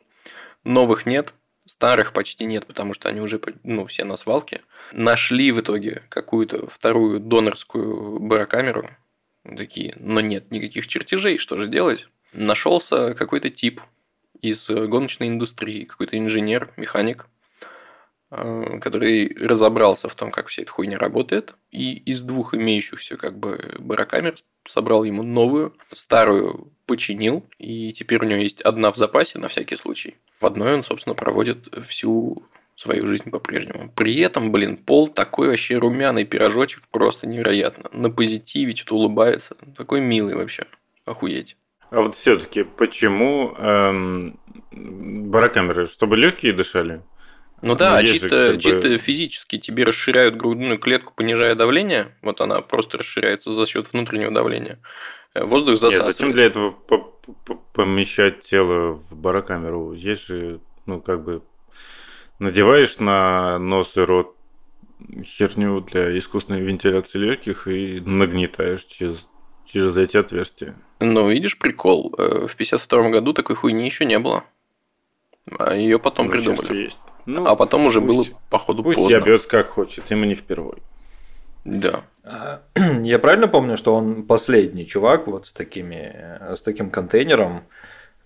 Новых 0.63 1.05
нет, 1.05 1.33
Старых 1.67 2.13
почти 2.13 2.45
нет, 2.45 2.65
потому 2.65 2.93
что 2.93 3.09
они 3.09 3.19
уже 3.19 3.41
ну, 3.63 3.85
все 3.85 4.05
на 4.05 4.15
свалке. 4.15 4.61
Нашли 4.93 5.51
в 5.51 5.59
итоге 5.59 6.01
какую-то 6.07 6.69
вторую 6.69 7.19
донорскую 7.19 8.19
барокамеру. 8.19 8.89
Такие, 9.43 9.93
но 9.99 10.21
нет 10.21 10.49
никаких 10.49 10.87
чертежей, 10.87 11.37
что 11.37 11.57
же 11.57 11.67
делать? 11.67 12.07
Нашелся 12.31 13.13
какой-то 13.15 13.49
тип 13.49 13.81
из 14.39 14.69
гоночной 14.69 15.27
индустрии, 15.27 15.83
какой-то 15.83 16.17
инженер, 16.17 16.71
механик, 16.77 17.27
который 18.29 19.35
разобрался 19.39 20.09
в 20.09 20.15
том, 20.15 20.31
как 20.31 20.47
вся 20.47 20.63
эта 20.63 20.71
хуйня 20.71 20.97
работает, 20.97 21.55
и 21.71 21.93
из 21.93 22.21
двух 22.21 22.53
имеющихся 22.53 23.15
как 23.15 23.37
бы 23.37 23.75
барокамер 23.79 24.35
собрал 24.65 25.05
ему 25.05 25.23
новую, 25.23 25.75
старую 25.93 26.73
починил, 26.85 27.45
и 27.57 27.93
теперь 27.93 28.21
у 28.21 28.27
него 28.27 28.41
есть 28.41 28.61
одна 28.61 28.91
в 28.91 28.97
запасе 28.97 29.39
на 29.39 29.47
всякий 29.47 29.77
случай. 29.77 30.17
В 30.41 30.45
одной 30.45 30.73
он, 30.73 30.83
собственно, 30.83 31.15
проводит 31.15 31.67
всю 31.87 32.43
свою 32.75 33.07
жизнь 33.07 33.31
по-прежнему. 33.31 33.91
При 33.95 34.19
этом, 34.19 34.51
блин, 34.51 34.77
Пол 34.77 35.07
такой 35.07 35.47
вообще 35.49 35.77
румяный 35.77 36.25
пирожочек, 36.25 36.83
просто 36.91 37.27
невероятно. 37.27 37.89
На 37.91 38.09
позитиве, 38.09 38.75
что-то 38.75 38.95
улыбается. 38.95 39.55
Такой 39.75 39.99
милый 39.99 40.35
вообще. 40.35 40.65
Охуеть. 41.03 41.57
А 41.89 42.01
вот 42.01 42.15
все-таки 42.15 42.63
почему 42.63 43.55
эм, 43.55 44.39
барокамеры? 44.71 45.87
Чтобы 45.87 46.17
легкие 46.17 46.53
дышали? 46.53 47.01
Ну 47.61 47.75
да, 47.75 47.99
ну, 47.99 48.07
чисто, 48.07 48.51
как 48.51 48.61
чисто 48.61 48.89
бы... 48.89 48.97
физически 48.97 49.57
тебе 49.57 49.83
расширяют 49.83 50.35
грудную 50.35 50.77
клетку, 50.77 51.13
понижая 51.15 51.55
давление. 51.55 52.15
Вот 52.21 52.39
она 52.41 52.61
просто 52.61 52.99
расширяется 52.99 53.51
за 53.51 53.65
счет 53.65 53.91
внутреннего 53.91 54.31
давления. 54.31 54.79
Э, 55.33 55.43
воздух 55.43 55.77
засасывается. 55.77 56.05
Нет, 56.05 56.13
зачем 56.13 56.33
для 56.33 56.45
этого 56.45 56.75
помещать 57.73 58.41
тело 58.41 58.93
в 58.93 59.15
барокамеру? 59.15 59.93
Есть 59.93 60.27
же, 60.27 60.59
ну, 60.85 61.01
как 61.01 61.23
бы, 61.23 61.41
надеваешь 62.37 62.99
на 62.99 63.57
нос 63.57 63.97
и 63.97 64.01
рот 64.01 64.35
херню 65.23 65.81
для 65.81 66.17
искусственной 66.17 66.61
вентиляции 66.61 67.17
легких 67.17 67.67
и 67.67 67.99
нагнетаешь 67.99 68.83
через, 68.85 69.27
через 69.65 69.97
эти 69.97 70.17
отверстия. 70.17 70.75
Ну, 70.99 71.29
видишь, 71.29 71.57
прикол. 71.57 72.13
Э, 72.17 72.45
в 72.47 72.55
52 72.55 73.09
году 73.09 73.33
такой 73.33 73.55
хуйни 73.55 73.85
еще 73.85 74.05
не 74.05 74.19
было. 74.19 74.43
А 75.57 75.75
ее 75.75 75.97
потом 75.97 76.27
ну, 76.27 76.33
придумали. 76.33 76.83
Есть. 76.83 76.97
Ну, 77.27 77.45
а 77.45 77.55
потом 77.55 77.85
уже 77.85 77.99
пусть, 78.01 78.31
было, 78.31 78.39
походу, 78.49 78.83
пусть 78.83 78.95
поздно. 78.95 79.19
Пусть 79.19 79.45
я 79.45 79.49
как 79.49 79.67
хочет, 79.67 80.09
ему 80.09 80.23
не 80.23 80.33
впервой. 80.33 80.77
Да. 81.65 82.01
Я 83.03 83.19
правильно 83.19 83.49
помню, 83.49 83.75
что 83.75 83.93
он 83.93 84.23
последний 84.23 84.87
чувак 84.87 85.27
вот 85.27 85.45
с, 85.45 85.51
такими, 85.53 86.39
с 86.55 86.61
таким 86.61 86.89
контейнером, 86.89 87.63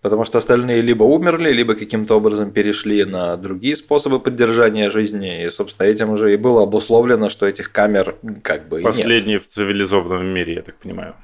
потому 0.02 0.24
что 0.24 0.38
остальные 0.38 0.82
либо 0.82 1.04
умерли, 1.04 1.52
либо 1.52 1.74
каким-то 1.74 2.18
образом 2.18 2.52
перешли 2.52 3.04
на 3.04 3.36
другие 3.38 3.76
способы 3.76 4.20
поддержания 4.20 4.92
жизни, 4.92 5.46
и, 5.46 5.50
собственно, 5.50 5.88
этим 5.88 6.12
уже 6.12 6.34
и 6.34 6.38
было 6.38 6.62
обусловлено, 6.64 7.30
что 7.30 7.48
этих 7.48 7.72
камер 7.72 8.18
как 8.44 8.68
бы 8.68 8.82
Последний 8.82 9.34
нет. 9.34 9.44
в 9.44 9.48
цивилизованном 9.48 10.28
мире, 10.28 10.54
я 10.56 10.62
так 10.62 10.76
понимаю. 10.76 11.16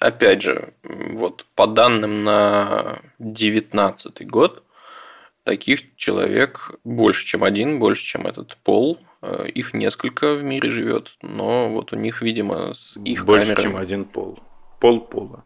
Опять 0.00 0.42
же, 0.42 0.74
вот 0.84 1.44
по 1.56 1.66
данным 1.66 2.22
на 2.22 3.00
2019 3.18 4.26
год, 4.28 4.62
таких 5.46 5.96
человек 5.96 6.72
больше, 6.84 7.24
чем 7.24 7.42
один, 7.44 7.78
больше, 7.78 8.04
чем 8.04 8.26
этот 8.26 8.58
пол– 8.58 8.98
Э, 9.22 9.48
Их 9.48 9.74
несколько 9.74 10.34
в 10.34 10.44
мире 10.44 10.70
живет, 10.70 11.16
но 11.22 11.68
вот 11.70 11.92
у 11.92 11.96
них, 11.96 12.22
видимо, 12.22 12.74
с 12.74 12.96
их 12.96 13.24
Больше, 13.24 13.54
камерами... 13.54 13.62
чем 13.62 13.76
один 13.76 14.04
пол. 14.04 14.38
Пол 14.80 15.00
пола. 15.00 15.44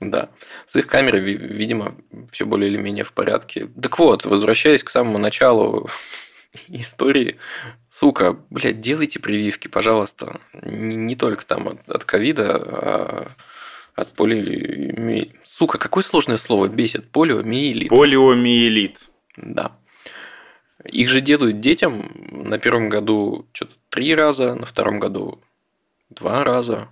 Да. 0.00 0.28
С 0.66 0.76
их 0.76 0.86
камерой, 0.86 1.20
ви- 1.20 1.36
видимо, 1.36 1.96
все 2.30 2.44
более 2.46 2.70
или 2.70 2.76
менее 2.76 3.04
в 3.04 3.12
порядке. 3.12 3.68
Так 3.80 3.98
вот, 3.98 4.26
возвращаясь 4.26 4.84
к 4.84 4.90
самому 4.90 5.18
началу 5.18 5.88
истории, 6.68 7.38
сука, 7.90 8.36
блядь, 8.50 8.80
делайте 8.80 9.18
прививки, 9.18 9.66
пожалуйста. 9.68 10.40
Не, 10.52 11.16
только 11.16 11.44
там 11.46 11.80
от 11.86 12.04
ковида, 12.04 12.56
а 12.56 13.28
от 14.00 14.12
полиомиелита. 14.14 15.32
Сука, 15.42 15.78
какое 15.78 16.02
сложное 16.04 16.36
слово 16.36 16.68
бесит? 16.68 17.10
Полиомиелит. 17.10 17.88
Полиомиелит. 17.88 19.10
Да. 19.36 19.72
Их 20.84 21.08
же 21.08 21.20
делают 21.20 21.60
детям 21.60 22.10
на 22.30 22.58
первом 22.58 22.88
году 22.88 23.46
что-то 23.52 23.74
три 23.90 24.14
раза, 24.14 24.54
на 24.54 24.64
втором 24.66 25.00
году 25.00 25.40
два 26.10 26.44
раза, 26.44 26.88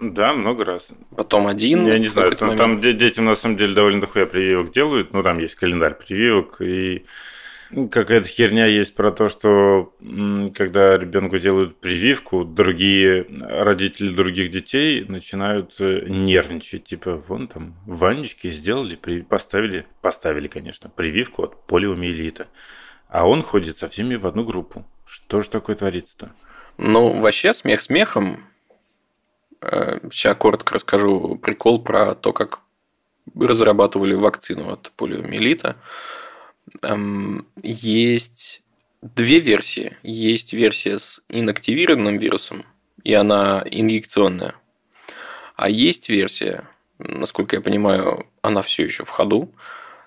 Да, 0.00 0.32
много 0.34 0.64
раз. 0.64 0.88
потом 1.16 1.46
один. 1.46 1.86
Я 1.86 1.98
не 1.98 2.06
знаю, 2.08 2.34
там, 2.36 2.48
момент. 2.48 2.58
там 2.60 2.80
де- 2.80 2.92
детям 2.92 3.26
на 3.26 3.36
самом 3.36 3.56
деле 3.56 3.74
довольно 3.74 4.00
дохуя 4.00 4.26
прививок 4.26 4.72
делают, 4.72 5.12
ну 5.12 5.22
там 5.22 5.38
есть 5.38 5.54
календарь 5.54 5.94
прививок, 5.94 6.60
и 6.60 7.04
какая-то 7.70 8.28
херня 8.28 8.66
есть 8.66 8.94
про 8.94 9.12
то, 9.12 9.28
что 9.28 9.94
когда 10.54 10.98
ребенку 10.98 11.38
делают 11.38 11.80
прививку, 11.80 12.44
другие 12.44 13.26
родители 13.40 14.12
других 14.14 14.50
детей 14.50 15.04
начинают 15.06 15.76
э, 15.80 16.06
нервничать, 16.08 16.84
типа 16.84 17.22
вон 17.28 17.48
там 17.48 17.76
Ванечке 17.86 18.50
сделали, 18.50 18.96
поставили, 19.28 19.86
поставили, 20.00 20.48
конечно, 20.48 20.90
прививку 20.90 21.44
от 21.44 21.66
полиомиелита, 21.66 22.48
а 23.08 23.28
он 23.28 23.42
ходит 23.42 23.78
со 23.78 23.88
всеми 23.88 24.16
в 24.16 24.26
одну 24.26 24.44
группу. 24.44 24.84
Что 25.06 25.40
же 25.40 25.48
такое 25.48 25.76
творится-то? 25.76 26.32
Ну, 26.76 27.20
вообще, 27.20 27.52
смех 27.52 27.82
смехом. 27.82 28.44
Сейчас 29.60 30.36
коротко 30.36 30.74
расскажу 30.74 31.36
прикол 31.36 31.82
про 31.82 32.14
то, 32.14 32.32
как 32.32 32.60
разрабатывали 33.38 34.14
вакцину 34.14 34.72
от 34.72 34.90
полиомиелита. 34.96 35.76
Есть 37.62 38.62
две 39.02 39.40
версии. 39.40 39.96
Есть 40.02 40.52
версия 40.52 40.98
с 40.98 41.22
инактивированным 41.28 42.18
вирусом, 42.18 42.64
и 43.02 43.14
она 43.14 43.62
инъекционная. 43.70 44.54
А 45.56 45.68
есть 45.68 46.08
версия, 46.08 46.68
насколько 46.98 47.56
я 47.56 47.62
понимаю, 47.62 48.26
она 48.42 48.62
все 48.62 48.84
еще 48.84 49.04
в 49.04 49.08
ходу, 49.08 49.52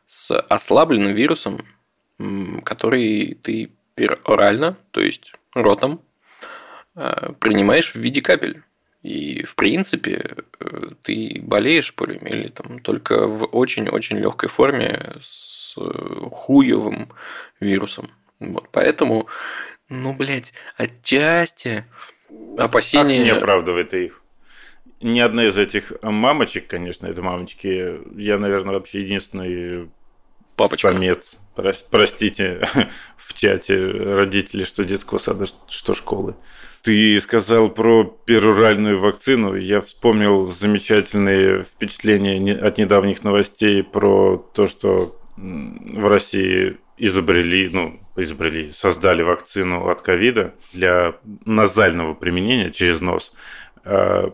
с 0.07 0.38
ослабленным 0.39 1.14
вирусом, 1.14 1.66
который 2.64 3.38
ты 3.41 3.72
перорально, 3.95 4.78
то 4.91 5.01
есть 5.01 5.34
ротом, 5.53 6.01
э, 6.95 7.34
принимаешь 7.39 7.91
в 7.91 7.95
виде 7.97 8.22
капель. 8.22 8.64
И, 9.01 9.43
в 9.43 9.55
принципе, 9.55 10.38
э, 10.59 10.89
ты 11.01 11.41
болеешь 11.43 11.93
полиомиелитом 11.93 12.80
только 12.80 13.28
в 13.28 13.45
очень-очень 13.45 14.18
легкой 14.18 14.49
форме 14.49 15.16
с 15.22 15.62
э, 15.78 16.30
хуевым 16.32 17.12
вирусом. 17.60 18.12
Вот, 18.40 18.70
поэтому, 18.72 19.28
ну, 19.90 20.14
блядь, 20.14 20.54
отчасти 20.78 21.86
Ах, 22.58 22.66
опасения... 22.66 23.24
не 23.24 23.30
оправдывает 23.30 23.94
их. 23.94 24.22
Ни 25.02 25.20
одна 25.20 25.46
из 25.46 25.58
этих 25.58 25.92
мамочек, 26.02 26.68
конечно, 26.68 27.08
это 27.08 27.22
мамочки, 27.22 28.00
я, 28.16 28.38
наверное, 28.38 28.76
вообще 28.76 29.02
единственный 29.02 29.90
Папочка. 30.56 30.94
самец, 30.94 31.38
прос- 31.56 31.86
простите, 31.90 32.68
в 33.18 33.34
чате 33.34 33.78
родителей, 33.86 34.66
что 34.66 34.86
детского 34.86 35.18
сада, 35.18 35.46
что 35.68 35.94
школы. 35.94 36.36
Ты 36.84 37.20
сказал 37.22 37.70
про 37.70 38.04
перуральную 38.04 39.00
вакцину. 39.00 39.56
Я 39.56 39.80
вспомнил 39.80 40.46
замечательные 40.46 41.64
впечатления 41.64 42.54
от 42.56 42.78
недавних 42.78 43.24
новостей 43.24 43.84
про 43.84 44.38
то, 44.38 44.68
что 44.68 45.18
в 45.36 46.08
России 46.08 46.78
изобрели, 46.98 47.70
ну, 47.72 48.00
изобрели, 48.16 48.72
создали 48.72 49.24
вакцину 49.24 49.90
от 49.90 50.02
ковида 50.02 50.54
для 50.74 51.16
назального 51.46 52.14
применения 52.14 52.72
через 52.72 53.02
нос. 53.02 53.34
А, 53.86 54.34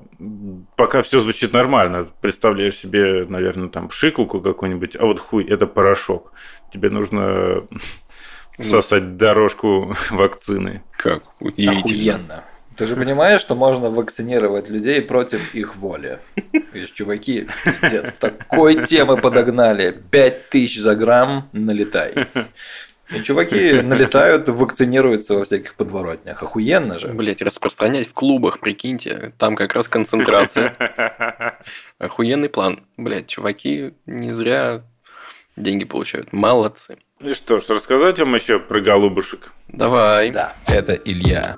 Пока 0.76 1.02
все 1.02 1.20
звучит 1.20 1.54
нормально. 1.54 2.08
Представляешь 2.22 2.76
себе, 2.76 3.26
наверное, 3.28 3.70
там 3.70 3.88
пшикалку 3.89 4.41
какую-нибудь, 4.41 4.95
а 4.95 5.06
вот 5.06 5.20
хуй, 5.20 5.45
это 5.45 5.68
порошок. 5.68 6.34
Тебе 6.72 6.89
нужно 6.89 7.64
всосать 8.60 9.18
дорожку 9.18 9.95
вакцины. 10.12 10.84
Как 10.91 11.24
удивительно. 11.41 11.80
Охуенно. 11.80 12.43
Ты 12.78 12.86
же 12.86 12.95
понимаешь, 12.95 13.41
что 13.41 13.56
можно 13.56 13.89
вакцинировать 13.89 14.70
людей 14.70 15.02
против 15.02 15.54
их 15.54 15.76
воли. 15.76 16.20
Видишь, 16.74 16.91
чуваки, 16.91 17.47
пиздец, 17.63 18.13
такой 18.13 18.86
темы 18.86 19.17
подогнали. 19.17 19.91
5000 20.11 20.78
за 20.80 20.95
грамм, 20.95 21.49
налетай. 21.51 22.13
И 23.11 23.24
чуваки 23.24 23.82
налетают, 23.82 24.49
вакцинируются 24.49 25.34
во 25.34 25.43
всяких 25.43 25.74
подворотнях. 25.76 26.43
Охуенно 26.43 26.99
же. 26.99 27.07
Блять, 27.07 27.41
распространять 27.41 28.07
в 28.07 28.13
клубах, 28.13 28.59
прикиньте, 28.59 29.34
там 29.39 29.55
как 29.55 29.74
раз 29.74 29.88
концентрация. 29.88 31.57
Охуенный 31.97 32.49
план. 32.49 32.86
Блять, 32.97 33.26
чуваки 33.28 33.93
не 34.05 34.32
зря 34.32 34.84
деньги 35.55 35.86
получают. 35.86 36.34
Молодцы. 36.34 36.97
И 37.20 37.34
что 37.34 37.59
ж, 37.59 37.70
рассказать 37.70 38.20
вам 38.20 38.36
еще 38.36 38.59
про 38.59 38.80
голубушек. 38.80 39.53
Давай. 39.67 40.30
Да, 40.30 40.53
это 40.67 40.93
Илья. 40.93 41.57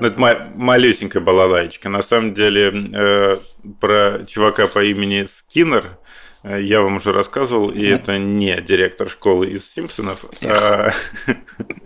Ну, 0.00 0.06
это 0.06 0.20
ма- 0.20 0.48
малюсенькая 0.54 1.22
балалайчка. 1.22 1.88
На 1.88 2.02
самом 2.02 2.34
деле, 2.34 2.72
э, 2.94 3.36
про 3.80 4.24
чувака 4.26 4.66
по 4.68 4.84
имени 4.84 5.24
Скиннер 5.24 5.98
э, 6.44 6.60
я 6.62 6.80
вам 6.82 6.96
уже 6.96 7.12
рассказывал, 7.12 7.70
и 7.70 7.84
это 7.86 8.16
не 8.18 8.60
директор 8.60 9.08
школы 9.10 9.48
из 9.48 9.68
Симпсонов, 9.70 10.24
а, 10.42 10.90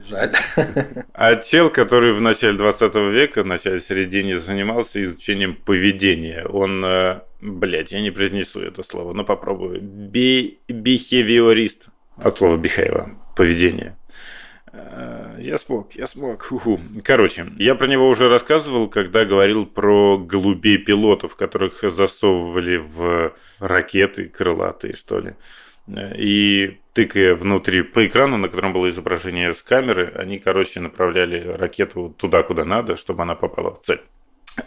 Жаль. 0.09 0.33
а 1.15 1.37
чел, 1.37 1.71
который 1.71 2.13
в 2.13 2.21
начале 2.21 2.57
20 2.59 2.95
века, 3.13 3.43
в 3.43 3.47
начале 3.47 3.81
середине 3.81 4.39
занимался 4.39 5.03
изучением 5.03 5.55
поведения. 5.57 6.45
Он, 6.47 6.85
э, 6.85 7.21
блядь, 7.41 7.93
я 7.93 8.01
не 8.03 8.11
произнесу 8.11 8.61
это 8.61 8.83
слово, 8.83 9.15
но 9.15 9.25
попробую. 9.25 9.81
Би- 9.81 10.59
Бихевиорист. 10.69 11.89
От 12.19 12.37
слова 12.37 12.59
behave, 12.59 13.13
поведение. 13.35 13.97
Э, 14.73 15.37
Я 15.39 15.59
смог, 15.59 15.93
я 15.95 16.07
смог. 16.07 16.43
Ху-ху. 16.43 16.81
Короче, 17.05 17.47
я 17.59 17.75
про 17.75 17.87
него 17.87 18.09
уже 18.09 18.29
рассказывал, 18.29 18.89
когда 18.89 19.25
говорил 19.25 19.67
про 19.67 20.19
голубей 20.19 20.79
пилотов, 20.79 21.37
которых 21.37 21.83
засовывали 21.83 22.77
в 22.77 23.35
ракеты 23.59 24.29
крылатые, 24.29 24.95
что 24.95 25.21
ли. 25.21 25.35
Э, 25.89 26.15
И 26.17 26.79
тыкая 26.95 27.35
внутри 27.35 27.83
по 27.83 28.07
экрану, 28.07 28.37
на 28.39 28.49
котором 28.49 28.73
было 28.73 28.89
изображение 28.89 29.55
с 29.55 29.63
камеры, 29.63 30.13
они, 30.17 30.39
короче, 30.39 30.81
направляли 30.81 31.41
ракету 31.47 32.15
туда, 32.17 32.43
куда 32.43 32.65
надо, 32.65 32.97
чтобы 32.97 33.23
она 33.23 33.35
попала 33.35 33.75
в 33.75 33.81
цель. 33.83 34.01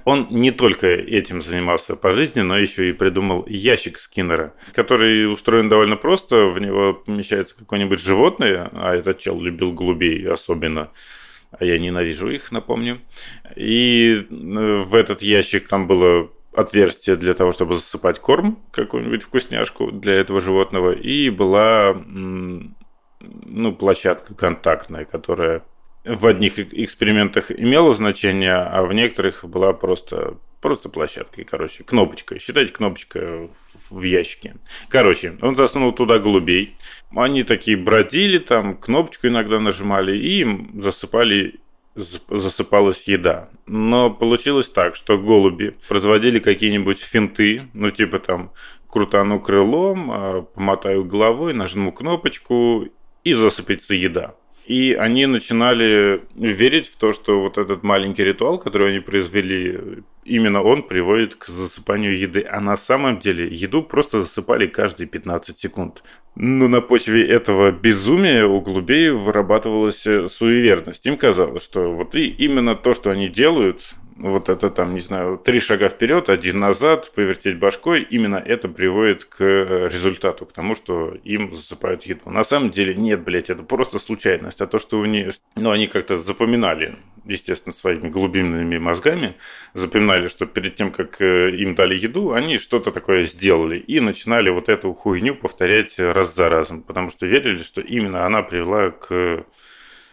Он 0.04 0.28
не 0.32 0.52
только 0.52 0.88
этим 0.88 1.42
занимался 1.42 1.96
по 1.96 2.12
жизни, 2.12 2.42
но 2.42 2.58
еще 2.58 2.90
и 2.90 2.94
придумал 2.94 3.46
ящик 3.48 4.00
Скиннера, 4.00 4.54
который 4.74 5.32
устроен 5.32 5.70
довольно 5.70 5.96
просто. 5.96 6.48
В 6.48 6.60
него 6.60 6.94
помещается 6.94 7.56
какое-нибудь 7.56 8.00
животное, 8.00 8.70
а 8.74 8.96
этот 8.96 9.20
чел 9.20 9.40
любил 9.40 9.74
голубей 9.74 10.28
особенно, 10.28 10.92
а 11.52 11.64
я 11.64 11.78
ненавижу 11.78 12.30
их, 12.30 12.52
напомню. 12.52 13.00
И 13.56 14.26
э, 14.28 14.84
в 14.84 14.96
этот 14.96 15.22
ящик 15.22 15.68
там 15.68 15.88
было 15.88 16.32
отверстие 16.56 17.16
для 17.16 17.34
того, 17.34 17.52
чтобы 17.52 17.76
засыпать 17.76 18.20
корм, 18.20 18.60
какую-нибудь 18.72 19.24
вкусняшку 19.24 19.92
для 19.92 20.14
этого 20.14 20.42
животного, 20.42 20.94
и 20.94 21.30
была 21.30 21.94
ну, 21.94 23.76
площадка 23.76 24.34
контактная, 24.34 25.06
которая 25.06 25.64
в 26.06 26.28
одних 26.28 26.60
эк- 26.60 26.70
экспериментах 26.72 27.52
имела 27.52 27.94
значение, 27.94 28.56
а 28.56 28.84
в 28.86 28.94
некоторых 28.94 29.44
была 29.46 29.74
просто, 29.74 30.38
просто 30.62 30.90
площадкой, 30.90 31.44
короче, 31.44 31.84
кнопочкой. 31.84 32.40
Считайте, 32.40 32.72
кнопочка 32.74 33.50
в- 33.90 34.02
ящике. 34.02 34.56
Короче, 34.90 35.38
он 35.42 35.56
засунул 35.56 35.92
туда 35.94 36.20
голубей. 36.20 36.76
Они 37.16 37.44
такие 37.44 37.78
бродили 37.78 38.38
там, 38.38 38.78
кнопочку 38.78 39.28
иногда 39.28 39.60
нажимали, 39.60 40.18
и 40.18 40.42
им 40.42 40.82
засыпали 40.82 41.60
засыпалась 42.30 43.08
еда. 43.08 43.50
Но 43.66 44.10
получилось 44.10 44.68
так, 44.68 44.96
что 44.98 45.18
голуби 45.18 45.76
производили 45.88 46.40
какие-нибудь 46.40 47.00
финты, 47.00 47.64
ну 47.74 47.90
типа 47.90 48.20
там 48.20 48.52
крутану 48.90 49.40
крылом, 49.40 50.12
а, 50.12 50.42
помотаю 50.42 51.06
головой, 51.06 51.54
нажму 51.54 51.94
кнопочку 51.94 52.88
и 53.24 53.34
засыпется 53.34 53.94
еда. 53.94 54.36
И 54.66 54.94
они 54.94 55.28
начинали 55.28 56.24
верить 56.36 56.88
в 56.88 56.98
то, 56.98 57.14
что 57.14 57.40
вот 57.40 57.58
этот 57.58 57.84
маленький 57.84 58.24
ритуал, 58.24 58.58
который 58.58 58.90
они 58.90 59.00
произвели, 59.00 60.04
именно 60.24 60.64
он 60.64 60.84
приводит 60.84 61.36
к 61.36 61.46
засыпанию 61.46 62.18
еды. 62.18 62.42
А 62.50 62.60
на 62.60 62.76
самом 62.76 63.20
деле 63.20 63.48
еду 63.48 63.84
просто 63.84 64.22
засыпали 64.22 64.66
каждые 64.66 65.08
15 65.08 65.60
секунд. 65.60 66.04
Но 66.36 66.68
на 66.68 66.82
почве 66.82 67.28
этого 67.28 67.72
безумия 67.72 68.46
у 68.46 68.60
голубей 68.60 69.12
вырабатывалась 69.12 70.06
э, 70.08 70.28
суеверность. 70.28 71.06
Им 71.06 71.18
казалось, 71.18 71.64
что 71.64 71.94
вот 71.94 72.16
и 72.16 72.28
именно 72.28 72.76
то, 72.76 72.94
что 72.94 73.12
они 73.12 73.30
делают, 73.30 73.94
вот 74.16 74.48
это 74.48 74.70
там, 74.70 74.94
не 74.94 75.02
знаю, 75.02 75.38
три 75.38 75.60
шага 75.60 75.90
вперед, 75.90 76.30
один 76.30 76.60
назад, 76.60 77.12
повертеть 77.14 77.60
башкой, 77.60 78.02
именно 78.02 78.38
это 78.38 78.70
приводит 78.70 79.26
к 79.26 79.42
э, 79.44 79.90
результату, 79.92 80.46
к 80.46 80.54
тому, 80.54 80.74
что 80.74 81.16
им 81.24 81.54
засыпают 81.54 82.04
еду. 82.04 82.30
На 82.30 82.46
самом 82.46 82.70
деле 82.70 82.96
нет, 82.96 83.24
блядь, 83.24 83.50
это 83.50 83.64
просто 83.64 84.00
случайность. 84.00 84.62
А 84.62 84.68
то, 84.68 84.80
что 84.80 85.02
они, 85.02 85.28
ну, 85.58 85.72
они 85.72 85.88
как-то 85.88 86.18
запоминали, 86.18 86.96
естественно, 87.26 87.74
своими 87.74 88.08
глубинными 88.08 88.78
мозгами, 88.78 89.36
запоминали, 89.74 90.30
что 90.30 90.46
перед 90.46 90.76
тем, 90.76 90.92
как 90.92 91.22
э, 91.22 91.52
им 91.52 91.76
дали 91.76 91.96
еду, 91.98 92.32
они 92.32 92.58
что-то 92.58 92.92
такое 92.92 93.26
сделали 93.26 93.78
и 93.78 94.00
начинали 94.00 94.50
вот 94.50 94.70
эту 94.70 94.94
хуйню 94.94 95.36
повторять 95.36 96.00
раз 96.00 96.34
за 96.34 96.48
разом, 96.48 96.84
потому 96.84 97.10
что 97.10 97.26
верили, 97.26 97.58
что 97.58 97.82
именно 97.82 98.26
она 98.26 98.44
привела 98.44 98.92
к 98.92 99.46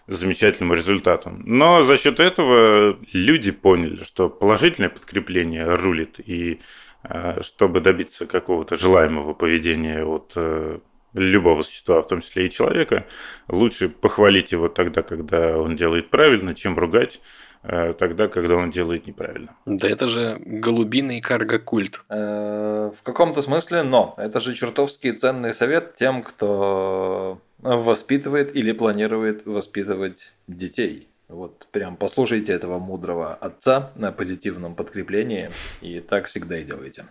замечательным 0.07 0.75
результатом. 0.75 1.43
Но 1.45 1.85
за 1.85 1.97
счет 1.97 2.21
этого 2.21 2.99
люди 3.13 3.53
поняли, 3.53 4.03
что 4.03 4.29
положительное 4.29 4.91
подкрепление 4.91 5.75
рулит, 5.75 6.19
и 6.19 6.61
э, 7.05 7.41
чтобы 7.43 7.81
добиться 7.81 8.27
какого-то 8.27 8.77
желаемого 8.77 9.35
поведения 9.35 10.05
от 10.05 10.33
э, 10.37 10.79
любого 11.15 11.63
существа, 11.63 12.03
в 12.03 12.09
том 12.09 12.21
числе 12.21 12.47
и 12.47 12.51
человека, 12.51 13.07
лучше 13.49 13.89
похвалить 13.89 14.53
его 14.53 14.69
тогда, 14.69 15.03
когда 15.03 15.59
он 15.59 15.77
делает 15.77 16.11
правильно, 16.11 16.55
чем 16.55 16.77
ругать 16.79 17.21
э, 17.63 17.95
тогда, 17.97 18.29
когда 18.29 18.57
он 18.57 18.71
делает 18.71 19.07
неправильно. 19.07 19.55
Да 19.67 19.89
это 19.89 20.09
же 20.09 20.41
голубиный 20.45 21.21
карго-культ. 21.21 22.03
В 22.09 23.03
каком-то 23.05 23.41
смысле, 23.41 23.85
но 23.85 24.15
это 24.19 24.41
же 24.41 24.55
чертовски 24.55 25.13
ценный 25.13 25.55
совет 25.55 25.95
тем, 25.95 26.23
кто 26.23 27.41
воспитывает 27.63 28.55
или 28.55 28.73
планирует 28.73 29.47
воспитывать 29.47 30.33
детей. 30.47 31.09
Вот 31.29 31.67
прям 31.73 31.97
послушайте 31.97 32.53
этого 32.53 32.79
мудрого 32.79 33.35
отца 33.35 33.93
на 33.95 34.13
позитивном 34.13 34.75
подкреплении, 34.75 35.51
и 35.81 36.01
так 36.01 36.27
всегда 36.27 36.59
и 36.59 36.65
делайте. 36.65 37.07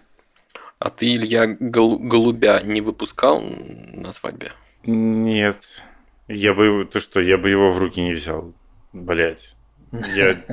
А 0.78 0.90
ты, 0.90 1.16
Илья, 1.16 1.48
гол- 1.48 1.98
голубя 1.98 2.62
не 2.62 2.82
выпускал 2.82 3.42
на 3.42 4.12
свадьбе? 4.12 4.52
Нет. 4.84 5.58
Я 6.28 6.54
бы 6.54 6.66
его, 6.66 6.84
то 6.86 7.00
что, 7.00 7.20
я 7.20 7.38
бы 7.38 7.50
его 7.50 7.72
в 7.72 7.80
руки 7.80 8.02
не 8.02 8.14
взял. 8.14 8.54
Блять. 8.94 9.56
Я, 9.92 10.44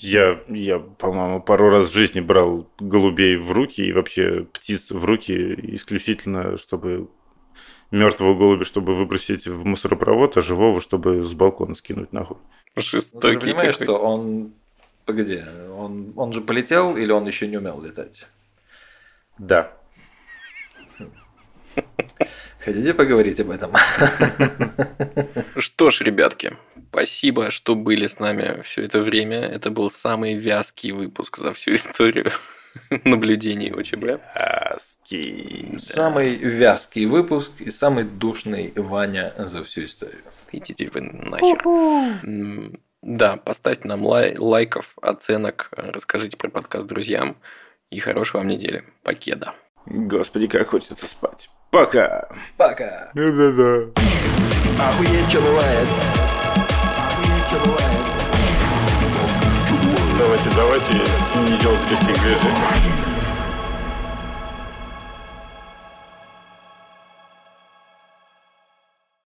я, 0.00 0.40
я, 0.48 0.78
по-моему, 0.78 1.40
пару 1.42 1.70
раз 1.70 1.90
в 1.90 1.94
жизни 1.94 2.20
брал 2.20 2.70
голубей 2.78 3.36
в 3.36 3.52
руки 3.52 3.84
и 3.84 3.92
вообще 3.92 4.46
птиц 4.52 4.90
в 4.90 5.04
руки 5.04 5.34
исключительно, 5.74 6.56
чтобы 6.56 7.08
мертвого 7.92 8.34
голубя, 8.34 8.64
чтобы 8.64 8.96
выбросить 8.96 9.46
в 9.46 9.64
мусоропровод, 9.64 10.36
а 10.36 10.42
живого, 10.42 10.80
чтобы 10.80 11.22
с 11.22 11.32
балкона 11.34 11.74
скинуть 11.74 12.12
нахуй. 12.12 12.38
Ну, 12.74 12.82
ты 12.82 13.32
же 13.32 13.38
понимаешь, 13.38 13.74
что 13.74 13.98
он... 13.98 14.52
Погоди, 15.04 15.42
он, 15.76 16.12
он 16.16 16.32
же 16.32 16.40
полетел 16.40 16.96
или 16.96 17.12
он 17.12 17.26
еще 17.26 17.48
не 17.48 17.58
умел 17.58 17.80
летать? 17.82 18.26
Да. 19.38 19.72
Хотите 22.60 22.94
поговорить 22.94 23.40
об 23.40 23.50
этом? 23.50 23.72
Что 25.56 25.90
ж, 25.90 26.02
ребятки, 26.02 26.56
спасибо, 26.90 27.50
что 27.50 27.74
были 27.74 28.06
с 28.06 28.20
нами 28.20 28.62
все 28.62 28.84
это 28.84 29.00
время. 29.00 29.40
Это 29.40 29.70
был 29.70 29.90
самый 29.90 30.34
вязкий 30.34 30.92
выпуск 30.92 31.38
за 31.38 31.52
всю 31.52 31.74
историю 31.74 32.30
наблюдений 33.04 33.70
ОЧБ. 33.70 34.20
Вязкий. 34.34 35.74
Самый 35.78 36.36
вязкий 36.36 37.06
выпуск 37.06 37.60
и 37.60 37.70
самый 37.70 38.04
душный 38.04 38.72
Ваня 38.76 39.34
за 39.38 39.62
всю 39.64 39.84
историю. 39.84 40.20
Идите 40.52 40.90
вы 40.92 41.00
нахер. 41.00 42.78
Да, 43.02 43.36
поставьте 43.36 43.88
нам 43.88 44.06
лай- 44.06 44.36
лайков, 44.38 44.94
оценок, 45.02 45.70
расскажите 45.72 46.36
про 46.36 46.48
подкаст 46.48 46.86
друзьям. 46.86 47.36
И 47.90 47.98
хорошей 47.98 48.36
вам 48.36 48.48
недели. 48.48 48.84
Покеда. 49.02 49.54
Господи, 49.86 50.46
как 50.46 50.68
хочется 50.68 51.06
спать. 51.06 51.50
Пока. 51.70 52.28
Пока. 52.56 53.10
Да-да-да. 53.14 53.90
Охуеть, 54.88 55.28
что 55.28 55.40
бывает. 55.40 55.88
Охуеть, 56.96 57.46
что 57.48 57.58
бывает. 57.64 58.11
Давайте, 60.50 60.92
не 60.92 61.58
делать 61.58 61.90
лишних 61.90 62.20
движений. 62.20 63.11